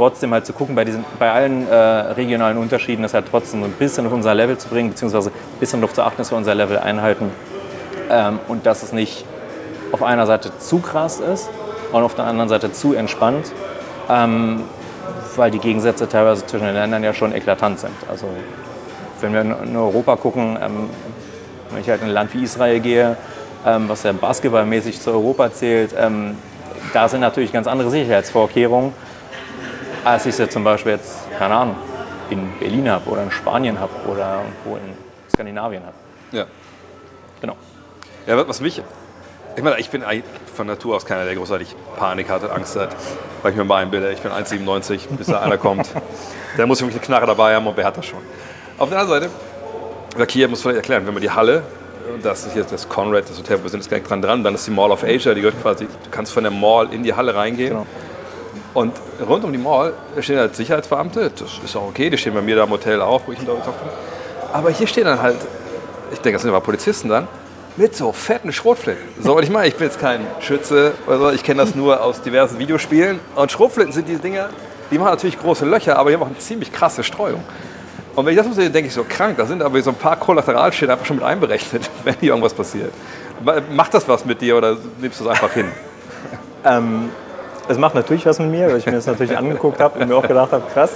trotzdem 0.00 0.32
halt 0.32 0.46
zu 0.46 0.54
gucken, 0.54 0.74
bei, 0.74 0.86
diesen, 0.86 1.04
bei 1.18 1.30
allen 1.30 1.68
äh, 1.68 1.74
regionalen 1.74 2.56
Unterschieden, 2.56 3.02
das 3.02 3.12
halt 3.12 3.26
trotzdem 3.30 3.62
ein 3.62 3.72
bisschen 3.72 4.06
auf 4.06 4.12
unser 4.12 4.34
Level 4.34 4.56
zu 4.56 4.68
bringen, 4.68 4.88
beziehungsweise 4.88 5.28
ein 5.28 5.60
bisschen 5.60 5.82
darauf 5.82 5.94
zu 5.94 6.02
achten, 6.02 6.16
dass 6.16 6.32
wir 6.32 6.38
unser 6.38 6.54
Level 6.54 6.78
einhalten 6.78 7.30
ähm, 8.08 8.38
und 8.48 8.64
dass 8.64 8.82
es 8.82 8.94
nicht 8.94 9.26
auf 9.92 10.02
einer 10.02 10.26
Seite 10.26 10.56
zu 10.58 10.78
krass 10.78 11.20
ist 11.20 11.50
und 11.92 12.02
auf 12.02 12.14
der 12.14 12.24
anderen 12.24 12.48
Seite 12.48 12.72
zu 12.72 12.94
entspannt, 12.94 13.52
ähm, 14.08 14.62
weil 15.36 15.50
die 15.50 15.58
Gegensätze 15.58 16.08
teilweise 16.08 16.46
zwischen 16.46 16.64
den 16.64 16.76
Ländern 16.76 17.04
ja 17.04 17.12
schon 17.12 17.34
eklatant 17.34 17.80
sind. 17.80 17.92
Also 18.08 18.26
wenn 19.20 19.34
wir 19.34 19.42
in 19.42 19.76
Europa 19.76 20.16
gucken, 20.16 20.56
ähm, 20.62 20.88
wenn 21.70 21.82
ich 21.82 21.90
halt 21.90 22.00
in 22.00 22.08
ein 22.08 22.14
Land 22.14 22.32
wie 22.32 22.42
Israel 22.42 22.80
gehe, 22.80 23.18
ähm, 23.66 23.86
was 23.86 24.04
ja 24.04 24.12
basketballmäßig 24.12 24.98
zu 24.98 25.10
Europa 25.10 25.52
zählt, 25.52 25.94
ähm, 25.98 26.38
da 26.94 27.06
sind 27.06 27.20
natürlich 27.20 27.52
ganz 27.52 27.66
andere 27.66 27.90
Sicherheitsvorkehrungen, 27.90 28.94
als 30.04 30.26
ich 30.26 30.34
sie 30.34 30.48
zum 30.48 30.64
Beispiel 30.64 30.92
jetzt, 30.92 31.30
keine 31.38 31.54
Ahnung, 31.54 31.76
in 32.30 32.52
Berlin 32.58 32.88
habe 32.88 33.08
oder 33.10 33.22
in 33.22 33.30
Spanien 33.30 33.78
habe 33.78 33.92
oder 34.08 34.42
irgendwo 34.42 34.76
in 34.76 34.94
Skandinavien 35.32 35.82
habe. 35.82 35.94
Ja. 36.32 36.46
Genau. 37.40 37.56
Ja, 38.26 38.46
was 38.48 38.60
mich. 38.60 38.82
Ich 39.56 39.62
meine, 39.62 39.78
ich 39.78 39.90
bin 39.90 40.04
von 40.54 40.66
Natur 40.66 40.96
aus 40.96 41.04
keiner, 41.04 41.24
der 41.24 41.34
großartig 41.34 41.74
Panik 41.96 42.28
hatte, 42.28 42.52
Angst 42.52 42.76
hat, 42.76 42.94
weil 43.42 43.50
ich 43.50 43.56
mir 43.56 43.64
mal 43.64 43.82
einbilde, 43.82 44.12
ich 44.12 44.20
bin 44.20 44.30
1,97, 44.30 45.08
bis 45.18 45.26
da 45.26 45.40
einer 45.40 45.58
kommt. 45.58 45.88
Der 46.56 46.66
muss 46.66 46.80
wirklich 46.80 46.96
eine 46.96 47.06
Knarre 47.06 47.26
dabei 47.26 47.54
haben 47.54 47.66
und 47.66 47.76
wer 47.76 47.84
hat 47.84 47.96
das 47.96 48.06
schon? 48.06 48.18
Auf 48.78 48.88
der 48.88 48.98
anderen 48.98 49.22
Seite, 49.22 49.32
gesagt, 50.12 50.32
hier 50.32 50.48
muss 50.48 50.62
vielleicht 50.62 50.78
erklären, 50.78 51.06
wenn 51.06 51.14
man 51.14 51.22
die 51.22 51.30
Halle, 51.30 51.62
und 52.12 52.24
das 52.24 52.44
ist 52.44 52.56
jetzt 52.56 52.72
das 52.72 52.88
Conrad, 52.88 53.28
das 53.28 53.38
Hotel, 53.38 53.62
wir 53.62 53.70
sind 53.70 53.80
jetzt 53.80 53.90
gar 53.90 53.98
nicht 53.98 54.10
dran 54.10 54.20
dran, 54.20 54.42
dann 54.42 54.54
ist 54.54 54.66
die 54.66 54.70
Mall 54.72 54.90
of 54.90 55.04
Asia, 55.04 55.32
die 55.34 55.40
gehört 55.40 55.60
quasi, 55.62 55.86
du 55.86 56.10
kannst 56.10 56.32
von 56.32 56.42
der 56.42 56.52
Mall 56.52 56.92
in 56.92 57.02
die 57.02 57.14
Halle 57.14 57.34
reingehen. 57.34 57.70
Genau. 57.70 57.86
Und 58.72 58.92
rund 59.26 59.44
um 59.44 59.52
die 59.52 59.58
Mall 59.58 59.94
stehen 60.20 60.38
halt 60.38 60.54
Sicherheitsbeamte, 60.54 61.30
das 61.30 61.58
ist 61.64 61.76
auch 61.76 61.88
okay, 61.88 62.08
die 62.08 62.16
stehen 62.16 62.34
bei 62.34 62.42
mir 62.42 62.56
da 62.56 62.64
im 62.64 62.70
Hotel 62.70 63.00
auch, 63.00 63.22
wo 63.26 63.32
ich 63.32 63.38
da 63.38 63.52
gezockt 63.52 63.66
habe. 63.66 63.90
Aber 64.52 64.70
hier 64.70 64.86
stehen 64.86 65.04
dann 65.04 65.20
halt, 65.20 65.38
ich 66.12 66.20
denke, 66.20 66.36
das 66.36 66.42
sind 66.42 66.50
aber 66.50 66.60
Polizisten 66.60 67.08
dann, 67.08 67.26
mit 67.76 67.96
so 67.96 68.12
fetten 68.12 68.52
Schrotflinten. 68.52 69.22
So, 69.22 69.36
und 69.36 69.42
ich 69.42 69.50
meine, 69.50 69.68
ich 69.68 69.74
bin 69.74 69.86
jetzt 69.86 70.00
kein 70.00 70.20
Schütze, 70.40 70.92
also 71.06 71.30
ich 71.30 71.42
kenne 71.42 71.62
das 71.62 71.74
nur 71.74 72.02
aus 72.02 72.20
diversen 72.22 72.58
Videospielen. 72.58 73.20
Und 73.34 73.50
Schrotflinten 73.50 73.92
sind 73.92 74.08
diese 74.08 74.20
Dinger, 74.20 74.50
die 74.90 74.98
machen 74.98 75.10
natürlich 75.10 75.38
große 75.38 75.64
Löcher, 75.64 75.98
aber 75.98 76.10
die 76.10 76.16
haben 76.16 76.22
auch 76.22 76.28
eine 76.28 76.38
ziemlich 76.38 76.72
krasse 76.72 77.02
Streuung. 77.02 77.42
Und 78.14 78.26
wenn 78.26 78.32
ich 78.32 78.38
das 78.38 78.46
so 78.46 78.52
sehe, 78.52 78.70
denke 78.70 78.88
ich 78.88 78.94
so, 78.94 79.04
krank, 79.04 79.36
da 79.36 79.46
sind 79.46 79.62
aber 79.62 79.80
so 79.82 79.90
ein 79.90 79.96
paar 79.96 80.16
Kollateralschäden 80.16 80.90
einfach 80.92 81.06
schon 81.06 81.16
mit 81.16 81.24
einberechnet, 81.24 81.88
wenn 82.04 82.16
hier 82.20 82.30
irgendwas 82.30 82.54
passiert. 82.54 82.92
Macht 83.72 83.94
das 83.94 84.06
was 84.06 84.24
mit 84.24 84.40
dir 84.42 84.56
oder 84.56 84.76
nimmst 85.00 85.20
du 85.20 85.24
es 85.24 85.30
einfach 85.30 85.52
hin? 85.52 85.66
Ähm, 86.62 87.08
es 87.68 87.78
macht 87.78 87.94
natürlich 87.94 88.26
was 88.26 88.38
mit 88.38 88.50
mir, 88.50 88.68
weil 88.68 88.76
ich 88.78 88.86
mir 88.86 88.92
das 88.92 89.06
natürlich 89.06 89.36
angeguckt 89.36 89.80
habe 89.80 89.98
und 89.98 90.08
mir 90.08 90.16
auch 90.16 90.26
gedacht 90.26 90.52
habe, 90.52 90.62
krass. 90.72 90.92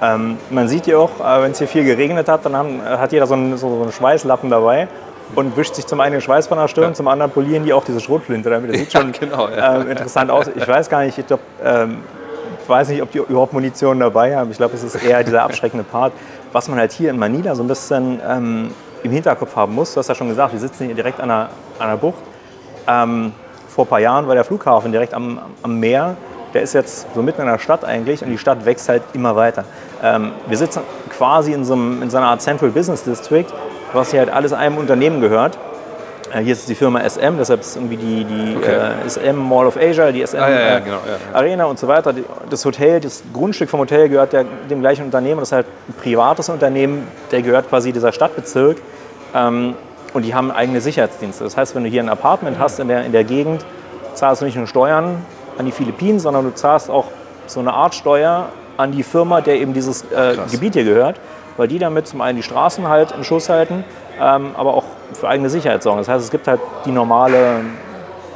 Ähm, 0.00 0.38
man 0.50 0.68
sieht 0.68 0.84
hier 0.84 1.00
auch, 1.00 1.10
äh, 1.20 1.42
wenn 1.42 1.50
es 1.52 1.58
hier 1.58 1.66
viel 1.66 1.84
geregnet 1.84 2.28
hat, 2.28 2.44
dann 2.44 2.54
haben, 2.56 2.80
äh, 2.80 2.98
hat 2.98 3.10
jeder 3.12 3.26
so 3.26 3.34
einen, 3.34 3.56
so 3.58 3.66
einen 3.82 3.90
Schweißlappen 3.92 4.48
dabei 4.48 4.86
und 5.34 5.56
wischt 5.56 5.74
sich 5.74 5.86
zum 5.86 6.00
einen 6.00 6.12
den 6.12 6.20
Schweiß 6.20 6.46
von 6.46 6.56
der 6.58 6.68
Stirn, 6.68 6.90
Ja. 6.90 6.94
zum 6.94 7.08
anderen 7.08 7.32
polieren 7.32 7.64
die 7.64 7.72
auch 7.72 7.84
diese 7.84 7.98
Schrotflinte 8.00 8.48
damit. 8.48 8.70
Das 8.70 8.78
sieht 8.78 8.92
Ja, 8.92 9.00
schon 9.00 9.12
genau, 9.12 9.48
ja. 9.48 9.76
ähm, 9.80 9.90
interessant 9.90 10.30
aus. 10.30 10.46
Ich 10.54 10.66
weiß 10.68 10.88
gar 10.88 11.00
nicht, 11.02 11.18
ich, 11.18 11.26
glaub, 11.26 11.40
ähm, 11.64 11.98
ich 12.62 12.68
weiß 12.68 12.88
nicht, 12.90 13.02
ob 13.02 13.10
die 13.10 13.18
überhaupt 13.18 13.52
Munition 13.52 13.98
dabei 13.98 14.36
haben. 14.36 14.50
Ich 14.52 14.56
glaube, 14.58 14.74
es 14.76 14.84
ist 14.84 14.94
eher 15.04 15.24
dieser 15.24 15.42
abschreckende 15.42 15.82
Part. 15.84 16.12
Was 16.52 16.68
man 16.68 16.78
halt 16.78 16.92
hier 16.92 17.10
in 17.10 17.18
Manila 17.18 17.54
so 17.56 17.64
ein 17.64 17.68
bisschen 17.68 18.20
ähm, 18.26 18.70
im 19.02 19.10
Hinterkopf 19.10 19.56
haben 19.56 19.74
muss, 19.74 19.94
du 19.94 19.98
hast 19.98 20.08
ja 20.08 20.14
schon 20.14 20.28
gesagt, 20.28 20.52
wir 20.52 20.60
sitzen 20.60 20.86
hier 20.86 20.94
direkt 20.94 21.18
an 21.20 21.30
einer, 21.30 21.48
an 21.80 21.88
einer 21.88 21.96
Bucht. 21.96 22.22
Vor 23.78 23.84
ein 23.84 23.90
paar 23.90 24.00
Jahren 24.00 24.26
war 24.26 24.34
der 24.34 24.42
Flughafen 24.42 24.90
direkt 24.90 25.14
am, 25.14 25.38
am 25.62 25.78
Meer. 25.78 26.16
Der 26.52 26.62
ist 26.62 26.72
jetzt 26.72 27.06
so 27.14 27.22
mitten 27.22 27.42
in 27.42 27.46
der 27.46 27.60
Stadt 27.60 27.84
eigentlich 27.84 28.24
und 28.24 28.28
die 28.28 28.36
Stadt 28.36 28.64
wächst 28.64 28.88
halt 28.88 29.04
immer 29.12 29.36
weiter. 29.36 29.62
Ähm, 30.02 30.32
wir 30.48 30.56
sitzen 30.56 30.80
quasi 31.16 31.52
in 31.52 31.64
so, 31.64 31.74
einem, 31.74 32.02
in 32.02 32.10
so 32.10 32.16
einer 32.16 32.26
Art 32.26 32.42
Central 32.42 32.70
Business 32.70 33.04
District, 33.04 33.44
was 33.92 34.10
hier 34.10 34.18
halt 34.18 34.30
alles 34.30 34.52
einem 34.52 34.78
Unternehmen 34.78 35.20
gehört. 35.20 35.56
Äh, 36.34 36.40
hier 36.40 36.54
ist 36.54 36.68
die 36.68 36.74
Firma 36.74 37.08
SM, 37.08 37.36
deshalb 37.38 37.60
ist 37.60 37.76
irgendwie 37.76 37.98
die, 37.98 38.24
die 38.24 38.56
Okay. 38.56 38.80
äh, 39.04 39.08
SM 39.08 39.36
Mall 39.36 39.68
of 39.68 39.76
Asia, 39.76 40.10
die 40.10 40.26
SM 40.26 40.38
Ah, 40.38 40.50
ja, 40.50 40.58
ja, 40.58 40.76
äh, 40.78 40.80
genau, 40.80 40.96
ja. 40.96 41.38
Arena 41.38 41.66
und 41.66 41.78
so 41.78 41.86
weiter. 41.86 42.12
Das 42.50 42.64
Hotel, 42.64 42.98
das 42.98 43.22
Grundstück 43.32 43.70
vom 43.70 43.78
Hotel 43.78 44.08
gehört 44.08 44.32
der, 44.32 44.44
dem 44.68 44.80
gleichen 44.80 45.04
Unternehmen. 45.04 45.38
Das 45.38 45.50
ist 45.50 45.52
halt 45.52 45.66
ein 45.88 45.94
privates 46.02 46.48
Unternehmen, 46.48 47.06
der 47.30 47.42
gehört 47.42 47.68
quasi 47.68 47.92
dieser 47.92 48.10
Stadtbezirk. 48.10 48.78
Ähm, 49.36 49.76
und 50.14 50.24
die 50.24 50.34
haben 50.34 50.50
eigene 50.50 50.80
Sicherheitsdienste. 50.80 51.44
Das 51.44 51.56
heißt, 51.56 51.74
wenn 51.74 51.84
du 51.84 51.90
hier 51.90 52.02
ein 52.02 52.08
Apartment 52.08 52.58
hast 52.58 52.80
in 52.80 52.88
der, 52.88 53.04
in 53.04 53.12
der 53.12 53.24
Gegend, 53.24 53.64
zahlst 54.14 54.42
du 54.42 54.46
nicht 54.46 54.56
nur 54.56 54.66
Steuern 54.66 55.24
an 55.58 55.66
die 55.66 55.72
Philippinen, 55.72 56.18
sondern 56.18 56.44
du 56.44 56.54
zahlst 56.54 56.90
auch 56.90 57.06
so 57.46 57.60
eine 57.60 57.72
Art 57.72 57.94
Steuer 57.94 58.48
an 58.76 58.92
die 58.92 59.02
Firma, 59.02 59.40
der 59.40 59.60
eben 59.60 59.74
dieses 59.74 60.02
äh. 60.12 60.36
Gebiet 60.50 60.74
hier 60.74 60.84
gehört, 60.84 61.20
weil 61.56 61.68
die 61.68 61.78
damit 61.78 62.06
zum 62.06 62.20
einen 62.20 62.36
die 62.36 62.42
Straßen 62.42 62.88
halt 62.88 63.12
im 63.12 63.24
Schuss 63.24 63.48
halten, 63.48 63.84
ähm, 64.20 64.50
aber 64.56 64.74
auch 64.74 64.84
für 65.12 65.28
eigene 65.28 65.50
Sicherheit 65.50 65.82
sorgen. 65.82 65.98
Das 65.98 66.08
heißt, 66.08 66.24
es 66.24 66.30
gibt 66.30 66.46
halt 66.46 66.60
die 66.84 66.92
normale 66.92 67.60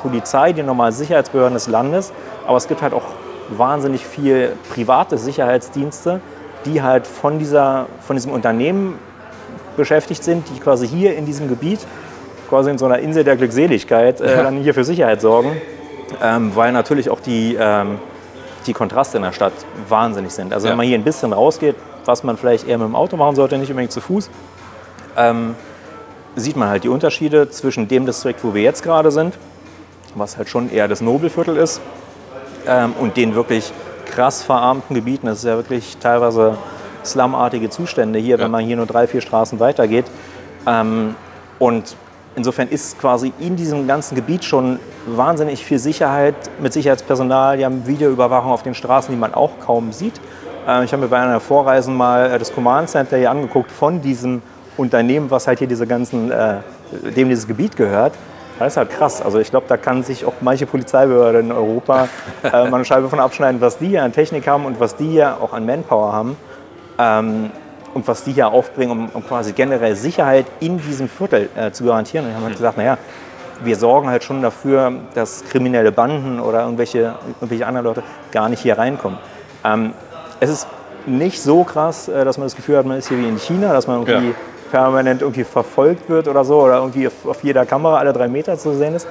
Polizei, 0.02 0.52
die 0.52 0.62
normalen 0.62 0.92
Sicherheitsbehörden 0.92 1.54
des 1.54 1.68
Landes, 1.68 2.12
aber 2.46 2.56
es 2.56 2.66
gibt 2.66 2.82
halt 2.82 2.92
auch 2.92 3.04
wahnsinnig 3.50 4.04
viel 4.04 4.56
private 4.72 5.18
Sicherheitsdienste, 5.18 6.20
die 6.64 6.82
halt 6.82 7.06
von, 7.06 7.38
dieser, 7.38 7.86
von 8.00 8.16
diesem 8.16 8.32
Unternehmen 8.32 8.98
beschäftigt 9.76 10.22
sind, 10.24 10.48
die 10.54 10.60
quasi 10.60 10.86
hier 10.86 11.16
in 11.16 11.26
diesem 11.26 11.48
Gebiet, 11.48 11.80
quasi 12.48 12.70
in 12.70 12.78
so 12.78 12.84
einer 12.86 12.98
Insel 12.98 13.24
der 13.24 13.36
Glückseligkeit, 13.36 14.20
äh, 14.20 14.42
dann 14.42 14.58
hier 14.58 14.74
für 14.74 14.84
Sicherheit 14.84 15.20
sorgen, 15.20 15.56
ähm, 16.22 16.52
weil 16.54 16.72
natürlich 16.72 17.08
auch 17.10 17.20
die, 17.20 17.56
ähm, 17.58 17.98
die 18.66 18.72
Kontraste 18.72 19.16
in 19.16 19.22
der 19.22 19.32
Stadt 19.32 19.52
wahnsinnig 19.88 20.32
sind. 20.32 20.52
Also 20.52 20.66
Ja. 20.66 20.72
wenn 20.72 20.76
man 20.78 20.86
hier 20.86 20.98
ein 20.98 21.04
bisschen 21.04 21.32
rausgeht, 21.32 21.76
was 22.04 22.22
man 22.24 22.36
vielleicht 22.36 22.66
eher 22.68 22.78
mit 22.78 22.86
dem 22.86 22.96
Auto 22.96 23.16
machen 23.16 23.36
sollte, 23.36 23.56
nicht 23.58 23.70
unbedingt 23.70 23.92
zu 23.92 24.00
Fuß, 24.00 24.28
ähm, 25.16 25.54
sieht 26.36 26.56
man 26.56 26.68
halt 26.68 26.84
die 26.84 26.88
Unterschiede 26.88 27.50
zwischen 27.50 27.88
dem 27.88 28.06
Distrikt, 28.06 28.42
wo 28.44 28.54
wir 28.54 28.62
jetzt 28.62 28.82
gerade 28.82 29.10
sind, 29.10 29.34
was 30.14 30.36
halt 30.36 30.48
schon 30.48 30.70
eher 30.70 30.88
das 30.88 31.00
Nobelviertel 31.00 31.56
ist, 31.56 31.80
ähm, 32.66 32.94
und 33.00 33.16
den 33.16 33.34
wirklich 33.34 33.72
krass 34.06 34.42
verarmten 34.42 34.94
Gebieten. 34.94 35.26
Das 35.26 35.38
ist 35.38 35.44
ja 35.44 35.56
wirklich 35.56 35.96
teilweise 35.98 36.56
slumartige 37.06 37.70
Zustände 37.70 38.18
hier, 38.18 38.36
Ja. 38.38 38.44
wenn 38.44 38.50
man 38.50 38.64
hier 38.64 38.76
nur 38.76 38.86
drei, 38.86 39.06
vier 39.06 39.20
Straßen 39.20 39.60
weitergeht. 39.60 40.06
Ähm, 40.66 41.14
und 41.58 41.96
insofern 42.36 42.68
ist 42.68 42.98
quasi 43.00 43.32
in 43.38 43.56
diesem 43.56 43.86
ganzen 43.86 44.14
Gebiet 44.14 44.44
schon 44.44 44.78
wahnsinnig 45.06 45.64
viel 45.64 45.78
Sicherheit 45.78 46.34
mit 46.60 46.72
Sicherheitspersonal. 46.72 47.56
Die 47.56 47.64
haben 47.64 47.86
Videoüberwachung 47.86 48.50
auf 48.50 48.62
den 48.62 48.74
Straßen, 48.74 49.12
die 49.14 49.20
man 49.20 49.34
auch 49.34 49.50
kaum 49.64 49.92
sieht. 49.92 50.14
Äh, 50.66 50.84
ich 50.84 50.92
habe 50.92 51.02
mir 51.02 51.08
bei 51.08 51.18
einer 51.18 51.40
Vorreisen 51.40 51.96
mal 51.96 52.30
äh, 52.30 52.38
das 52.38 52.52
Command 52.52 52.88
Center 52.88 53.16
hier 53.16 53.30
angeguckt 53.30 53.70
von 53.70 54.00
diesem 54.00 54.42
Unternehmen, 54.76 55.30
was 55.30 55.46
halt 55.46 55.58
hier 55.58 55.68
diese 55.68 55.86
ganzen, 55.86 56.30
äh, 56.30 56.56
dem 57.14 57.28
dieses 57.28 57.46
Gebiet 57.46 57.76
gehört. 57.76 58.12
Das 58.58 58.74
ist 58.74 58.76
halt 58.76 58.90
krass. 58.90 59.20
Also 59.20 59.38
ich 59.40 59.50
glaube, 59.50 59.66
da 59.68 59.76
kann 59.76 60.02
sich 60.04 60.24
auch 60.24 60.34
manche 60.40 60.66
Polizeibehörde 60.66 61.40
in 61.40 61.50
Europa 61.52 62.08
äh, 62.44 62.50
mal 62.50 62.74
eine 62.74 62.84
Scheibe 62.84 63.08
von 63.08 63.18
abschneiden, 63.18 63.60
was 63.60 63.78
die 63.78 63.88
hier 63.88 64.04
an 64.04 64.12
Technik 64.12 64.46
haben 64.46 64.66
und 64.66 64.78
was 64.78 64.94
die 64.94 65.08
hier 65.08 65.36
auch 65.40 65.52
an 65.52 65.66
Manpower 65.66 66.12
haben. 66.12 66.36
Ähm, 66.98 67.50
und 67.94 68.08
was 68.08 68.24
die 68.24 68.32
hier 68.32 68.48
aufbringen, 68.48 68.90
um, 68.90 69.08
um 69.12 69.26
quasi 69.26 69.52
generell 69.52 69.94
Sicherheit 69.96 70.46
in 70.60 70.78
diesem 70.78 71.08
Viertel 71.08 71.50
äh, 71.54 71.70
zu 71.72 71.84
garantieren. 71.84 72.24
Und 72.24 72.30
wir 72.32 72.36
haben 72.36 72.44
halt 72.44 72.56
gesagt, 72.56 72.78
naja, 72.78 72.96
wir 73.62 73.76
sorgen 73.76 74.08
halt 74.08 74.24
schon 74.24 74.40
dafür, 74.40 74.92
dass 75.14 75.44
kriminelle 75.44 75.92
Banden 75.92 76.40
oder 76.40 76.62
irgendwelche, 76.62 77.14
irgendwelche 77.40 77.66
anderen 77.66 77.86
Leute 77.86 78.02
gar 78.32 78.48
nicht 78.48 78.60
hier 78.62 78.78
reinkommen. 78.78 79.18
Ähm, 79.64 79.92
es 80.40 80.50
ist 80.50 80.66
nicht 81.06 81.42
so 81.42 81.64
krass, 81.64 82.08
äh, 82.08 82.24
dass 82.24 82.38
man 82.38 82.46
das 82.46 82.56
Gefühl 82.56 82.78
hat, 82.78 82.86
man 82.86 82.96
ist 82.98 83.08
hier 83.08 83.18
wie 83.18 83.28
in 83.28 83.38
China, 83.38 83.72
dass 83.74 83.86
man 83.86 84.06
irgendwie 84.06 84.28
Ja. 84.28 84.34
permanent 84.70 85.20
irgendwie 85.20 85.44
verfolgt 85.44 86.08
wird 86.08 86.28
oder 86.28 86.44
so 86.46 86.62
oder 86.62 86.78
irgendwie 86.78 87.06
auf, 87.08 87.26
auf 87.26 87.44
jeder 87.44 87.66
Kamera 87.66 87.98
alle 87.98 88.14
drei 88.14 88.28
Meter 88.28 88.56
zu 88.56 88.72
sehen 88.74 88.94
ist. 88.94 89.06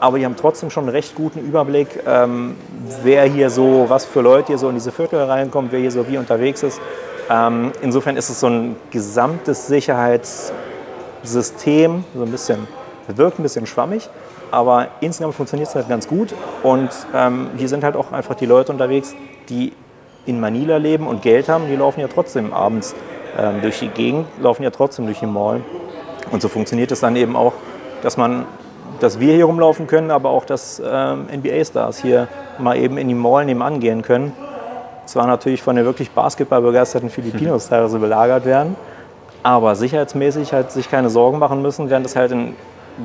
Aber 0.00 0.18
die 0.18 0.24
haben 0.24 0.36
trotzdem 0.36 0.70
schon 0.70 0.84
einen 0.84 0.92
recht 0.96 1.14
guten 1.14 1.38
Überblick, 1.38 2.00
ähm, 2.08 2.56
wer 3.04 3.24
hier 3.24 3.50
so, 3.50 3.84
was 3.88 4.04
für 4.06 4.20
Leute 4.22 4.48
hier 4.48 4.58
so 4.58 4.68
in 4.68 4.74
diese 4.74 4.90
Viertel 4.90 5.22
reinkommen, 5.22 5.70
wer 5.70 5.78
hier 5.80 5.92
so 5.92 6.08
wie 6.08 6.16
unterwegs 6.16 6.62
ist. 6.62 6.80
Ähm, 7.32 7.72
insofern 7.80 8.18
ist 8.18 8.28
es 8.28 8.40
so 8.40 8.48
ein 8.48 8.76
gesamtes 8.90 9.66
Sicherheitssystem, 9.66 12.04
so 12.14 12.22
ein 12.22 12.30
bisschen, 12.30 12.68
wirkt 13.08 13.38
ein 13.38 13.42
bisschen 13.42 13.66
schwammig, 13.66 14.10
aber 14.50 14.88
insgesamt 15.00 15.34
funktioniert 15.34 15.70
es 15.70 15.74
halt 15.74 15.88
ganz 15.88 16.06
gut. 16.06 16.34
Und 16.62 16.90
ähm, 17.14 17.48
hier 17.56 17.70
sind 17.70 17.84
halt 17.84 17.96
auch 17.96 18.12
einfach 18.12 18.34
die 18.34 18.44
Leute 18.44 18.70
unterwegs, 18.70 19.14
die 19.48 19.72
in 20.26 20.40
Manila 20.40 20.76
leben 20.76 21.06
und 21.06 21.22
Geld 21.22 21.48
haben, 21.48 21.68
die 21.68 21.76
laufen 21.76 22.00
ja 22.00 22.08
trotzdem 22.08 22.52
abends 22.52 22.94
ähm, 23.38 23.62
durch 23.62 23.78
die 23.78 23.88
Gegend, 23.88 24.26
laufen 24.40 24.62
ja 24.62 24.68
trotzdem 24.70 25.06
durch 25.06 25.20
die 25.20 25.26
Mall. 25.26 25.62
Und 26.30 26.42
so 26.42 26.48
funktioniert 26.48 26.92
es 26.92 27.00
dann 27.00 27.16
eben 27.16 27.34
auch, 27.34 27.54
dass 28.02 28.18
man, 28.18 28.44
dass 29.00 29.20
wir 29.20 29.34
hier 29.34 29.46
rumlaufen 29.46 29.86
können, 29.86 30.10
aber 30.10 30.28
auch, 30.28 30.44
dass 30.44 30.82
ähm, 30.84 31.28
NBA-Stars 31.34 31.96
hier 31.98 32.28
mal 32.58 32.76
eben 32.76 32.98
in 32.98 33.08
die 33.08 33.14
Mall 33.14 33.46
nebenan 33.46 33.80
gehen 33.80 34.02
können. 34.02 34.34
Zwar 35.06 35.26
natürlich 35.26 35.62
von 35.62 35.76
den 35.76 35.84
wirklich 35.84 36.10
basketballbegeisterten 36.10 37.10
Filipinos 37.10 37.68
teilweise 37.70 37.98
belagert 37.98 38.44
werden, 38.44 38.76
aber 39.42 39.74
sicherheitsmäßig 39.74 40.52
halt 40.52 40.70
sich 40.70 40.90
keine 40.90 41.10
Sorgen 41.10 41.38
machen 41.38 41.62
müssen, 41.62 41.90
während 41.90 42.06
es 42.06 42.16
halt 42.16 42.32
in 42.32 42.54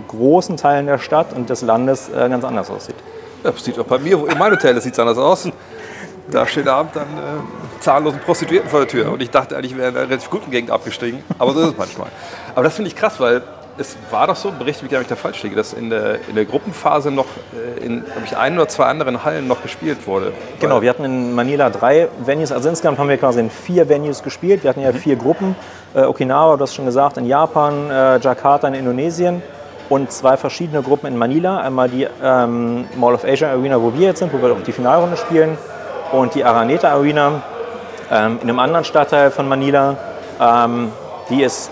großen 0.08 0.58
Teilen 0.58 0.86
der 0.86 1.00
Stadt 1.00 1.34
und 1.34 1.50
des 1.50 1.62
Landes 1.62 2.10
äh, 2.10 2.30
ganz 2.30 2.44
anders 2.44 2.70
aussieht. 2.70 2.96
Ja, 3.44 3.52
das 3.52 3.64
sieht 3.64 3.80
auch 3.80 3.86
bei 3.86 4.00
mir, 4.00 4.18
in 4.28 4.38
meinem 4.38 4.54
Hotel 4.54 4.80
sieht 4.82 4.94
es 4.94 5.00
anders 5.00 5.18
aus. 5.18 5.50
Da 6.30 6.46
steht 6.46 6.68
Abend 6.68 6.94
dann 6.96 7.04
äh, 7.04 7.80
zahllosen 7.80 8.20
Prostituierten 8.20 8.70
vor 8.70 8.82
der 8.82 8.90
Tür. 8.90 9.12
Und 9.12 9.22
ich 9.22 9.30
dachte 9.30 9.56
eigentlich, 9.56 9.74
wir 9.74 9.84
wären 9.84 9.94
in 9.94 10.02
einer 10.02 10.10
relativ 10.10 10.30
guten 10.30 10.52
Gegend 10.52 10.72
abgestiegen. 10.72 11.24
Aber 11.40 11.54
so 11.54 11.62
ist 11.62 11.68
es 11.70 11.78
manchmal. 11.78 12.10
Aber 12.54 12.64
das 12.64 12.74
finde 12.74 12.90
ich 12.90 12.98
krass, 12.98 13.20
weil 13.20 13.42
es 13.78 13.96
war 14.10 14.28
doch 14.28 14.36
so, 14.36 14.52
berichte 14.52 14.84
mich, 14.84 14.92
wenn 14.92 15.02
ich 15.02 15.08
da 15.08 15.16
falsch 15.16 15.44
liege, 15.44 15.56
dass 15.56 15.74
in 15.74 15.90
der, 15.90 16.20
in 16.28 16.36
der 16.36 16.46
Gruppenphase 16.46 17.12
noch 17.12 17.26
äh, 17.54 17.86
in, 17.86 18.04
ich, 18.26 18.36
ein 18.36 18.56
oder 18.58 18.68
zwei 18.68 18.86
anderen 18.86 19.24
Hallen 19.24 19.48
noch 19.48 19.62
gespielt 19.62 20.08
wurde. 20.08 20.34
Genau, 20.60 20.82
wir 20.82 20.90
hatten 20.90 21.04
in 21.04 21.36
Manila 21.36 21.70
drei 21.70 22.08
Venues, 22.20 22.52
also 22.52 22.70
insgesamt 22.70 22.98
haben 22.98 23.10
wir 23.10 23.18
quasi 23.18 23.40
in 23.40 23.50
vier 23.50 23.88
Venues 23.88 24.24
gespielt. 24.24 24.64
Wir 24.64 24.70
hatten 24.70 24.82
ja 24.82 24.92
vier 24.94 25.16
Gruppen, 25.16 25.56
äh, 25.94 26.02
Okinawa, 26.02 26.58
du 26.58 26.64
hast 26.64 26.74
schon 26.74 26.86
gesagt, 26.86 27.18
in 27.18 27.26
Japan, 27.26 27.90
äh, 27.90 28.18
Jakarta 28.18 28.68
in 28.68 28.74
Indonesien 28.74 29.42
und 29.90 30.12
zwei 30.12 30.38
verschiedene 30.38 30.82
Gruppen 30.82 31.08
in 31.08 31.18
Manila. 31.18 31.60
Einmal 31.60 31.90
die 31.90 32.08
ähm, 32.24 32.86
Mall 32.96 33.14
of 33.14 33.24
Asia 33.24 33.52
Arena, 33.52 33.82
wo 33.82 33.94
wir 33.94 34.08
jetzt 34.08 34.20
sind, 34.20 34.34
wo 34.34 34.42
wir 34.42 34.52
auch 34.54 34.64
die 34.66 34.72
Finalrunde 34.72 35.18
spielen 35.18 35.58
und 36.12 36.34
die 36.36 36.44
Araneta 36.44 36.90
Arena 36.90 37.44
ähm, 38.12 38.40
in 38.42 38.50
einem 38.50 38.60
anderen 38.60 38.86
Stadtteil 38.86 39.30
von 39.32 39.48
Manila. 39.48 39.96
Ähm, 40.40 40.92
die 41.30 41.44
ist 41.44 41.72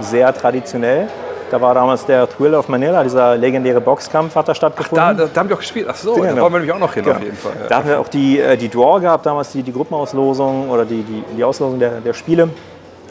sehr 0.00 0.32
traditionell. 0.34 1.08
Da 1.50 1.60
war 1.60 1.74
damals 1.74 2.06
der 2.06 2.28
Thrill 2.28 2.54
of 2.54 2.68
Manila, 2.68 3.02
dieser 3.02 3.36
legendäre 3.36 3.80
Boxkampf 3.80 4.34
hat 4.36 4.48
da 4.48 4.54
stattgefunden. 4.54 4.96
Da, 5.04 5.12
da, 5.24 5.30
da 5.32 5.40
haben 5.40 5.48
wir 5.48 5.56
auch 5.56 5.60
gespielt. 5.60 5.86
Ach 5.90 5.96
so, 5.96 6.14
da 6.16 6.28
Genau. 6.30 6.42
wollen 6.42 6.52
wir 6.52 6.58
nämlich 6.60 6.72
auch 6.74 6.78
noch 6.78 6.94
hin, 6.94 7.04
Genau. 7.04 7.16
auf 7.16 7.22
jeden 7.22 7.36
Fall. 7.36 7.52
Da 7.68 7.76
hatten 7.78 7.88
wir 7.88 7.98
auch 8.00 8.08
die, 8.08 8.38
äh, 8.40 8.56
die 8.56 8.68
Draw 8.68 9.00
gehabt, 9.00 9.26
damals 9.26 9.50
die, 9.52 9.62
die 9.62 9.72
Gruppenauslosung 9.72 10.70
oder 10.70 10.84
die, 10.84 11.02
die, 11.02 11.24
die 11.36 11.42
Auslosung 11.44 11.78
der, 11.80 12.00
der 12.00 12.12
Spiele. 12.12 12.48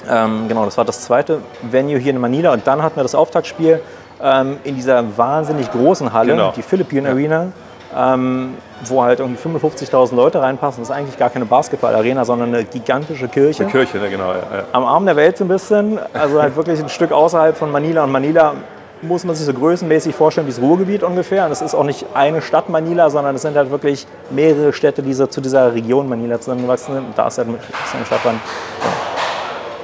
Ähm, 0.10 0.46
genau, 0.48 0.64
das 0.66 0.78
war 0.78 0.86
das 0.86 1.02
zweite 1.02 1.40
Venue 1.62 1.98
hier 1.98 2.14
in 2.14 2.20
Manila. 2.22 2.54
Und 2.54 2.66
dann 2.66 2.82
hatten 2.82 2.96
wir 2.96 3.04
das 3.04 3.14
Auftaktspiel 3.16 3.82
ähm, 4.24 4.58
in 4.64 4.76
dieser 4.76 5.04
wahnsinnig 5.18 5.70
großen 5.72 6.14
Halle, 6.14 6.32
Genau. 6.32 6.54
die 6.56 6.62
Philippine 6.62 7.10
Arena, 7.10 7.48
ähm, 7.96 8.56
wo 8.86 9.04
halt 9.04 9.20
irgendwie 9.20 9.42
55.000 9.42 10.16
Leute 10.16 10.42
reinpassen. 10.42 10.82
Das 10.82 10.90
ist 10.90 10.96
eigentlich 10.96 11.18
gar 11.18 11.30
keine 11.30 11.46
Basketball-Arena, 11.46 12.24
sondern 12.26 12.54
eine 12.54 12.64
gigantische 12.64 13.28
Kirche. 13.28 13.66
Kirche, 13.66 13.98
ne, 13.98 14.10
genau. 14.10 14.32
Ja, 14.32 14.38
ja. 14.38 14.64
Am 14.72 14.86
Arm 14.86 15.06
der 15.06 15.16
Welt 15.16 15.38
so 15.38 15.46
ein 15.46 15.48
bisschen, 15.48 16.00
also 16.14 16.42
halt 16.42 16.56
wirklich 16.56 16.80
ein 16.80 16.90
Stück 16.90 17.12
außerhalb 17.12 17.58
von 17.58 17.72
Manila. 17.72 18.04
Und 18.04 18.12
Manila 18.12 18.54
muss 19.02 19.24
man 19.24 19.36
sich 19.36 19.46
so 19.46 19.54
größenmäßig 19.54 20.14
vorstellen 20.14 20.48
wie 20.48 20.52
das 20.52 20.62
Ruhrgebiet 20.62 21.04
ungefähr. 21.04 21.46
Und 21.46 21.52
es 21.52 21.62
ist 21.62 21.74
auch 21.74 21.84
nicht 21.84 22.06
eine 22.14 22.42
Stadt 22.42 22.70
Manila, 22.70 23.10
sondern 23.10 23.36
es 23.36 23.42
sind 23.42 23.56
halt 23.56 23.72
wirklich 23.72 24.06
mehrere 24.30 24.74
Städte, 24.74 25.02
die 25.02 25.14
so 25.14 25.26
zu 25.26 25.42
dieser 25.42 25.74
Region 25.74 26.08
Manila 26.08 26.40
zusammengewachsen 26.40 26.94
sind. 26.94 27.06
Und 27.06 27.18
da 27.18 27.28
ist 27.28 27.38
halt 27.38 27.48
eine 27.48 28.06
Stadt 28.06 28.24
dran. 28.24 28.40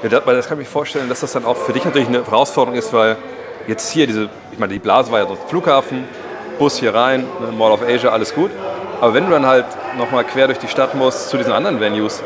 Ja, 0.03 0.09
das, 0.09 0.25
weil 0.25 0.35
das 0.35 0.47
kann 0.47 0.59
ich 0.59 0.67
mir 0.67 0.71
vorstellen, 0.71 1.09
dass 1.09 1.21
das 1.21 1.31
dann 1.33 1.45
auch 1.45 1.57
für 1.57 1.73
dich 1.73 1.83
natürlich 1.83 2.07
eine 2.07 2.23
Herausforderung 2.23 2.77
ist, 2.77 2.93
weil 2.93 3.17
jetzt 3.67 3.91
hier 3.91 4.05
diese, 4.05 4.29
ich 4.51 4.59
meine, 4.59 4.73
die 4.73 4.79
Blase 4.79 5.11
war 5.11 5.19
ja 5.19 5.27
so 5.27 5.35
Flughafen, 5.47 6.03
Bus 6.57 6.77
hier 6.77 6.93
rein, 6.93 7.25
ne, 7.39 7.51
Mall 7.51 7.71
of 7.71 7.81
Asia, 7.81 8.09
alles 8.09 8.33
gut. 8.33 8.51
Aber 9.01 9.13
wenn 9.13 9.25
du 9.25 9.31
dann 9.31 9.45
halt 9.45 9.65
nochmal 9.97 10.23
quer 10.23 10.47
durch 10.47 10.59
die 10.59 10.67
Stadt 10.67 10.95
musst 10.95 11.29
zu 11.29 11.37
diesen 11.37 11.53
anderen 11.53 11.79
Venues, 11.79 12.23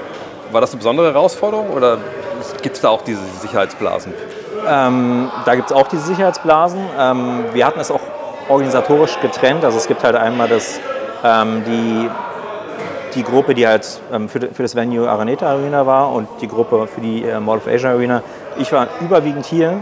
war 0.51 0.61
das 0.61 0.71
eine 0.71 0.77
besondere 0.77 1.13
Herausforderung 1.13 1.69
oder 1.69 1.97
gibt 2.61 2.75
es 2.75 2.81
da 2.81 2.89
auch 2.89 3.01
diese 3.01 3.21
Sicherheitsblasen? 3.41 4.13
Ähm, 4.67 5.31
da 5.45 5.55
gibt 5.55 5.71
es 5.71 5.75
auch 5.75 5.87
diese 5.87 6.03
Sicherheitsblasen. 6.03 6.79
Ähm, 6.97 7.45
wir 7.53 7.65
hatten 7.65 7.79
es 7.79 7.91
auch 7.91 8.01
organisatorisch 8.49 9.19
getrennt. 9.21 9.63
Also 9.63 9.77
es 9.77 9.87
gibt 9.87 10.03
halt 10.03 10.15
einmal 10.15 10.47
das, 10.47 10.79
ähm, 11.23 11.63
die, 11.65 12.09
die 13.15 13.23
Gruppe, 13.23 13.53
die 13.53 13.67
halt 13.67 13.99
ähm, 14.11 14.29
für, 14.29 14.39
für 14.39 14.63
das 14.63 14.75
Venue 14.75 15.07
Araneta 15.09 15.47
Arena 15.47 15.85
war 15.85 16.11
und 16.11 16.27
die 16.41 16.47
Gruppe 16.47 16.87
für 16.87 17.01
die 17.01 17.23
äh, 17.23 17.39
Mall 17.39 17.57
of 17.57 17.67
Asia 17.67 17.91
Arena. 17.91 18.21
Ich 18.57 18.71
war 18.71 18.87
überwiegend 19.01 19.45
hier, 19.45 19.81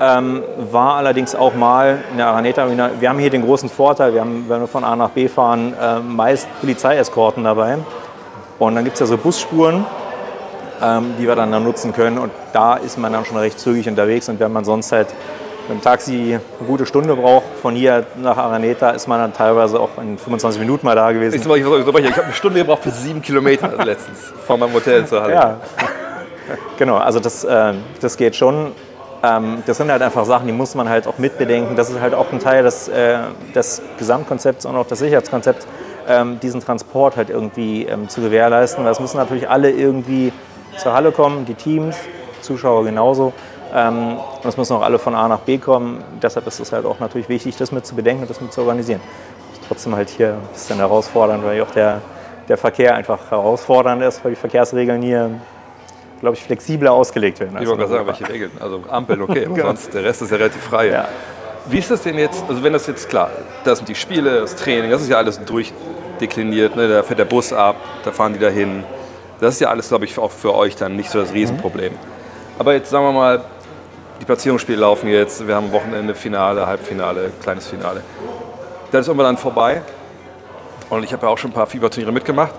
ähm, 0.00 0.42
war 0.70 0.94
allerdings 0.94 1.34
auch 1.34 1.54
mal 1.54 1.98
in 2.10 2.18
der 2.18 2.28
Araneta 2.28 2.62
Arena. 2.62 2.90
Wir 3.00 3.08
haben 3.08 3.18
hier 3.18 3.30
den 3.30 3.42
großen 3.42 3.68
Vorteil, 3.68 4.14
wir 4.14 4.20
haben, 4.20 4.44
wenn 4.48 4.60
wir 4.60 4.68
von 4.68 4.84
A 4.84 4.94
nach 4.96 5.10
B 5.10 5.28
fahren, 5.28 5.74
äh, 5.80 6.00
meist 6.00 6.48
Polizeieskorten 6.60 7.44
dabei. 7.44 7.78
Und 8.58 8.74
dann 8.74 8.84
gibt 8.84 8.94
es 8.94 9.00
ja 9.00 9.06
so 9.06 9.16
Busspuren, 9.16 9.84
ähm, 10.82 11.14
die 11.18 11.26
wir 11.26 11.34
dann, 11.34 11.52
dann 11.52 11.64
nutzen 11.64 11.92
können. 11.92 12.18
Und 12.18 12.30
da 12.52 12.74
ist 12.74 12.98
man 12.98 13.12
dann 13.12 13.24
schon 13.24 13.36
recht 13.36 13.58
zügig 13.58 13.88
unterwegs. 13.88 14.28
Und 14.28 14.40
wenn 14.40 14.52
man 14.52 14.64
sonst 14.64 14.92
halt 14.92 15.08
mit 15.68 15.78
dem 15.78 15.82
Taxi 15.82 16.38
eine 16.38 16.66
gute 16.66 16.86
Stunde 16.86 17.14
braucht, 17.14 17.46
von 17.60 17.74
hier 17.74 18.06
nach 18.16 18.36
Araneta, 18.36 18.90
ist 18.90 19.06
man 19.06 19.20
dann 19.20 19.32
teilweise 19.32 19.78
auch 19.78 19.90
in 19.98 20.18
25 20.18 20.60
Minuten 20.60 20.86
mal 20.86 20.96
da 20.96 21.12
gewesen. 21.12 21.34
Ich, 21.34 21.46
ich, 21.46 21.50
ich, 21.50 21.60
ich 21.60 21.86
habe 21.86 22.24
eine 22.24 22.32
Stunde 22.32 22.60
gebraucht 22.60 22.82
für 22.82 22.90
sieben 22.90 23.20
Kilometer 23.22 23.84
letztens 23.84 24.32
von 24.46 24.58
meinem 24.58 24.74
Hotel 24.74 25.06
zur 25.06 25.22
Halle. 25.22 25.34
Ja, 25.34 25.60
genau. 26.78 26.96
Also 26.96 27.20
das, 27.20 27.44
äh, 27.44 27.74
das 28.00 28.16
geht 28.16 28.34
schon. 28.34 28.72
Ähm, 29.22 29.62
das 29.66 29.76
sind 29.76 29.90
halt 29.90 30.02
einfach 30.02 30.24
Sachen, 30.24 30.46
die 30.46 30.52
muss 30.52 30.74
man 30.74 30.88
halt 30.88 31.06
auch 31.06 31.18
mitbedenken. 31.18 31.76
Das 31.76 31.90
ist 31.90 32.00
halt 32.00 32.14
auch 32.14 32.32
ein 32.32 32.38
Teil 32.38 32.62
des, 32.62 32.88
äh, 32.88 33.18
des 33.54 33.82
Gesamtkonzepts 33.98 34.66
und 34.66 34.76
auch 34.76 34.86
des 34.86 34.98
Sicherheitskonzepts, 35.00 35.66
ähm, 36.08 36.38
diesen 36.40 36.60
Transport 36.60 37.16
halt 37.16 37.30
irgendwie 37.30 37.84
ähm, 37.84 38.08
zu 38.08 38.20
gewährleisten. 38.20 38.84
Das 38.84 39.00
müssen 39.00 39.16
natürlich 39.16 39.48
alle 39.48 39.70
irgendwie 39.70 40.32
zur 40.76 40.94
Halle 40.94 41.10
kommen, 41.12 41.44
die 41.44 41.54
Teams, 41.54 41.96
Zuschauer 42.42 42.84
genauso. 42.84 43.32
Ähm, 43.74 44.16
und 44.16 44.48
es 44.48 44.56
müssen 44.56 44.74
auch 44.76 44.82
alle 44.82 44.98
von 44.98 45.14
A 45.14 45.28
nach 45.28 45.40
B 45.40 45.58
kommen. 45.58 46.02
Deshalb 46.22 46.46
ist 46.46 46.60
es 46.60 46.72
halt 46.72 46.86
auch 46.86 47.00
natürlich 47.00 47.28
wichtig, 47.28 47.56
das 47.56 47.72
mit 47.72 47.84
zu 47.86 47.94
bedenken 47.94 48.22
und 48.22 48.30
das 48.30 48.40
mit 48.40 48.52
zu 48.52 48.60
organisieren. 48.60 49.00
Ist 49.52 49.62
trotzdem 49.66 49.94
halt 49.94 50.08
hier 50.08 50.34
ein 50.34 50.48
bisschen 50.52 50.78
herausfordernd, 50.78 51.44
weil 51.44 51.60
auch 51.60 51.70
der, 51.72 52.00
der 52.48 52.56
Verkehr 52.56 52.94
einfach 52.94 53.30
herausfordernd 53.30 54.02
ist, 54.02 54.24
weil 54.24 54.32
die 54.32 54.36
Verkehrsregeln 54.36 55.02
hier, 55.02 55.32
glaube 56.20 56.36
ich, 56.36 56.42
flexibler 56.42 56.92
ausgelegt 56.92 57.40
werden. 57.40 57.56
Ich 57.60 57.68
wollte 57.68 57.80
gerade 57.86 57.92
sagen, 57.92 58.06
welche 58.06 58.28
Regeln. 58.28 58.50
Also 58.60 58.82
Ampeln, 58.88 59.22
okay, 59.22 59.46
aber 59.46 59.60
sonst 59.62 59.94
der 59.94 60.04
Rest 60.04 60.22
ist 60.22 60.30
ja 60.30 60.36
relativ 60.36 60.62
frei. 60.62 60.88
Ja. 60.88 61.08
Wie 61.66 61.78
ist 61.78 61.90
das 61.90 62.02
denn 62.02 62.18
jetzt, 62.18 62.42
also 62.48 62.62
wenn 62.62 62.72
das 62.72 62.86
jetzt 62.86 63.08
klar, 63.08 63.30
das 63.64 63.78
sind 63.78 63.88
die 63.88 63.94
Spiele, 63.94 64.40
das 64.40 64.56
Training, 64.56 64.90
das 64.90 65.02
ist 65.02 65.08
ja 65.08 65.18
alles 65.18 65.38
durchdekliniert, 65.44 66.76
ne? 66.76 66.88
da 66.88 67.02
fährt 67.02 67.18
der 67.18 67.26
Bus 67.26 67.52
ab, 67.52 67.76
da 68.04 68.10
fahren 68.10 68.32
die 68.32 68.38
dahin. 68.38 68.84
Das 69.40 69.54
ist 69.54 69.60
ja 69.60 69.68
alles, 69.68 69.88
glaube 69.88 70.04
ich, 70.06 70.18
auch 70.18 70.30
für 70.30 70.54
euch 70.54 70.76
dann 70.76 70.96
nicht 70.96 71.10
so 71.10 71.20
das 71.20 71.32
Riesenproblem. 71.32 71.92
Aber 72.58 72.72
jetzt 72.72 72.90
sagen 72.90 73.04
wir 73.04 73.12
mal, 73.12 73.44
die 74.20 74.24
Platzierungsspiele 74.24 74.78
laufen 74.78 75.08
jetzt, 75.08 75.46
wir 75.46 75.54
haben 75.54 75.70
Wochenende, 75.70 76.14
Finale, 76.14 76.66
Halbfinale, 76.66 77.30
kleines 77.42 77.68
Finale. 77.68 78.02
Das 78.90 79.02
ist 79.02 79.08
irgendwann 79.08 79.26
dann 79.26 79.36
vorbei. 79.36 79.82
Und 80.90 81.04
ich 81.04 81.12
habe 81.12 81.26
ja 81.26 81.32
auch 81.32 81.38
schon 81.38 81.50
ein 81.50 81.54
paar 81.54 81.66
Fieberturniere 81.66 82.12
mitgemacht. 82.12 82.54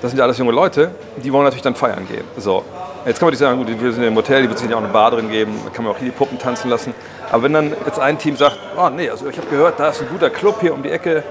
Das 0.00 0.10
sind 0.10 0.18
ja 0.18 0.24
alles 0.24 0.38
junge 0.38 0.52
Leute, 0.52 0.92
die 1.22 1.32
wollen 1.32 1.44
natürlich 1.44 1.62
dann 1.62 1.74
feiern 1.74 2.06
gehen. 2.08 2.24
So. 2.36 2.64
Jetzt 3.04 3.18
kann 3.18 3.26
man 3.26 3.30
nicht 3.32 3.40
sagen, 3.40 3.58
gut, 3.58 3.80
wir 3.82 3.92
sind 3.92 4.04
im 4.04 4.14
Hotel, 4.14 4.42
die 4.42 4.48
wird 4.48 4.58
sich 4.58 4.70
ja 4.70 4.76
auch 4.76 4.82
eine 4.82 4.92
Bar 4.92 5.10
drin 5.10 5.28
geben, 5.28 5.58
kann 5.72 5.84
man 5.84 5.92
auch 5.94 5.98
hier 5.98 6.06
die 6.10 6.16
Puppen 6.16 6.38
tanzen 6.38 6.70
lassen. 6.70 6.94
Aber 7.30 7.42
wenn 7.42 7.52
dann 7.52 7.72
jetzt 7.84 7.98
ein 7.98 8.16
Team 8.16 8.36
sagt, 8.36 8.58
oh 8.76 8.88
nee, 8.94 9.10
also 9.10 9.28
ich 9.28 9.36
habe 9.36 9.48
gehört, 9.48 9.80
da 9.80 9.88
ist 9.88 10.00
ein 10.02 10.08
guter 10.08 10.30
Club 10.30 10.58
hier 10.60 10.72
um 10.72 10.82
die 10.82 10.90
Ecke, 10.90 11.24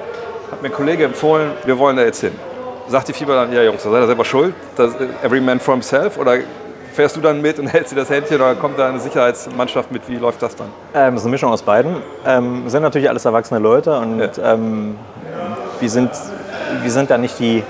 hat 0.51 0.61
mir 0.61 0.67
ein 0.67 0.73
Kollege 0.73 1.05
empfohlen, 1.05 1.51
wir 1.63 1.77
wollen 1.77 1.95
da 1.95 2.03
jetzt 2.03 2.19
hin. 2.21 2.33
Sagt 2.89 3.07
die 3.07 3.13
Fieber 3.13 3.35
dann, 3.35 3.53
ja 3.53 3.63
Jungs, 3.63 3.83
da 3.83 3.89
seid 3.89 4.01
ihr 4.01 4.07
selber 4.07 4.25
schuld, 4.25 4.53
das, 4.75 4.91
every 5.23 5.39
man 5.39 5.61
for 5.61 5.73
himself? 5.75 6.17
Oder 6.17 6.39
fährst 6.91 7.15
du 7.15 7.21
dann 7.21 7.41
mit 7.41 7.57
und 7.57 7.67
hältst 7.73 7.93
dir 7.93 7.95
das 7.95 8.09
Händchen 8.09 8.35
oder 8.35 8.55
kommt 8.55 8.77
da 8.77 8.89
eine 8.89 8.99
Sicherheitsmannschaft 8.99 9.93
mit? 9.93 10.01
Wie 10.09 10.17
läuft 10.17 10.41
das 10.41 10.57
dann? 10.57 10.67
Ähm, 10.93 11.13
das 11.13 11.21
ist 11.21 11.25
eine 11.25 11.31
Mischung 11.31 11.51
aus 11.53 11.61
beiden. 11.61 11.95
Ähm, 12.27 12.67
sind 12.67 12.81
natürlich 12.83 13.07
alles 13.07 13.23
erwachsene 13.23 13.61
Leute 13.61 13.97
und 13.97 14.19
Ja. 14.19 14.53
ähm, 14.53 14.97
wir, 15.79 15.89
sind, 15.89 16.09
wir 16.81 16.91
sind 16.91 17.09
da 17.09 17.17
nicht 17.17 17.39
die, 17.39 17.63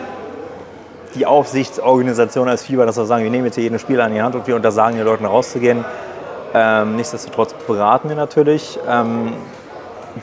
die 1.15 1.26
Aufsichtsorganisation 1.26 2.47
als 2.47 2.63
Fieber, 2.63 2.86
dass 2.86 2.97
wir 2.97 3.06
sagen, 3.06 3.24
wir 3.24 3.32
nehmen 3.32 3.45
jetzt 3.45 3.56
hier 3.56 3.63
jeden 3.63 3.80
Spieler 3.80 4.06
an 4.06 4.13
die 4.13 4.21
Hand 4.21 4.36
und 4.36 4.47
wir 4.47 4.56
untersagen 4.56 4.97
den 4.97 5.06
Leuten 5.06 5.26
rauszugehen. 5.26 5.84
Ähm, 6.54 6.95
nichtsdestotrotz 6.95 7.54
beraten 7.67 8.10
wir 8.10 8.15
natürlich. 8.15 8.80
Ähm, 8.88 9.34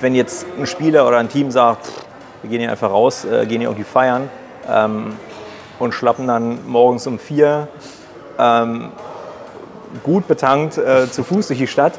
wenn 0.01 0.14
jetzt 0.14 0.46
ein 0.59 0.66
Spieler 0.66 1.07
oder 1.07 1.18
ein 1.18 1.29
Team 1.29 1.51
sagt, 1.51 1.90
wir 2.42 2.51
gehen 2.51 2.61
hier 2.61 2.70
einfach 2.70 2.90
raus, 2.90 3.24
äh, 3.24 3.46
gehen 3.46 3.61
hier 3.61 3.68
irgendwie 3.68 3.85
feiern 3.85 4.31
ähm, 4.68 5.16
und 5.79 5.92
schlappen 5.92 6.27
dann 6.27 6.66
morgens 6.66 7.07
um 7.07 7.18
vier 7.18 7.68
ähm, 8.38 8.90
gut 10.03 10.29
betankt 10.29 10.79
äh, 10.79 11.11
zu 11.11 11.24
Fuß 11.24 11.48
durch 11.48 11.59
die 11.59 11.66
Stadt, 11.66 11.94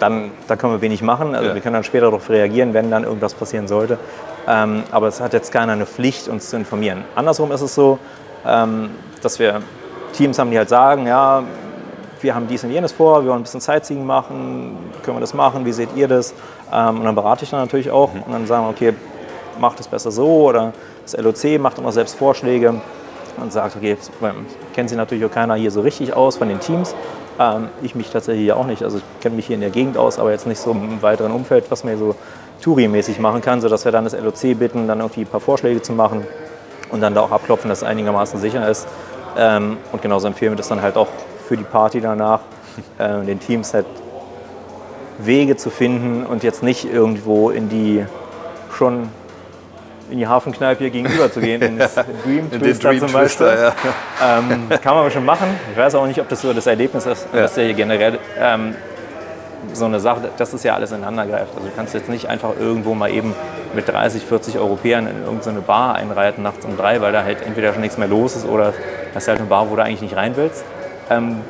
dann 0.00 0.30
da 0.48 0.56
können 0.56 0.72
wir 0.72 0.80
wenig 0.80 1.02
machen. 1.02 1.34
Also 1.34 1.48
Ja. 1.48 1.54
wir 1.54 1.60
können 1.62 1.74
dann 1.74 1.84
später 1.84 2.06
darauf 2.06 2.28
reagieren, 2.30 2.74
wenn 2.74 2.90
dann 2.90 3.04
irgendwas 3.04 3.34
passieren 3.34 3.68
sollte. 3.68 3.98
Ähm, 4.48 4.84
aber 4.90 5.08
es 5.08 5.20
hat 5.20 5.32
jetzt 5.32 5.52
keiner 5.52 5.72
eine 5.72 5.86
Pflicht, 5.86 6.28
uns 6.28 6.50
zu 6.50 6.56
informieren. 6.56 7.04
Andersrum 7.14 7.50
ist 7.52 7.62
es 7.62 7.74
so, 7.74 7.98
ähm, 8.46 8.90
dass 9.22 9.38
wir 9.38 9.60
Teams 10.12 10.38
haben, 10.38 10.50
die 10.50 10.58
halt 10.58 10.68
sagen, 10.68 11.06
ja, 11.06 11.42
wir 12.20 12.34
haben 12.34 12.46
dies 12.48 12.64
und 12.64 12.70
jenes 12.70 12.92
vor, 12.92 13.22
wir 13.22 13.30
wollen 13.30 13.40
ein 13.40 13.42
bisschen 13.42 13.60
Sightseeing 13.60 14.04
machen, 14.06 14.78
können 15.02 15.16
wir 15.16 15.20
das 15.20 15.34
machen, 15.34 15.64
wie 15.64 15.72
seht 15.72 15.90
ihr 15.96 16.08
das? 16.08 16.32
Ähm, 16.72 16.98
und 17.00 17.04
dann 17.04 17.14
berate 17.14 17.44
ich 17.44 17.50
dann 17.50 17.60
natürlich 17.60 17.90
auch 17.90 18.10
und 18.14 18.32
dann 18.32 18.46
sagen 18.46 18.64
wir, 18.64 18.70
okay, 18.70 18.94
macht 19.58 19.80
es 19.80 19.88
besser 19.88 20.10
so 20.10 20.26
oder 20.26 20.72
das 21.02 21.16
LOC 21.16 21.58
macht 21.60 21.78
immer 21.78 21.92
selbst 21.92 22.16
Vorschläge 22.16 22.74
und 23.36 23.52
sagt, 23.52 23.76
okay, 23.76 23.96
ähm, 24.22 24.46
kennt 24.74 24.88
sich 24.88 24.98
natürlich 24.98 25.24
auch 25.24 25.30
keiner 25.30 25.54
hier 25.54 25.70
so 25.70 25.80
richtig 25.80 26.14
aus 26.14 26.36
von 26.36 26.48
den 26.48 26.60
Teams. 26.60 26.94
Ähm, 27.38 27.68
ich 27.82 27.94
mich 27.94 28.10
tatsächlich 28.10 28.44
hier 28.44 28.56
auch 28.56 28.66
nicht. 28.66 28.82
Also 28.82 28.98
ich 28.98 29.04
kenne 29.20 29.36
mich 29.36 29.46
hier 29.46 29.54
in 29.54 29.60
der 29.60 29.70
Gegend 29.70 29.96
aus, 29.96 30.18
aber 30.18 30.30
jetzt 30.30 30.46
nicht 30.46 30.60
so 30.60 30.72
im 30.72 31.02
weiteren 31.02 31.32
Umfeld, 31.32 31.70
was 31.70 31.84
man 31.84 31.98
so 31.98 32.14
Touri-mäßig 32.62 33.20
machen 33.20 33.42
kann, 33.42 33.60
sodass 33.60 33.84
wir 33.84 33.92
dann 33.92 34.04
das 34.04 34.14
LOC 34.14 34.58
bitten, 34.58 34.88
dann 34.88 35.00
irgendwie 35.00 35.22
ein 35.22 35.26
paar 35.26 35.40
Vorschläge 35.40 35.82
zu 35.82 35.92
machen 35.92 36.26
und 36.90 37.00
dann 37.00 37.14
da 37.14 37.20
auch 37.20 37.30
abklopfen, 37.30 37.68
dass 37.68 37.82
es 37.82 37.84
einigermaßen 37.84 38.40
sicher 38.40 38.68
ist. 38.68 38.86
Ähm, 39.36 39.76
und 39.92 40.00
genauso 40.02 40.26
empfehlen 40.26 40.52
wir 40.52 40.56
das 40.56 40.68
dann 40.68 40.80
halt 40.80 40.96
auch 40.96 41.08
für 41.46 41.56
die 41.56 41.64
Party 41.64 42.00
danach, 42.00 42.40
äh, 42.98 43.24
den 43.24 43.40
Teams 43.40 43.74
halt 43.74 43.86
Wege 45.18 45.56
zu 45.56 45.70
finden 45.70 46.26
und 46.26 46.42
jetzt 46.42 46.62
nicht 46.62 46.90
irgendwo 46.90 47.50
in 47.50 47.68
die 47.68 48.04
schon 48.72 49.08
in 50.10 50.18
die 50.18 50.26
Hafenkneipe 50.26 50.84
hier 50.84 50.90
gegenüber 50.90 51.30
zu 51.30 51.40
gehen, 51.40 51.60
ins 51.78 51.94
Dream 52.24 52.50
Twister 52.50 52.90
Dream 52.90 53.00
zum 53.00 53.12
Beispiel. 53.12 53.46
Twister, 53.46 53.74
ja. 54.20 54.38
Ähm, 54.38 54.68
kann 54.82 54.94
man 54.94 55.10
schon 55.10 55.24
machen. 55.24 55.48
Ich 55.72 55.78
weiß 55.78 55.94
auch 55.94 56.06
nicht, 56.06 56.20
ob 56.20 56.28
das 56.28 56.40
so 56.40 56.52
das 56.52 56.66
Erlebnis 56.66 57.06
ist. 57.06 57.26
Ja. 57.32 57.42
Das 57.42 57.52
ist 57.52 57.56
ja 57.56 57.64
hier 57.64 57.74
generell 57.74 58.18
ähm, 58.38 58.74
so 59.72 59.84
eine 59.84 60.00
Sache, 60.00 60.30
dass 60.36 60.52
es 60.52 60.62
ja 60.62 60.74
alles 60.74 60.92
ineinander 60.92 61.26
greift. 61.26 61.54
Also 61.54 61.68
du 61.68 61.74
kannst 61.74 61.94
jetzt 61.94 62.08
nicht 62.08 62.28
einfach 62.28 62.50
irgendwo 62.58 62.94
mal 62.94 63.10
eben 63.10 63.34
mit 63.74 63.88
30, 63.88 64.22
40 64.24 64.58
Europäern 64.58 65.06
in 65.06 65.24
irgendeine 65.24 65.60
Bar 65.60 65.96
einreiten 65.96 66.42
nachts 66.42 66.64
um 66.64 66.76
drei, 66.76 67.00
weil 67.00 67.12
da 67.12 67.24
halt 67.24 67.42
entweder 67.42 67.72
schon 67.72 67.82
nichts 67.82 67.98
mehr 67.98 68.08
los 68.08 68.36
ist 68.36 68.46
oder 68.46 68.72
das 69.12 69.24
ist 69.24 69.28
halt 69.28 69.38
eine 69.38 69.48
Bar, 69.48 69.70
wo 69.70 69.76
du 69.76 69.82
eigentlich 69.82 70.02
nicht 70.02 70.16
rein 70.16 70.36
willst. 70.36 70.64
Ähm, 71.10 71.40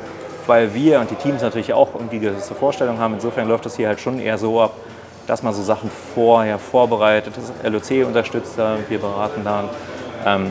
weil 0.47 0.73
wir 0.73 0.99
und 0.99 1.11
die 1.11 1.15
Teams 1.15 1.41
natürlich 1.41 1.73
auch 1.73 1.93
irgendwie 1.93 2.19
gewisse 2.19 2.55
Vorstellungen 2.55 2.99
haben. 2.99 3.15
Insofern 3.15 3.47
läuft 3.47 3.65
das 3.65 3.75
hier 3.75 3.89
halt 3.89 3.99
schon 3.99 4.19
eher 4.19 4.37
so 4.37 4.61
ab, 4.61 4.73
dass 5.27 5.43
man 5.43 5.53
so 5.53 5.61
Sachen 5.61 5.91
vorher 6.15 6.57
vorbereitet. 6.57 7.33
Das 7.35 7.71
LOC 7.71 8.07
unterstützt 8.07 8.53
da, 8.57 8.77
wir 8.87 8.99
beraten 8.99 9.41
da. 9.43 9.65
Ähm, 10.25 10.47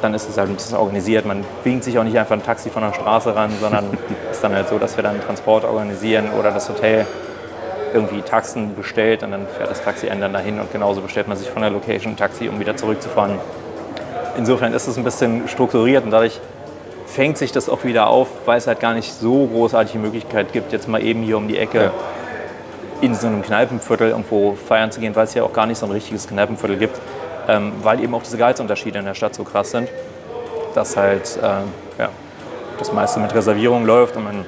dann 0.00 0.14
ist 0.14 0.28
es 0.28 0.38
halt 0.38 0.48
ein 0.48 0.54
bisschen 0.54 0.76
organisiert. 0.76 1.26
Man 1.26 1.44
winkt 1.64 1.84
sich 1.84 1.98
auch 1.98 2.04
nicht 2.04 2.16
einfach 2.16 2.36
ein 2.36 2.42
Taxi 2.42 2.70
von 2.70 2.82
der 2.82 2.92
Straße 2.92 3.34
ran, 3.34 3.50
sondern 3.60 3.84
ist 4.30 4.42
dann 4.42 4.54
halt 4.54 4.68
so, 4.68 4.78
dass 4.78 4.96
wir 4.96 5.02
dann 5.02 5.20
Transport 5.20 5.64
organisieren 5.64 6.30
oder 6.38 6.52
das 6.52 6.68
Hotel 6.68 7.06
irgendwie 7.92 8.20
Taxen 8.20 8.76
bestellt 8.76 9.22
und 9.22 9.32
dann 9.32 9.46
fährt 9.56 9.70
das 9.70 9.82
Taxi 9.82 10.08
einen 10.08 10.20
dann 10.20 10.32
dahin 10.32 10.60
und 10.60 10.70
genauso 10.70 11.00
bestellt 11.00 11.28
man 11.28 11.36
sich 11.36 11.48
von 11.48 11.62
der 11.62 11.70
Location 11.70 12.12
ein 12.12 12.16
Taxi, 12.16 12.48
um 12.48 12.60
wieder 12.60 12.76
zurückzufahren. 12.76 13.38
Insofern 14.36 14.74
ist 14.74 14.86
es 14.86 14.98
ein 14.98 15.04
bisschen 15.04 15.48
strukturiert 15.48 16.04
und 16.04 16.10
dadurch 16.10 16.40
fängt 17.06 17.38
sich 17.38 17.52
das 17.52 17.68
auch 17.68 17.84
wieder 17.84 18.08
auf, 18.08 18.28
weil 18.44 18.58
es 18.58 18.66
halt 18.66 18.80
gar 18.80 18.92
nicht 18.92 19.12
so 19.12 19.46
großartige 19.46 19.98
Möglichkeit 19.98 20.52
gibt, 20.52 20.72
jetzt 20.72 20.88
mal 20.88 21.02
eben 21.02 21.22
hier 21.22 21.38
um 21.38 21.48
die 21.48 21.56
Ecke 21.56 21.84
Ja. 21.84 21.92
In 23.00 23.14
so 23.14 23.26
einem 23.26 23.42
Kneipenviertel 23.42 24.10
irgendwo 24.10 24.54
feiern 24.54 24.90
zu 24.90 25.00
gehen, 25.00 25.14
weil 25.14 25.24
es 25.24 25.34
ja 25.34 25.42
auch 25.42 25.52
gar 25.52 25.66
nicht 25.66 25.78
so 25.78 25.86
ein 25.86 25.92
richtiges 25.92 26.26
Kneipenviertel 26.26 26.78
gibt, 26.78 27.00
ähm, 27.48 27.72
weil 27.82 28.00
eben 28.00 28.14
auch 28.14 28.22
diese 28.22 28.36
Gehaltsunterschiede 28.36 28.98
in 28.98 29.04
der 29.04 29.14
Stadt 29.14 29.34
so 29.34 29.44
krass 29.44 29.70
sind, 29.70 29.88
dass 30.74 30.96
halt 30.96 31.38
ähm, 31.42 31.64
ja, 31.98 32.08
das 32.78 32.92
meiste 32.92 33.20
mit 33.20 33.34
Reservierung 33.34 33.84
läuft 33.84 34.16
und 34.16 34.24
man 34.24 34.44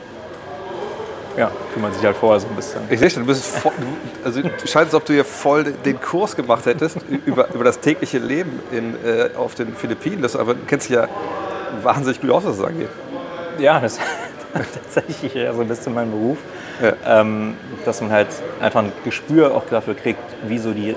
ja, 1.36 1.50
kümmert 1.72 1.94
sich 1.94 2.04
halt 2.04 2.16
vorher 2.16 2.40
so 2.40 2.48
ein 2.48 2.56
bisschen. 2.56 2.80
Ich 2.90 2.98
sehe 2.98 3.08
schon, 3.08 3.22
du 3.22 3.28
bist 3.28 3.44
voll, 3.44 3.72
also 4.24 4.42
du 4.42 4.48
scheinst, 4.48 4.76
als 4.76 4.94
ob 4.94 5.04
du 5.04 5.12
hier 5.12 5.24
voll 5.24 5.64
den 5.64 6.00
Kurs 6.00 6.34
gemacht 6.34 6.66
hättest 6.66 6.98
über, 7.26 7.48
über 7.54 7.64
das 7.64 7.78
tägliche 7.78 8.18
Leben 8.18 8.60
in, 8.72 8.94
äh, 9.04 9.30
auf 9.36 9.54
den 9.54 9.74
Philippinen. 9.76 10.20
Das, 10.20 10.34
aber 10.34 10.54
du 10.54 10.60
kennst 10.66 10.88
dich 10.88 10.96
ja 10.96 11.06
wahnsinnig 11.80 12.20
gut 12.20 12.30
aus, 12.30 12.44
was 12.44 12.58
das 12.58 12.66
angeht. 12.66 12.88
Ja, 13.60 13.78
das 13.78 13.94
ist 14.54 14.74
tatsächlich 14.74 15.32
so 15.54 15.60
ein 15.60 15.68
bisschen 15.68 15.94
mein 15.94 16.10
Beruf. 16.10 16.38
Ja. 16.80 17.20
Ähm, 17.20 17.56
dass 17.84 18.00
man 18.00 18.10
halt 18.10 18.28
einfach 18.60 18.80
ein 18.80 18.92
Gespür 19.04 19.54
auch 19.54 19.64
dafür 19.68 19.94
kriegt, 19.94 20.20
wie 20.46 20.58
so 20.58 20.72
die 20.72 20.94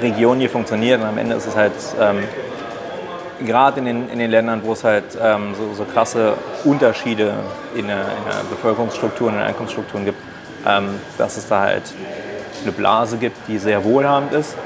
Region 0.00 0.38
hier 0.38 0.50
funktioniert. 0.50 1.00
Und 1.00 1.06
am 1.06 1.18
Ende 1.18 1.36
ist 1.36 1.46
es 1.46 1.56
halt 1.56 1.72
ähm, 2.00 2.22
gerade 3.44 3.80
in 3.80 3.86
den, 3.86 4.08
in 4.08 4.18
den 4.18 4.30
Ländern, 4.30 4.62
wo 4.64 4.72
es 4.72 4.84
halt 4.84 5.04
ähm, 5.20 5.54
so, 5.54 5.74
so 5.74 5.84
krasse 5.84 6.34
Unterschiede 6.64 7.34
in 7.74 7.86
der, 7.86 7.96
in 7.96 8.24
der 8.24 8.44
Bevölkerungsstruktur 8.50 9.28
und 9.28 9.34
in 9.34 9.40
den 9.40 9.48
Einkommensstrukturen 9.48 10.04
gibt, 10.04 10.18
ähm, 10.66 11.00
dass 11.18 11.36
es 11.36 11.48
da 11.48 11.60
halt 11.60 11.82
eine 12.62 12.72
Blase 12.72 13.16
gibt, 13.16 13.36
die 13.48 13.58
sehr 13.58 13.84
wohlhabend 13.84 14.32
ist, 14.32 14.56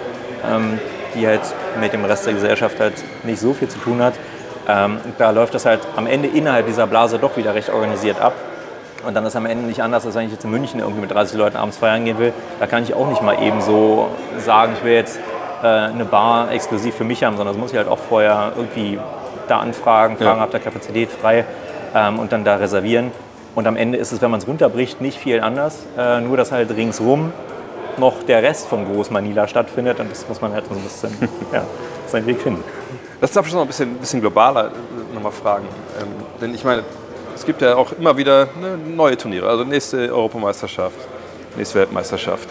ähm, 0.44 0.78
die 1.14 1.26
halt 1.26 1.40
mit 1.80 1.92
dem 1.92 2.04
Rest 2.04 2.26
der 2.26 2.34
Gesellschaft 2.34 2.78
halt 2.78 2.94
nicht 3.24 3.40
so 3.40 3.54
viel 3.54 3.68
zu 3.68 3.78
tun 3.78 4.02
hat. 4.02 4.14
Ähm, 4.68 4.98
da 5.18 5.30
läuft 5.30 5.54
das 5.54 5.64
halt 5.64 5.80
am 5.96 6.06
Ende 6.06 6.28
innerhalb 6.28 6.66
dieser 6.66 6.86
Blase 6.86 7.18
doch 7.18 7.36
wieder 7.36 7.54
recht 7.54 7.70
organisiert 7.70 8.20
ab. 8.20 8.34
Und 9.04 9.14
dann 9.14 9.24
ist 9.26 9.36
am 9.36 9.46
Ende 9.46 9.66
nicht 9.66 9.82
anders, 9.82 10.04
als 10.06 10.14
wenn 10.14 10.26
ich 10.26 10.32
jetzt 10.32 10.44
in 10.44 10.50
München 10.50 10.80
irgendwie 10.80 11.00
mit 11.00 11.10
30 11.12 11.36
Leuten 11.36 11.56
abends 11.56 11.76
feiern 11.76 12.04
gehen 12.04 12.18
will. 12.18 12.32
Da 12.58 12.66
kann 12.66 12.82
ich 12.82 12.94
auch 12.94 13.08
nicht 13.08 13.22
mal 13.22 13.40
eben 13.42 13.60
so 13.60 14.08
sagen, 14.38 14.72
ich 14.76 14.84
will 14.84 14.92
jetzt 14.94 15.18
äh, 15.62 15.66
eine 15.66 16.04
Bar 16.04 16.50
exklusiv 16.50 16.94
für 16.94 17.04
mich 17.04 17.22
haben, 17.22 17.36
sondern 17.36 17.54
das 17.54 17.60
muss 17.60 17.72
ich 17.72 17.76
halt 17.78 17.88
auch 17.88 17.98
vorher 17.98 18.52
irgendwie 18.56 18.98
da 19.48 19.60
anfragen, 19.60 20.16
fragen, 20.16 20.38
Ja. 20.38 20.42
habt 20.42 20.54
ihr 20.54 20.60
Kapazität 20.60 21.08
frei 21.10 21.44
ähm, 21.94 22.18
und 22.18 22.32
dann 22.32 22.44
da 22.44 22.56
reservieren. 22.56 23.12
Und 23.54 23.66
am 23.66 23.76
Ende 23.76 23.96
ist 23.96 24.12
es, 24.12 24.20
wenn 24.20 24.30
man 24.30 24.40
es 24.40 24.48
runterbricht, 24.48 25.00
nicht 25.00 25.18
viel 25.18 25.40
anders. 25.40 25.84
Äh, 25.96 26.20
nur, 26.20 26.36
dass 26.36 26.50
halt 26.52 26.70
ringsrum 26.76 27.32
noch 27.96 28.22
der 28.24 28.42
Rest 28.42 28.66
von 28.66 28.92
Groß 28.92 29.10
Manila 29.10 29.48
stattfindet 29.48 30.00
und 30.00 30.10
das 30.10 30.28
muss 30.28 30.40
man 30.42 30.52
halt 30.52 30.66
so 30.66 30.74
ein 30.74 30.80
bisschen 30.82 31.10
ja, 31.52 31.62
seinen 32.06 32.26
Weg 32.26 32.40
finden. 32.42 32.62
Lass 33.20 33.30
uns 33.30 33.38
aber 33.38 33.46
schon 33.48 33.56
noch 33.58 33.64
ein 33.64 33.68
bisschen, 33.68 33.94
bisschen 33.94 34.20
globaler 34.20 34.66
äh, 34.66 35.14
nochmal 35.14 35.32
fragen. 35.32 35.66
Ähm, 36.00 36.08
denn 36.40 36.54
ich 36.54 36.64
meine, 36.64 36.82
es 37.36 37.44
gibt 37.44 37.60
ja 37.62 37.76
auch 37.76 37.92
immer 37.92 38.16
wieder 38.16 38.48
ne, 38.60 38.76
neue 38.76 39.16
Turniere. 39.16 39.48
Also 39.48 39.64
nächste 39.64 39.98
Europameisterschaft, 40.12 40.96
nächste 41.56 41.78
Weltmeisterschaft. 41.80 42.48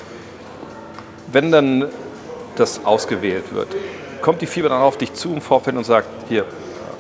Wenn 1.32 1.52
dann 1.52 1.86
das 2.56 2.86
ausgewählt 2.86 3.46
wird, 3.54 3.68
kommt 4.22 4.42
die 4.42 4.46
Fieber 4.48 4.70
dann 4.70 4.82
auf 4.82 4.98
dich 4.98 5.14
zu 5.14 5.34
im 5.34 5.42
Vorfeld 5.42 5.76
und 5.76 5.84
sagt, 5.86 6.08
hier, 6.30 6.46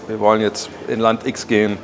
wir 0.08 0.19
wollen 0.19 0.41
jetzt 0.41 0.69
in 0.88 1.00
Land 1.00 1.26
X 1.26 1.48
gehen. 1.48 1.78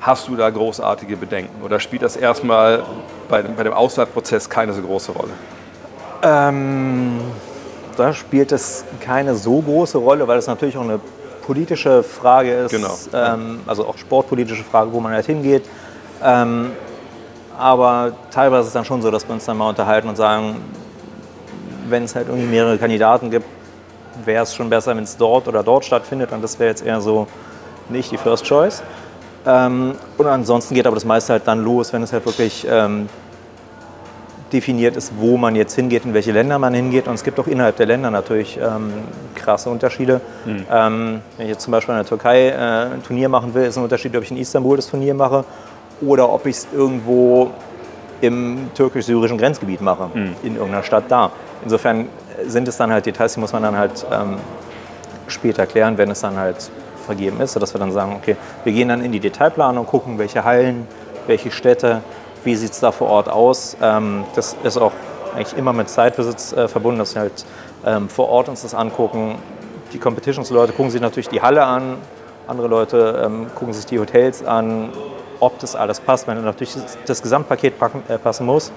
Hast 0.00 0.28
du 0.28 0.36
da 0.36 0.50
großartige 0.50 1.16
Bedenken? 1.16 1.62
Oder 1.64 1.80
spielt 1.80 2.02
das 2.02 2.16
erstmal 2.16 2.82
bei, 3.28 3.42
dem- 3.42 3.54
bei 3.56 3.62
dem 3.62 3.72
Auswahlprozess 3.72 4.48
keine 4.50 4.72
so 4.72 4.82
große 4.82 5.12
Rolle? 5.12 5.30
Ähm, 6.22 7.20
da 7.96 8.12
spielt 8.12 8.52
es 8.52 8.84
keine 9.00 9.34
so 9.34 9.60
große 9.60 9.98
Rolle, 9.98 10.26
weil 10.28 10.38
es 10.38 10.46
natürlich 10.46 10.76
auch 10.76 10.82
eine 10.82 11.00
politische 11.48 12.02
Frage 12.02 12.52
ist. 12.52 12.72
Genau. 12.72 12.94
Ähm, 13.14 13.60
also 13.66 13.86
auch 13.86 13.96
sportpolitische 13.96 14.62
Frage, 14.62 14.92
wo 14.92 15.00
man 15.00 15.14
halt 15.14 15.24
hingeht. 15.24 15.64
Ähm, 16.22 16.72
aber 17.58 18.12
teilweise 18.30 18.60
ist 18.60 18.66
es 18.68 18.72
dann 18.74 18.84
schon 18.84 19.00
so, 19.00 19.10
dass 19.10 19.26
wir 19.26 19.32
uns 19.32 19.46
dann 19.46 19.56
mal 19.56 19.70
unterhalten 19.70 20.10
und 20.10 20.16
sagen, 20.16 20.56
wenn 21.88 22.04
es 22.04 22.14
halt 22.14 22.28
irgendwie 22.28 22.48
mehrere 22.48 22.76
Kandidaten 22.76 23.30
gibt, 23.30 23.46
wäre 24.26 24.42
es 24.42 24.54
schon 24.54 24.68
besser, 24.68 24.94
wenn 24.94 25.04
es 25.04 25.16
dort 25.16 25.48
oder 25.48 25.62
dort 25.62 25.86
stattfindet. 25.86 26.32
Und 26.32 26.42
das 26.42 26.58
wäre 26.58 26.68
jetzt 26.68 26.84
eher 26.84 27.00
so 27.00 27.26
nicht 27.88 28.12
die 28.12 28.18
First 28.18 28.44
Choice. 28.44 28.82
Ähm, 29.46 29.94
und 30.18 30.26
ansonsten 30.26 30.74
geht 30.74 30.86
aber 30.86 30.96
das 30.96 31.06
meiste 31.06 31.32
halt 31.32 31.46
dann 31.46 31.64
los, 31.64 31.94
wenn 31.94 32.02
es 32.02 32.12
halt 32.12 32.26
wirklich 32.26 32.66
ähm, 32.68 33.08
definiert 34.52 34.96
ist, 34.96 35.12
wo 35.18 35.36
man 35.36 35.54
jetzt 35.56 35.74
hingeht, 35.74 36.04
in 36.04 36.14
welche 36.14 36.32
Länder 36.32 36.58
man 36.58 36.74
hingeht. 36.74 37.08
Und 37.08 37.14
es 37.14 37.24
gibt 37.24 37.38
auch 37.38 37.46
innerhalb 37.46 37.76
der 37.76 37.86
Länder 37.86 38.10
natürlich 38.10 38.58
ähm, 38.58 38.92
krasse 39.34 39.70
Unterschiede. 39.70 40.20
Ähm, 40.70 41.20
wenn 41.36 41.46
ich 41.46 41.52
jetzt 41.52 41.62
zum 41.62 41.72
Beispiel 41.72 41.92
in 41.94 42.00
der 42.00 42.06
Türkei 42.06 42.48
äh, 42.48 42.54
ein 42.94 43.02
Turnier 43.02 43.28
machen 43.28 43.54
will, 43.54 43.64
ist 43.64 43.76
ein 43.76 43.84
Unterschied, 43.84 44.16
ob 44.16 44.22
ich 44.22 44.30
in 44.30 44.36
Istanbul 44.36 44.76
das 44.76 44.88
Turnier 44.88 45.14
mache 45.14 45.44
oder 46.00 46.30
ob 46.30 46.46
ich 46.46 46.56
es 46.56 46.68
irgendwo 46.72 47.50
im 48.20 48.70
türkisch-syrischen 48.74 49.38
Grenzgebiet 49.38 49.80
mache, 49.80 50.10
in 50.42 50.56
irgendeiner 50.56 50.82
Stadt 50.82 51.04
da. 51.08 51.30
Insofern 51.62 52.08
sind 52.46 52.66
es 52.66 52.76
dann 52.76 52.92
halt 52.92 53.06
Details, 53.06 53.34
die 53.34 53.40
muss 53.40 53.52
man 53.52 53.62
dann 53.62 53.76
halt 53.76 54.04
ähm, 54.10 54.36
später 55.28 55.66
klären, 55.66 55.98
wenn 55.98 56.10
es 56.10 56.20
dann 56.20 56.36
halt 56.36 56.70
vergeben 57.06 57.40
ist, 57.40 57.52
sodass 57.52 57.74
wir 57.74 57.78
dann 57.78 57.92
sagen, 57.92 58.14
okay, 58.16 58.36
wir 58.64 58.72
gehen 58.72 58.88
dann 58.88 59.04
in 59.04 59.12
die 59.12 59.20
Detailplanung, 59.20 59.86
gucken, 59.86 60.18
welche 60.18 60.44
Hallen, 60.44 60.86
welche 61.26 61.50
Städte, 61.50 62.02
wie 62.44 62.56
sieht 62.56 62.72
es 62.72 62.80
da 62.80 62.92
vor 62.92 63.08
Ort 63.08 63.28
aus. 63.28 63.76
Ähm, 63.82 64.24
das 64.34 64.56
ist 64.62 64.76
auch 64.76 64.92
eigentlich 65.34 65.56
immer 65.56 65.72
mit 65.72 65.88
Zeitbesitz 65.88 66.52
äh, 66.52 66.68
verbunden, 66.68 66.98
dass 66.98 67.14
wir 67.14 67.22
halt 67.22 67.44
ähm, 67.86 68.08
vor 68.08 68.28
Ort 68.28 68.48
uns 68.48 68.62
das 68.62 68.74
angucken. 68.74 69.36
Die 69.92 69.98
Competitions-Leute 69.98 70.72
gucken 70.72 70.90
sich 70.90 71.00
natürlich 71.00 71.28
die 71.28 71.40
Halle 71.40 71.64
an, 71.64 71.96
andere 72.46 72.68
Leute 72.68 73.22
ähm, 73.24 73.46
gucken 73.54 73.74
sich 73.74 73.86
die 73.86 73.98
Hotels 73.98 74.44
an, 74.44 74.90
ob 75.40 75.58
das 75.58 75.76
alles 75.76 76.00
passt, 76.00 76.26
wenn 76.26 76.42
natürlich 76.42 76.74
das, 76.74 76.98
das 77.06 77.22
Gesamtpaket 77.22 77.78
packen, 77.78 78.02
äh, 78.08 78.18
passen 78.18 78.46
muss. 78.46 78.72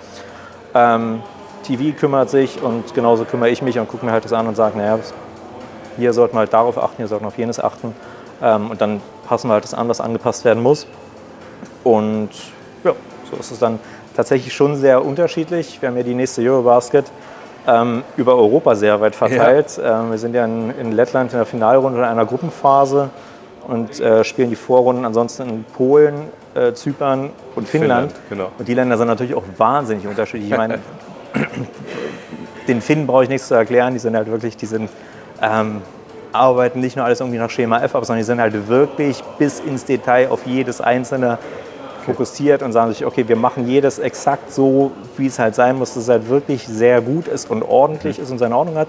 Ähm, 0.73 1.21
TV 1.63 1.97
kümmert 1.97 2.29
sich 2.29 2.61
und 2.61 2.93
genauso 2.93 3.25
kümmere 3.25 3.49
ich 3.49 3.61
mich 3.61 3.79
und 3.79 3.87
gucke 3.87 4.05
mir 4.05 4.11
halt 4.11 4.25
das 4.25 4.33
an 4.33 4.47
und 4.47 4.55
sage, 4.55 4.77
naja, 4.77 4.99
hier 5.97 6.13
sollten 6.13 6.35
wir 6.35 6.39
halt 6.39 6.53
darauf 6.53 6.77
achten, 6.77 6.97
hier 6.97 7.07
sollten 7.07 7.25
wir 7.25 7.29
auf 7.29 7.37
jenes 7.37 7.59
achten. 7.59 7.93
Ähm, 8.41 8.71
und 8.71 8.81
dann 8.81 9.01
passen 9.27 9.49
wir 9.49 9.53
halt 9.53 9.63
das 9.63 9.73
an, 9.73 9.87
was 9.87 10.01
angepasst 10.01 10.45
werden 10.45 10.63
muss. 10.63 10.87
Und 11.83 12.29
ja, 12.83 12.93
so 13.31 13.37
ist 13.37 13.51
es 13.51 13.59
dann 13.59 13.79
tatsächlich 14.15 14.53
schon 14.53 14.75
sehr 14.75 15.03
unterschiedlich. 15.03 15.81
Wir 15.81 15.89
haben 15.89 15.97
ja 15.97 16.03
die 16.03 16.13
nächste 16.13 16.41
Eurobasket 16.41 17.05
ähm, 17.67 18.03
über 18.17 18.35
Europa 18.35 18.75
sehr 18.75 18.99
weit 19.01 19.15
verteilt. 19.15 19.79
Ähm, 19.83 20.11
wir 20.11 20.17
sind 20.17 20.35
ja 20.35 20.45
in, 20.45 20.71
in 20.79 20.91
Lettland 20.91 21.31
in 21.31 21.37
der 21.37 21.45
Finalrunde 21.45 21.99
in 21.99 22.05
einer 22.05 22.25
Gruppenphase 22.25 23.09
und 23.67 23.99
äh, 23.99 24.23
spielen 24.23 24.49
die 24.49 24.55
Vorrunden 24.55 25.05
ansonsten 25.05 25.47
in 25.49 25.63
Polen, 25.63 26.29
äh, 26.55 26.73
Zypern 26.73 27.29
und 27.55 27.67
Finnland. 27.67 28.11
Finnland, 28.11 28.29
genau. 28.29 28.51
Und 28.57 28.67
die 28.67 28.73
Länder 28.73 28.97
sind 28.97 29.07
natürlich 29.07 29.35
auch 29.35 29.43
wahnsinnig 29.57 30.07
unterschiedlich. 30.07 30.51
Ich 30.51 30.57
meine, 30.57 30.79
den 32.67 32.81
Finnen 32.81 33.07
brauche 33.07 33.23
ich 33.23 33.29
nichts 33.29 33.47
zu 33.47 33.53
erklären. 33.53 33.93
Die 33.93 33.99
sind 33.99 34.15
halt 34.15 34.29
wirklich, 34.29 34.57
die 34.57 34.65
sind, 34.65 34.89
ähm, 35.41 35.81
arbeiten 36.33 36.79
nicht 36.79 36.95
nur 36.95 37.05
alles 37.05 37.19
irgendwie 37.19 37.37
nach 37.37 37.49
Schema 37.49 37.81
F 37.81 37.95
ab, 37.95 38.05
sondern 38.05 38.21
die 38.21 38.25
sind 38.25 38.39
halt 38.39 38.67
wirklich 38.67 39.21
bis 39.37 39.59
ins 39.59 39.85
Detail 39.85 40.29
auf 40.29 40.45
jedes 40.45 40.81
einzelne 40.81 41.37
fokussiert 42.01 42.63
und 42.63 42.71
sagen 42.71 42.91
sich, 42.91 43.05
okay, 43.05 43.27
wir 43.27 43.35
machen 43.35 43.67
jedes 43.67 43.99
exakt 43.99 44.51
so, 44.51 44.91
wie 45.17 45.27
es 45.27 45.39
halt 45.39 45.55
sein 45.55 45.77
muss, 45.77 45.93
dass 45.93 46.03
es 46.03 46.09
halt 46.09 46.29
wirklich 46.29 46.67
sehr 46.67 47.01
gut 47.01 47.27
ist 47.27 47.49
und 47.49 47.63
ordentlich 47.63 48.19
ist 48.19 48.31
und 48.31 48.37
seine 48.37 48.55
Ordnung 48.55 48.77
hat. 48.77 48.87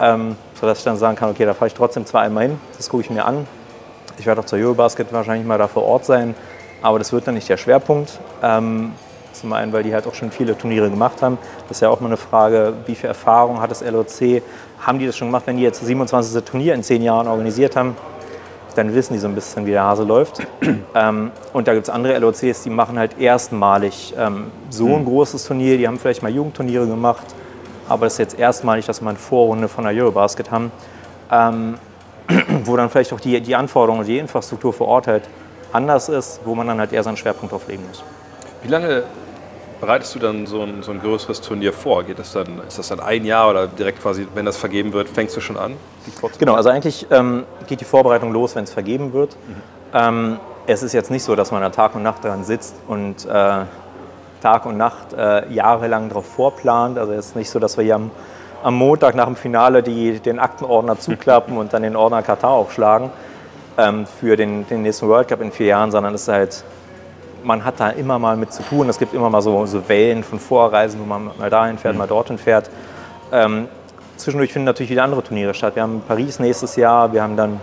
Ähm, 0.00 0.36
sodass 0.60 0.78
ich 0.78 0.84
dann 0.84 0.96
sagen 0.96 1.16
kann, 1.16 1.30
okay, 1.30 1.44
da 1.44 1.54
fahre 1.54 1.68
ich 1.68 1.74
trotzdem 1.74 2.04
zwar 2.04 2.22
einmal 2.22 2.48
hin, 2.48 2.60
das 2.76 2.88
gucke 2.88 3.02
ich 3.02 3.10
mir 3.10 3.24
an. 3.24 3.46
Ich 4.18 4.26
werde 4.26 4.40
auch 4.40 4.46
zur 4.46 4.58
Eurobasket 4.58 5.12
wahrscheinlich 5.12 5.46
mal 5.46 5.58
da 5.58 5.68
vor 5.68 5.84
Ort 5.84 6.04
sein, 6.04 6.34
aber 6.82 6.98
das 6.98 7.12
wird 7.12 7.26
dann 7.26 7.34
nicht 7.34 7.48
der 7.48 7.56
Schwerpunkt. 7.56 8.18
Ähm, 8.42 8.92
zum 9.34 9.52
einen, 9.52 9.72
weil 9.72 9.82
die 9.82 9.92
halt 9.92 10.06
auch 10.06 10.14
schon 10.14 10.30
viele 10.30 10.56
Turniere 10.56 10.88
gemacht 10.88 11.20
haben. 11.20 11.38
Das 11.68 11.78
ist 11.78 11.80
ja 11.80 11.90
auch 11.90 12.00
mal 12.00 12.06
eine 12.06 12.16
Frage, 12.16 12.72
wie 12.86 12.94
viel 12.94 13.08
Erfahrung 13.08 13.60
hat 13.60 13.70
das 13.70 13.82
LOC? 13.82 14.42
Haben 14.80 14.98
die 14.98 15.06
das 15.06 15.16
schon 15.16 15.28
gemacht, 15.28 15.44
wenn 15.46 15.56
die 15.56 15.62
jetzt 15.62 15.80
das 15.80 15.88
27. 15.88 16.42
Turnier 16.44 16.74
in 16.74 16.82
zehn 16.82 17.02
Jahren 17.02 17.26
organisiert 17.26 17.76
haben? 17.76 17.96
Dann 18.74 18.94
wissen 18.94 19.12
die 19.12 19.18
so 19.18 19.28
ein 19.28 19.34
bisschen, 19.34 19.66
wie 19.66 19.70
der 19.70 19.84
Hase 19.84 20.04
läuft. 20.04 20.46
ähm, 20.94 21.30
und 21.52 21.68
da 21.68 21.74
gibt 21.74 21.88
es 21.88 21.90
andere 21.90 22.18
LOCs, 22.18 22.62
die 22.62 22.70
machen 22.70 22.98
halt 22.98 23.18
erstmalig 23.18 24.14
ähm, 24.18 24.50
so 24.70 24.94
ein 24.94 25.04
großes 25.04 25.44
Turnier. 25.44 25.78
Die 25.78 25.86
haben 25.86 25.98
vielleicht 25.98 26.22
mal 26.22 26.32
Jugendturniere 26.32 26.86
gemacht, 26.86 27.26
aber 27.88 28.06
das 28.06 28.14
ist 28.14 28.18
jetzt 28.18 28.38
erstmalig, 28.38 28.86
dass 28.86 29.00
wir 29.00 29.08
eine 29.08 29.18
Vorrunde 29.18 29.68
von 29.68 29.84
der 29.84 29.94
Eurobasket 29.94 30.50
haben. 30.50 30.72
Ähm, 31.30 31.78
wo 32.64 32.76
dann 32.76 32.90
vielleicht 32.90 33.12
auch 33.12 33.20
die, 33.20 33.40
die 33.40 33.54
Anforderungen 33.54 34.00
und 34.00 34.06
die 34.06 34.18
Infrastruktur 34.18 34.72
vor 34.72 34.88
Ort 34.88 35.06
halt 35.06 35.24
anders 35.72 36.08
ist, 36.08 36.40
wo 36.44 36.54
man 36.54 36.66
dann 36.66 36.78
halt 36.78 36.92
eher 36.92 37.02
seinen 37.02 37.16
Schwerpunkt 37.16 37.52
drauf 37.52 37.68
legen 37.68 37.84
muss. 37.88 38.02
Wie 38.62 38.68
lange 38.68 39.02
bereitest 39.80 40.14
du 40.14 40.18
dann 40.18 40.46
so 40.46 40.62
ein, 40.62 40.82
so 40.82 40.92
ein 40.92 41.00
größeres 41.00 41.40
Turnier 41.40 41.72
vor? 41.72 42.04
Geht 42.04 42.18
das 42.18 42.32
dann, 42.32 42.60
ist 42.66 42.78
das 42.78 42.88
dann 42.88 43.00
ein 43.00 43.24
Jahr 43.24 43.50
oder 43.50 43.66
direkt 43.66 44.00
quasi, 44.02 44.26
wenn 44.34 44.44
das 44.44 44.56
vergeben 44.56 44.92
wird, 44.92 45.08
fängst 45.08 45.36
du 45.36 45.40
schon 45.40 45.56
an? 45.56 45.76
Genau, 46.38 46.54
also 46.54 46.70
eigentlich 46.70 47.06
ähm, 47.10 47.44
geht 47.66 47.80
die 47.80 47.84
Vorbereitung 47.84 48.32
los, 48.32 48.54
wenn 48.54 48.64
es 48.64 48.72
vergeben 48.72 49.12
wird. 49.12 49.36
Ähm, 49.92 50.38
es 50.66 50.82
ist 50.82 50.92
jetzt 50.92 51.10
nicht 51.10 51.22
so, 51.22 51.36
dass 51.36 51.50
man 51.50 51.62
da 51.62 51.70
Tag 51.70 51.94
und 51.94 52.02
Nacht 52.02 52.24
dran 52.24 52.44
sitzt 52.44 52.76
und 52.88 53.26
äh, 53.26 53.64
Tag 54.42 54.66
und 54.66 54.76
Nacht 54.76 55.12
äh, 55.12 55.50
jahrelang 55.52 56.08
darauf 56.08 56.26
vorplant. 56.26 56.98
Also 56.98 57.12
es 57.12 57.26
ist 57.26 57.36
nicht 57.36 57.50
so, 57.50 57.58
dass 57.58 57.76
wir 57.76 57.84
hier 57.84 57.94
am, 57.94 58.10
am 58.62 58.74
Montag 58.74 59.14
nach 59.14 59.26
dem 59.26 59.36
Finale 59.36 59.82
die, 59.82 60.20
den 60.20 60.38
Aktenordner 60.38 60.98
zuklappen 60.98 61.56
und 61.56 61.72
dann 61.72 61.82
den 61.82 61.96
Ordner 61.96 62.22
Katar 62.22 62.50
aufschlagen 62.50 63.10
ähm, 63.78 64.06
für 64.06 64.36
den, 64.36 64.66
den 64.66 64.82
nächsten 64.82 65.08
World 65.08 65.28
Cup 65.28 65.40
in 65.40 65.52
vier 65.52 65.66
Jahren, 65.66 65.90
sondern 65.90 66.14
es 66.14 66.22
ist 66.22 66.28
halt, 66.28 66.64
man 67.44 67.64
hat 67.64 67.78
da 67.78 67.90
immer 67.90 68.18
mal 68.18 68.36
mit 68.36 68.52
zu 68.52 68.62
tun. 68.62 68.88
Es 68.88 68.98
gibt 68.98 69.14
immer 69.14 69.30
mal 69.30 69.42
so, 69.42 69.66
so 69.66 69.88
Wellen 69.88 70.24
von 70.24 70.38
Vorreisen, 70.38 71.00
wo 71.00 71.04
man 71.04 71.30
mal 71.38 71.50
dahin 71.50 71.78
fährt, 71.78 71.96
mal 71.96 72.06
dorthin 72.06 72.38
fährt. 72.38 72.70
Ähm, 73.32 73.68
zwischendurch 74.16 74.52
finden 74.52 74.66
natürlich 74.66 74.90
wieder 74.90 75.04
andere 75.04 75.22
Turniere 75.22 75.54
statt. 75.54 75.76
Wir 75.76 75.82
haben 75.82 76.02
Paris 76.06 76.38
nächstes 76.38 76.76
Jahr, 76.76 77.12
wir 77.12 77.22
haben 77.22 77.36
dann 77.36 77.60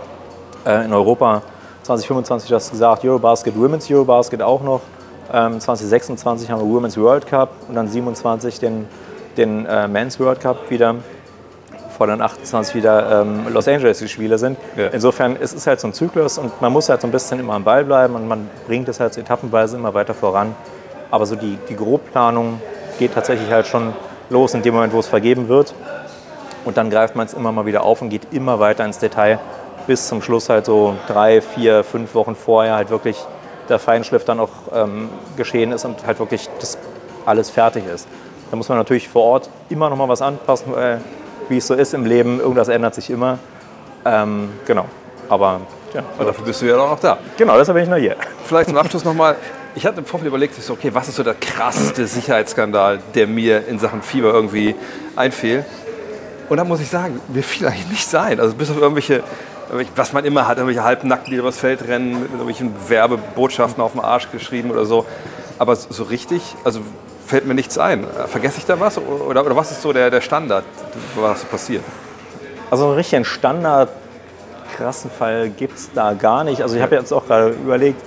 äh, 0.64 0.84
in 0.84 0.92
Europa 0.92 1.42
2025, 1.82 2.48
du 2.48 2.54
hast 2.54 2.70
gesagt, 2.70 3.04
Eurobasket, 3.04 3.58
Women's 3.58 3.90
Eurobasket 3.90 4.40
auch 4.42 4.62
noch. 4.62 4.80
Ähm, 5.32 5.58
2026 5.58 6.50
haben 6.50 6.60
wir 6.60 6.74
Women's 6.74 6.96
World 6.96 7.26
Cup 7.26 7.50
und 7.68 7.74
dann 7.74 7.88
27 7.88 8.60
den, 8.60 8.86
den 9.36 9.66
äh, 9.66 9.88
Men's 9.88 10.20
World 10.20 10.40
Cup 10.40 10.70
wieder, 10.70 10.96
bevor 12.02 12.06
dann 12.08 12.20
28 12.20 12.74
wieder 12.74 13.22
ähm, 13.22 13.46
Los 13.52 13.68
Angeles 13.68 13.98
die 14.00 14.08
Spiele 14.08 14.36
sind. 14.36 14.58
Ja. 14.76 14.88
Insofern 14.88 15.36
es 15.40 15.52
ist 15.52 15.68
halt 15.68 15.78
so 15.78 15.86
ein 15.86 15.92
Zyklus 15.92 16.36
und 16.36 16.60
man 16.60 16.72
muss 16.72 16.88
halt 16.88 17.00
so 17.00 17.06
ein 17.06 17.12
bisschen 17.12 17.38
immer 17.38 17.54
am 17.54 17.62
Ball 17.62 17.84
bleiben 17.84 18.16
und 18.16 18.26
man 18.26 18.50
bringt 18.66 18.88
es 18.88 18.98
halt 18.98 19.14
so 19.14 19.20
etappenweise 19.20 19.76
immer 19.76 19.94
weiter 19.94 20.12
voran. 20.12 20.54
Aber 21.12 21.26
so 21.26 21.36
die, 21.36 21.58
die 21.68 21.76
Grobplanung 21.76 22.60
geht 22.98 23.14
tatsächlich 23.14 23.50
halt 23.52 23.68
schon 23.68 23.92
los 24.30 24.52
in 24.54 24.62
dem 24.62 24.74
Moment, 24.74 24.92
wo 24.92 24.98
es 24.98 25.06
vergeben 25.06 25.46
wird. 25.48 25.74
Und 26.64 26.76
dann 26.76 26.90
greift 26.90 27.14
man 27.14 27.26
es 27.26 27.34
immer 27.34 27.52
mal 27.52 27.66
wieder 27.66 27.84
auf 27.84 28.02
und 28.02 28.08
geht 28.08 28.32
immer 28.32 28.58
weiter 28.58 28.84
ins 28.84 28.98
Detail, 28.98 29.38
bis 29.86 30.08
zum 30.08 30.22
Schluss 30.22 30.48
halt 30.48 30.66
so 30.66 30.96
drei, 31.06 31.40
vier, 31.40 31.84
fünf 31.84 32.16
Wochen 32.16 32.34
vorher 32.34 32.74
halt 32.74 32.90
wirklich 32.90 33.16
der 33.68 33.78
Feinschliff 33.78 34.24
dann 34.24 34.40
auch 34.40 34.50
ähm, 34.74 35.08
geschehen 35.36 35.70
ist 35.70 35.84
und 35.84 36.04
halt 36.04 36.18
wirklich 36.18 36.48
das 36.58 36.78
alles 37.26 37.48
fertig 37.48 37.84
ist. 37.86 38.08
Da 38.50 38.56
muss 38.56 38.68
man 38.68 38.78
natürlich 38.78 39.08
vor 39.08 39.22
Ort 39.22 39.50
immer 39.70 39.88
noch 39.88 39.96
mal 39.96 40.08
was 40.08 40.20
anpassen, 40.20 40.72
weil, 40.72 41.00
wie 41.48 41.58
es 41.58 41.66
so 41.66 41.74
ist 41.74 41.94
im 41.94 42.04
Leben, 42.04 42.40
irgendwas 42.40 42.68
ändert 42.68 42.94
sich 42.94 43.10
immer. 43.10 43.38
Ähm, 44.04 44.48
genau, 44.66 44.86
aber 45.28 45.60
ja, 45.94 46.02
Und 46.18 46.26
dafür 46.26 46.44
bist 46.44 46.62
du 46.62 46.66
ja 46.66 46.76
auch 46.78 46.90
noch 46.90 47.00
da. 47.00 47.18
genau, 47.36 47.56
deshalb 47.58 47.76
bin 47.76 47.84
ich 47.84 47.90
noch 47.90 47.96
hier. 47.98 48.16
Vielleicht 48.44 48.68
zum 48.68 48.78
Abschluss 48.78 49.04
nochmal. 49.04 49.36
Ich 49.74 49.86
hatte 49.86 50.00
im 50.00 50.04
Vorfeld 50.04 50.28
überlegt, 50.28 50.56
ich 50.58 50.64
so, 50.64 50.74
okay, 50.74 50.90
was 50.92 51.08
ist 51.08 51.16
so 51.16 51.22
der 51.22 51.34
krasseste 51.34 52.06
Sicherheitsskandal, 52.06 52.98
der 53.14 53.26
mir 53.26 53.66
in 53.68 53.78
Sachen 53.78 54.02
Fieber 54.02 54.32
irgendwie 54.32 54.74
einfiel? 55.16 55.64
Und 56.50 56.58
da 56.58 56.64
muss 56.64 56.80
ich 56.80 56.88
sagen, 56.90 57.20
mir 57.28 57.42
fiel 57.42 57.66
eigentlich 57.66 57.88
nichts 57.88 58.14
ein. 58.14 58.38
Also 58.38 58.54
bis 58.54 58.70
auf 58.70 58.76
irgendwelche, 58.76 59.22
irgendwelche- 59.68 59.92
was 59.96 60.12
man 60.12 60.24
immer 60.26 60.46
hat, 60.46 60.58
irgendwelche 60.58 60.84
Halbnackten, 60.84 61.30
die 61.32 61.38
übers 61.38 61.56
Feld 61.56 61.86
rennen, 61.88 62.20
mit 62.20 62.30
irgendwelchen 62.32 62.74
Werbebotschaften 62.88 63.82
auf 63.82 63.92
dem 63.92 64.00
Arsch 64.00 64.30
geschrieben 64.30 64.70
oder 64.70 64.84
so. 64.84 65.06
Aber 65.58 65.74
so 65.76 66.02
richtig, 66.02 66.42
also 66.64 66.80
fällt 67.32 67.46
mir 67.46 67.54
nichts 67.54 67.78
ein. 67.78 68.06
Vergesse 68.26 68.58
ich 68.58 68.66
da 68.66 68.78
was? 68.78 68.98
Oder, 68.98 69.46
oder 69.46 69.56
was 69.56 69.70
ist 69.70 69.80
so 69.80 69.90
der, 69.90 70.10
der 70.10 70.20
Standard, 70.20 70.64
was 71.16 71.46
passiert? 71.46 71.82
Also 72.70 72.88
einen 72.88 72.96
richtigen 72.96 73.24
Standard 73.24 73.88
krassen 74.76 75.10
Fall 75.10 75.48
gibt 75.48 75.78
es 75.78 75.90
da 75.94 76.12
gar 76.12 76.44
nicht. 76.44 76.60
Also 76.60 76.76
ich 76.76 76.82
habe 76.82 76.94
jetzt 76.94 77.10
auch 77.10 77.26
gerade 77.26 77.48
überlegt, 77.48 78.02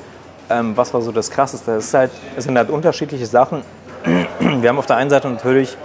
ähm, 0.52 0.78
was 0.78 0.94
war 0.94 1.02
so 1.02 1.12
das 1.12 1.32
Krasseste. 1.32 1.72
Es, 1.72 1.86
ist 1.86 1.94
halt, 1.96 2.12
es 2.38 2.44
sind 2.44 2.56
halt 2.56 2.70
unterschiedliche 2.70 3.26
Sachen. 3.26 3.64
Wir 4.40 4.70
haben 4.70 4.78
auf 4.78 4.86
der 4.86 4.98
einen 4.98 5.10
Seite 5.10 5.28
natürlich, 5.28 5.76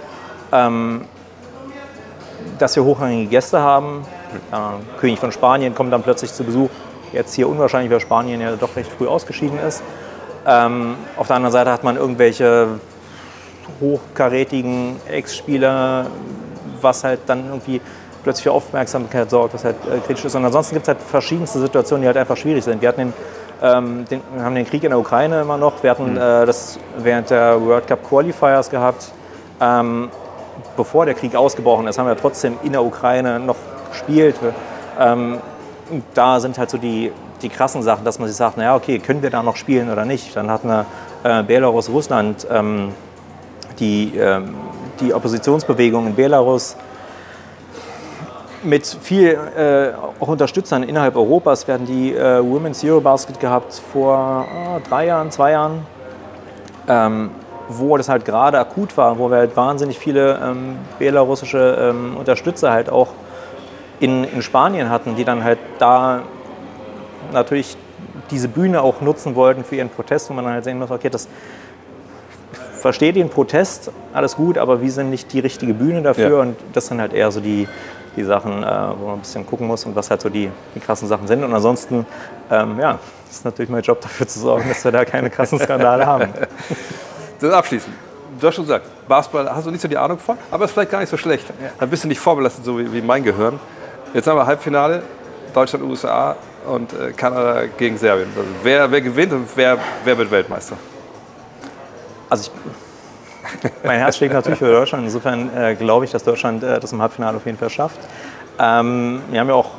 ähm, 0.52 1.06
dass 2.58 2.76
wir 2.76 2.84
hochrangige 2.84 3.30
Gäste 3.30 3.60
haben. 3.60 4.04
Äh, 4.52 5.00
König 5.00 5.18
von 5.18 5.32
Spanien 5.32 5.74
kommt 5.74 5.94
dann 5.94 6.02
plötzlich 6.02 6.34
zu 6.34 6.44
Besuch. 6.44 6.68
Jetzt 7.14 7.32
hier 7.32 7.48
unwahrscheinlich, 7.48 7.90
weil 7.90 8.00
Spanien 8.00 8.42
ja 8.42 8.54
doch 8.56 8.76
recht 8.76 8.90
früh 8.92 9.06
ausgeschieden 9.06 9.58
ist. 9.58 9.82
Ähm, 10.46 10.96
auf 11.16 11.26
der 11.26 11.36
anderen 11.36 11.52
Seite 11.52 11.72
hat 11.72 11.84
man 11.84 11.96
irgendwelche 11.96 12.80
hochkarätigen 13.80 14.96
Ex-Spieler, 15.08 16.06
was 16.80 17.04
halt 17.04 17.20
dann 17.26 17.46
irgendwie 17.46 17.80
plötzlich 18.22 18.44
für 18.44 18.52
Aufmerksamkeit 18.52 19.30
sorgt, 19.30 19.54
was 19.54 19.64
halt 19.64 19.76
äh, 19.86 19.98
kritisch 20.06 20.24
ist. 20.24 20.34
Und 20.34 20.44
ansonsten 20.44 20.74
gibt 20.74 20.84
es 20.84 20.88
halt 20.88 21.02
verschiedenste 21.02 21.58
Situationen, 21.58 22.02
die 22.02 22.06
halt 22.06 22.16
einfach 22.16 22.36
schwierig 22.36 22.64
sind. 22.64 22.80
Wir 22.80 22.88
hatten 22.88 23.00
den, 23.00 23.12
ähm, 23.62 24.04
den, 24.10 24.20
wir 24.34 24.44
haben 24.44 24.54
den 24.54 24.66
Krieg 24.66 24.82
in 24.84 24.90
der 24.90 24.98
Ukraine 24.98 25.40
immer 25.40 25.56
noch. 25.56 25.82
Wir 25.82 25.90
hatten 25.90 26.16
äh, 26.16 26.46
das 26.46 26.78
während 26.98 27.30
der 27.30 27.60
World 27.60 27.86
Cup 27.86 28.06
Qualifiers 28.08 28.70
gehabt. 28.70 29.12
Ähm, 29.60 30.10
bevor 30.76 31.06
der 31.06 31.14
Krieg 31.14 31.34
ausgebrochen 31.34 31.86
ist, 31.86 31.98
haben 31.98 32.06
wir 32.06 32.16
trotzdem 32.16 32.58
in 32.62 32.72
der 32.72 32.82
Ukraine 32.82 33.38
noch 33.38 33.56
gespielt. 33.90 34.36
Ähm, 34.98 35.38
da 36.14 36.40
sind 36.40 36.58
halt 36.58 36.70
so 36.70 36.78
die, 36.78 37.12
die 37.42 37.48
krassen 37.48 37.82
Sachen, 37.82 38.04
dass 38.04 38.18
man 38.18 38.28
sich 38.28 38.36
sagt, 38.36 38.56
naja, 38.56 38.76
okay, 38.76 38.98
können 38.98 39.22
wir 39.22 39.30
da 39.30 39.42
noch 39.42 39.56
spielen 39.56 39.90
oder 39.90 40.04
nicht? 40.04 40.36
Dann 40.36 40.50
hatten 40.50 40.68
wir 40.68 40.86
äh, 41.24 41.42
Belarus, 41.42 41.88
Russland, 41.88 42.46
ähm, 42.50 42.92
die, 43.80 44.16
ähm, 44.16 44.54
die 45.00 45.12
Oppositionsbewegung 45.12 46.06
in 46.06 46.14
Belarus 46.14 46.76
mit 48.62 48.86
viel 48.86 49.38
äh, 49.56 49.92
auch 50.20 50.28
Unterstützern 50.28 50.82
innerhalb 50.82 51.16
Europas. 51.16 51.66
Wir 51.66 51.74
hatten 51.74 51.86
die 51.86 52.14
äh, 52.14 52.42
Women's 52.42 52.84
Eurobasket 52.84 53.40
gehabt 53.40 53.80
vor 53.92 54.16
ah, 54.16 54.80
drei 54.86 55.06
Jahren, 55.06 55.30
zwei 55.30 55.52
Jahren, 55.52 55.86
ähm, 56.86 57.30
wo 57.68 57.96
das 57.96 58.08
halt 58.08 58.24
gerade 58.24 58.58
akut 58.58 58.96
war, 58.96 59.18
wo 59.18 59.30
wir 59.30 59.38
halt 59.38 59.56
wahnsinnig 59.56 59.98
viele 59.98 60.38
ähm, 60.44 60.76
belarussische 60.98 61.78
ähm, 61.80 62.16
Unterstützer 62.16 62.72
halt 62.72 62.90
auch 62.90 63.08
in, 63.98 64.24
in 64.24 64.42
Spanien 64.42 64.90
hatten, 64.90 65.16
die 65.16 65.24
dann 65.24 65.42
halt 65.42 65.58
da 65.78 66.22
natürlich 67.32 67.76
diese 68.30 68.48
Bühne 68.48 68.82
auch 68.82 69.00
nutzen 69.00 69.34
wollten 69.34 69.64
für 69.64 69.76
ihren 69.76 69.88
Protest, 69.88 70.30
wo 70.30 70.34
man 70.34 70.44
dann 70.44 70.54
halt 70.54 70.64
sehen 70.64 70.78
muss, 70.78 70.90
okay, 70.90 71.10
das 71.10 71.28
versteht 72.80 73.16
den 73.16 73.28
Protest, 73.28 73.90
alles 74.12 74.36
gut, 74.36 74.58
aber 74.58 74.80
wir 74.82 74.90
sind 74.90 75.10
nicht 75.10 75.32
die 75.32 75.40
richtige 75.40 75.74
Bühne 75.74 76.02
dafür 76.02 76.30
Ja. 76.30 76.40
und 76.42 76.56
das 76.72 76.86
sind 76.86 77.00
halt 77.00 77.12
eher 77.12 77.30
so 77.30 77.40
die, 77.40 77.68
die 78.16 78.24
Sachen, 78.24 78.62
äh, 78.62 78.66
wo 78.98 79.06
man 79.06 79.14
ein 79.16 79.20
bisschen 79.20 79.46
gucken 79.46 79.66
muss 79.66 79.84
und 79.84 79.94
was 79.94 80.10
halt 80.10 80.20
so 80.20 80.28
die, 80.28 80.50
die 80.74 80.80
krassen 80.80 81.06
Sachen 81.08 81.26
sind. 81.28 81.44
Und 81.44 81.52
ansonsten, 81.54 82.04
ähm, 82.50 82.78
ja, 82.80 82.98
ist 83.30 83.44
natürlich 83.44 83.70
mein 83.70 83.82
Job 83.82 84.00
dafür 84.00 84.26
zu 84.26 84.40
sorgen, 84.40 84.68
dass 84.68 84.82
wir 84.84 84.90
da 84.92 85.04
keine 85.04 85.30
krassen 85.30 85.58
Skandale 85.58 86.04
haben. 86.06 86.28
Das 87.40 87.54
abschließend. 87.54 87.94
Du 88.38 88.46
hast 88.46 88.54
schon 88.56 88.64
gesagt, 88.64 88.84
Basketball 89.08 89.48
hast 89.50 89.66
du 89.66 89.70
nicht 89.70 89.80
so 89.80 89.88
die 89.88 89.96
Ahnung 89.96 90.18
von, 90.18 90.36
aber 90.50 90.66
ist 90.66 90.72
vielleicht 90.72 90.90
gar 90.90 91.00
nicht 91.00 91.08
so 91.08 91.16
schlecht. 91.16 91.46
Dann 91.78 91.88
bist 91.88 92.04
du 92.04 92.08
nicht 92.08 92.20
vorbelastet, 92.20 92.66
so 92.66 92.78
wie, 92.78 92.92
wie 92.92 93.00
mein 93.00 93.24
Gehirn. 93.24 93.58
Jetzt 94.12 94.26
haben 94.26 94.36
wir 94.36 94.44
Halbfinale, 94.44 95.02
Deutschland, 95.54 95.84
USA 95.84 96.36
und 96.66 96.92
äh, 96.92 97.12
Kanada 97.12 97.62
gegen 97.78 97.96
Serbien. 97.96 98.28
Also 98.36 98.46
wer, 98.62 98.90
wer 98.90 99.00
gewinnt 99.00 99.32
und 99.32 99.48
wer, 99.56 99.78
wer 100.04 100.18
wird 100.18 100.30
Weltmeister? 100.30 100.76
Also 102.30 102.50
ich, 102.50 103.70
mein 103.84 103.98
Herz 103.98 104.16
schlägt 104.16 104.32
natürlich 104.32 104.58
für 104.58 104.70
Deutschland. 104.70 105.04
Insofern 105.04 105.54
äh, 105.56 105.74
glaube 105.74 106.04
ich, 106.04 106.12
dass 106.12 106.24
Deutschland 106.24 106.62
äh, 106.62 106.78
das 106.80 106.92
im 106.92 107.02
Halbfinale 107.02 107.36
auf 107.36 107.44
jeden 107.46 107.58
Fall 107.58 107.70
schafft. 107.70 107.98
Ähm, 108.58 109.20
wir 109.30 109.40
haben 109.40 109.48
ja 109.48 109.54
auch 109.54 109.72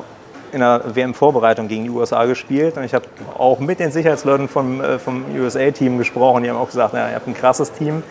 in 0.52 0.60
der 0.60 0.82
WM-Vorbereitung 0.94 1.66
gegen 1.66 1.84
die 1.84 1.90
USA 1.90 2.24
gespielt 2.26 2.76
und 2.76 2.84
ich 2.84 2.92
habe 2.92 3.06
auch 3.38 3.58
mit 3.58 3.80
den 3.80 3.90
Sicherheitsleuten 3.90 4.48
vom, 4.48 4.80
äh, 4.82 4.98
vom 4.98 5.24
USA-Team 5.34 5.98
gesprochen. 5.98 6.42
Die 6.42 6.50
haben 6.50 6.58
auch 6.58 6.66
gesagt, 6.66 6.92
ja, 6.94 7.08
ihr 7.08 7.14
habt 7.14 7.26
ein 7.26 7.34
krasses 7.34 7.72
Team. 7.72 8.02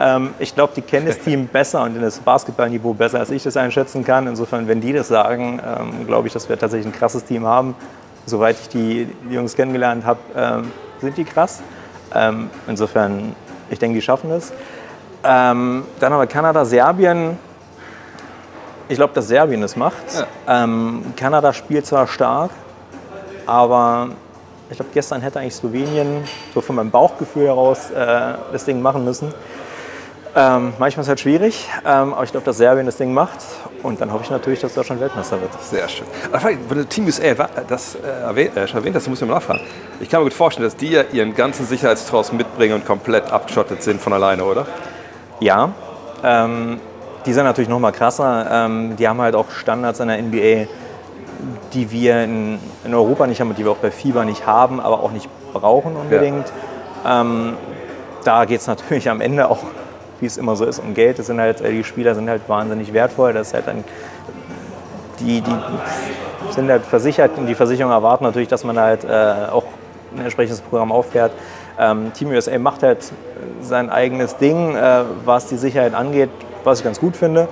Ähm, 0.00 0.32
ich 0.38 0.54
glaube, 0.54 0.72
die 0.74 0.80
kennen 0.80 1.06
das 1.06 1.18
Team 1.18 1.46
besser 1.52 1.82
und 1.82 2.00
das 2.00 2.18
Basketballniveau 2.18 2.94
besser, 2.94 3.20
als 3.20 3.30
ich 3.30 3.42
das 3.42 3.56
einschätzen 3.56 4.04
kann. 4.04 4.26
Insofern, 4.26 4.66
wenn 4.68 4.80
die 4.80 4.92
das 4.92 5.08
sagen, 5.08 5.60
ähm, 5.64 6.06
glaube 6.06 6.28
ich, 6.28 6.32
dass 6.32 6.48
wir 6.48 6.58
tatsächlich 6.58 6.92
ein 6.92 6.98
krasses 6.98 7.24
Team 7.24 7.46
haben. 7.46 7.74
Soweit 8.24 8.56
ich 8.60 8.68
die, 8.68 9.08
die 9.28 9.34
Jungs 9.34 9.54
kennengelernt 9.54 10.06
habe, 10.06 10.20
ähm, 10.34 10.72
sind 11.00 11.16
die 11.16 11.24
krass. 11.24 11.60
Ähm, 12.14 12.50
insofern, 12.68 13.34
ich 13.72 13.78
denke, 13.78 13.96
die 13.96 14.02
schaffen 14.02 14.30
es. 14.30 14.52
Ähm, 15.24 15.84
dann 15.98 16.12
haben 16.12 16.20
wir 16.20 16.26
Kanada, 16.26 16.64
Serbien. 16.64 17.38
Ich 18.88 18.96
glaube, 18.96 19.14
dass 19.14 19.28
Serbien 19.28 19.62
es 19.62 19.76
macht. 19.76 20.26
Ähm, 20.46 21.02
Kanada 21.16 21.52
spielt 21.52 21.86
zwar 21.86 22.06
stark, 22.06 22.50
aber 23.46 24.10
ich 24.68 24.76
glaube, 24.76 24.90
gestern 24.92 25.22
hätte 25.22 25.40
eigentlich 25.40 25.54
Slowenien 25.54 26.24
so 26.52 26.60
von 26.60 26.76
meinem 26.76 26.90
Bauchgefühl 26.90 27.46
heraus 27.46 27.90
äh, 27.90 28.34
das 28.52 28.64
Ding 28.66 28.82
machen 28.82 29.04
müssen. 29.04 29.32
Ähm, 30.34 30.74
manchmal 30.78 31.02
ist 31.02 31.06
es 31.06 31.08
halt 31.08 31.20
schwierig, 31.20 31.68
ähm, 31.86 32.12
aber 32.12 32.24
ich 32.24 32.30
glaube, 32.30 32.44
dass 32.44 32.58
Serbien 32.58 32.86
das 32.86 32.96
Ding 32.96 33.14
macht. 33.14 33.38
Und 33.82 34.00
dann 34.00 34.12
hoffe 34.12 34.22
ich 34.24 34.30
natürlich, 34.30 34.60
dass 34.60 34.74
Deutschland 34.74 35.00
Weltmeister 35.00 35.40
wird. 35.40 35.50
Sehr 35.62 35.88
schön. 35.88 36.06
Aber 36.30 36.38
vielleicht, 36.40 36.58
wenn 36.70 36.78
du 36.78 36.86
Team 36.86 37.06
USA 37.06 37.36
wa- 37.36 37.48
das 37.66 37.96
äh, 37.96 38.06
erwähnt, 38.22 38.56
äh, 38.56 38.68
schon 38.68 38.78
erwähnt 38.78 38.94
hast, 38.94 39.08
muss 39.08 39.20
ich 39.20 39.26
mal 39.28 39.34
nachfragen. 39.34 39.60
Ich 40.00 40.08
kann 40.08 40.20
mir 40.20 40.26
gut 40.26 40.34
vorstellen, 40.34 40.64
dass 40.66 40.76
die 40.76 40.90
ja 40.90 41.02
ihren 41.12 41.34
ganzen 41.34 41.66
Sicherheitstrauß 41.66 42.32
mitbringen 42.32 42.74
und 42.74 42.86
komplett 42.86 43.30
abgeschottet 43.32 43.82
sind 43.82 44.00
von 44.00 44.12
alleine, 44.12 44.44
oder? 44.44 44.66
Ja, 45.40 45.70
ähm, 46.22 46.78
die 47.26 47.32
sind 47.32 47.44
natürlich 47.44 47.68
noch 47.68 47.80
mal 47.80 47.90
krasser. 47.92 48.46
Ähm, 48.50 48.94
die 48.96 49.08
haben 49.08 49.20
halt 49.20 49.34
auch 49.34 49.50
Standards 49.50 49.98
in 50.00 50.08
der 50.08 50.18
NBA, 50.22 50.68
die 51.72 51.90
wir 51.90 52.22
in, 52.22 52.58
in 52.84 52.94
Europa 52.94 53.26
nicht 53.26 53.40
haben 53.40 53.50
und 53.50 53.58
die 53.58 53.64
wir 53.64 53.72
auch 53.72 53.76
bei 53.78 53.90
FIBA 53.90 54.24
nicht 54.24 54.46
haben, 54.46 54.78
aber 54.80 55.02
auch 55.02 55.10
nicht 55.10 55.28
brauchen 55.52 55.96
unbedingt. 55.96 56.52
Ähm, 57.04 57.54
da 58.24 58.44
geht 58.44 58.60
es 58.60 58.68
natürlich 58.68 59.10
am 59.10 59.20
Ende 59.20 59.48
auch, 59.50 59.58
wie 60.22 60.26
es 60.26 60.38
immer 60.38 60.56
so 60.56 60.64
ist, 60.64 60.78
um 60.78 60.94
Geld. 60.94 61.18
Das 61.18 61.26
sind 61.26 61.40
halt, 61.40 61.60
äh, 61.60 61.72
die 61.72 61.84
Spieler 61.84 62.14
sind 62.14 62.30
halt 62.30 62.48
wahnsinnig 62.48 62.92
wertvoll. 62.92 63.32
Das 63.32 63.48
ist 63.48 63.54
halt 63.54 63.68
ein, 63.68 63.84
die, 65.20 65.40
die 65.40 65.54
sind 66.50 66.70
halt 66.70 66.84
versichert 66.84 67.32
und 67.36 67.46
die 67.46 67.54
Versicherungen 67.54 67.94
erwarten 67.94 68.24
natürlich, 68.24 68.48
dass 68.48 68.64
man 68.64 68.78
halt 68.78 69.04
äh, 69.04 69.50
auch 69.50 69.64
ein 70.14 70.22
entsprechendes 70.22 70.60
Programm 70.60 70.92
auffährt. 70.92 71.32
Ähm, 71.78 72.12
Team 72.12 72.28
USA 72.28 72.58
macht 72.58 72.82
halt 72.82 73.12
sein 73.60 73.90
eigenes 73.90 74.36
Ding, 74.36 74.76
äh, 74.76 75.02
was 75.24 75.46
die 75.46 75.56
Sicherheit 75.56 75.94
angeht, 75.94 76.30
was 76.64 76.78
ich 76.78 76.84
ganz 76.84 77.00
gut 77.00 77.16
finde. 77.16 77.48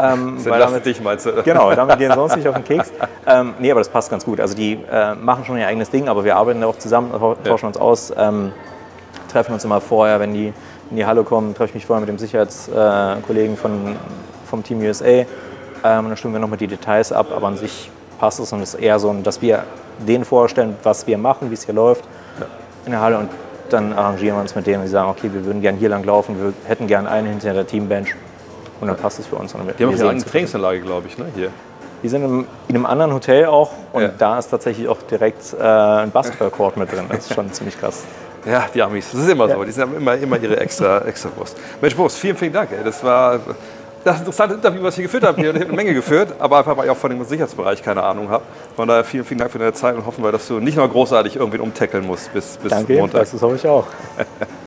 Ähm, 0.00 0.44
weil 0.44 0.60
damit, 0.60 0.86
dich, 0.86 1.00
meinst 1.00 1.26
du? 1.26 1.42
Genau, 1.42 1.72
damit 1.74 1.98
gehen 1.98 2.12
sonst 2.14 2.36
nicht 2.36 2.46
auf 2.46 2.54
den 2.54 2.64
Keks. 2.64 2.92
Ähm, 3.26 3.54
nee, 3.58 3.70
aber 3.70 3.80
das 3.80 3.88
passt 3.88 4.10
ganz 4.10 4.24
gut. 4.24 4.40
Also 4.40 4.54
die 4.54 4.78
äh, 4.90 5.14
machen 5.14 5.44
schon 5.44 5.58
ihr 5.58 5.66
eigenes 5.66 5.90
Ding, 5.90 6.08
aber 6.08 6.24
wir 6.24 6.36
arbeiten 6.36 6.62
auch 6.64 6.78
zusammen, 6.78 7.12
tauschen 7.44 7.66
uns 7.66 7.76
aus, 7.76 8.12
ähm, 8.16 8.52
treffen 9.30 9.52
uns 9.52 9.64
immer 9.64 9.80
vorher, 9.80 10.20
wenn 10.20 10.32
die 10.32 10.52
in 10.90 10.96
die 10.96 11.06
Halle 11.06 11.22
kommen, 11.24 11.54
treffe 11.54 11.70
ich 11.70 11.74
mich 11.74 11.86
vorher 11.86 12.00
mit 12.00 12.08
dem 12.08 12.18
Sicherheitskollegen 12.18 13.22
Kollegen 13.26 13.56
von, 13.56 13.96
vom 14.48 14.62
Team 14.62 14.80
USA. 14.80 15.04
Ähm, 15.06 15.24
und 15.84 16.08
dann 16.08 16.16
stimmen 16.16 16.34
wir 16.34 16.40
nochmal 16.40 16.58
die 16.58 16.66
Details 16.66 17.12
ab, 17.12 17.26
aber 17.34 17.46
an 17.46 17.56
sich 17.56 17.90
passt 18.18 18.40
es 18.40 18.52
und 18.52 18.62
es 18.62 18.74
ist 18.74 18.80
eher 18.80 18.98
so, 18.98 19.12
dass 19.22 19.40
wir 19.42 19.64
denen 20.06 20.24
vorstellen, 20.24 20.76
was 20.82 21.06
wir 21.06 21.18
machen, 21.18 21.50
wie 21.50 21.54
es 21.54 21.64
hier 21.64 21.74
läuft 21.74 22.04
in 22.84 22.92
der 22.92 23.00
Halle 23.00 23.18
und 23.18 23.28
dann 23.70 23.92
arrangieren 23.92 24.36
wir 24.36 24.40
uns 24.40 24.54
mit 24.54 24.66
denen 24.66 24.78
und 24.78 24.84
die 24.84 24.90
sagen, 24.90 25.10
okay, 25.10 25.30
wir 25.32 25.44
würden 25.44 25.60
gerne 25.60 25.76
hier 25.78 25.88
lang 25.90 26.02
laufen, 26.04 26.36
wir 26.40 26.52
hätten 26.66 26.86
gerne 26.86 27.08
einen 27.10 27.28
hinter 27.28 27.52
der 27.52 27.66
Teambench 27.66 28.14
und 28.80 28.88
dann 28.88 28.96
passt 28.96 29.18
es 29.18 29.26
für 29.26 29.36
uns. 29.36 29.54
Und 29.54 29.66
wir, 29.66 29.74
Die 29.74 29.84
haben 29.84 29.90
auch 29.90 29.94
wir 29.98 30.00
eine 30.04 30.10
eigene. 30.10 30.24
Trainingsanlage, 30.24 30.80
glaube 30.80 31.06
ich, 31.06 31.18
ne? 31.18 31.26
Hier. 31.34 31.50
Die 32.02 32.08
sind 32.08 32.24
in 32.24 32.46
einem 32.68 32.86
anderen 32.86 33.12
Hotel 33.12 33.46
auch 33.46 33.72
und 33.92 34.02
Ja. 34.02 34.08
da 34.16 34.38
ist 34.38 34.48
tatsächlich 34.48 34.88
auch 34.88 35.02
direkt 35.02 35.54
äh, 35.60 35.62
ein 35.64 36.10
Basketballcourt 36.12 36.76
mit 36.76 36.90
drin. 36.92 37.04
Das 37.08 37.26
ist 37.26 37.34
schon 37.34 37.52
ziemlich 37.52 37.78
krass. 37.78 38.04
Ja, 38.44 38.66
die 38.72 38.82
Amis. 38.82 39.10
Das 39.12 39.22
ist 39.22 39.28
immer 39.28 39.48
so. 39.48 39.62
Die 39.64 39.72
haben 39.80 39.96
immer, 39.96 40.14
immer 40.14 40.38
ihre 40.38 40.58
extra, 40.58 41.00
extra 41.06 41.30
Wurst. 41.36 41.56
Mensch, 41.80 41.94
Boris, 41.94 42.16
vielen, 42.16 42.36
vielen 42.36 42.52
Dank. 42.52 42.70
Ey. 42.72 42.84
Das 42.84 43.02
war 43.02 43.40
das 44.04 44.20
interessante 44.20 44.54
Interview, 44.54 44.82
was 44.82 44.96
ich 44.96 45.04
geführt 45.04 45.24
habe. 45.24 45.40
Ich 45.40 45.48
habe 45.48 45.60
eine 45.60 45.72
Menge 45.72 45.94
geführt, 45.94 46.34
aber 46.38 46.58
einfach, 46.58 46.76
weil 46.76 46.86
ich 46.86 46.90
auch 46.90 46.96
von 46.96 47.10
dem 47.10 47.22
Sicherheitsbereich 47.24 47.82
keine 47.82 48.02
Ahnung 48.02 48.28
habe. 48.30 48.44
Von 48.76 48.88
daher 48.88 49.04
vielen, 49.04 49.24
vielen 49.24 49.38
Dank 49.38 49.50
für 49.50 49.58
deine 49.58 49.72
Zeit 49.72 49.96
und 49.96 50.06
hoffen 50.06 50.22
wir, 50.22 50.32
dass 50.32 50.46
du 50.48 50.60
nicht 50.60 50.76
noch 50.76 50.90
großartig 50.90 51.36
irgendwen 51.36 51.60
umtackeln 51.60 52.06
musst 52.06 52.32
bis, 52.32 52.56
bis 52.56 52.70
Danke 52.70 52.94
Montag. 52.94 53.26
jedenfalls, 53.26 53.30
das 53.32 53.42
hoffe 53.42 53.56
ich 53.56 53.66
auch. 53.66 53.86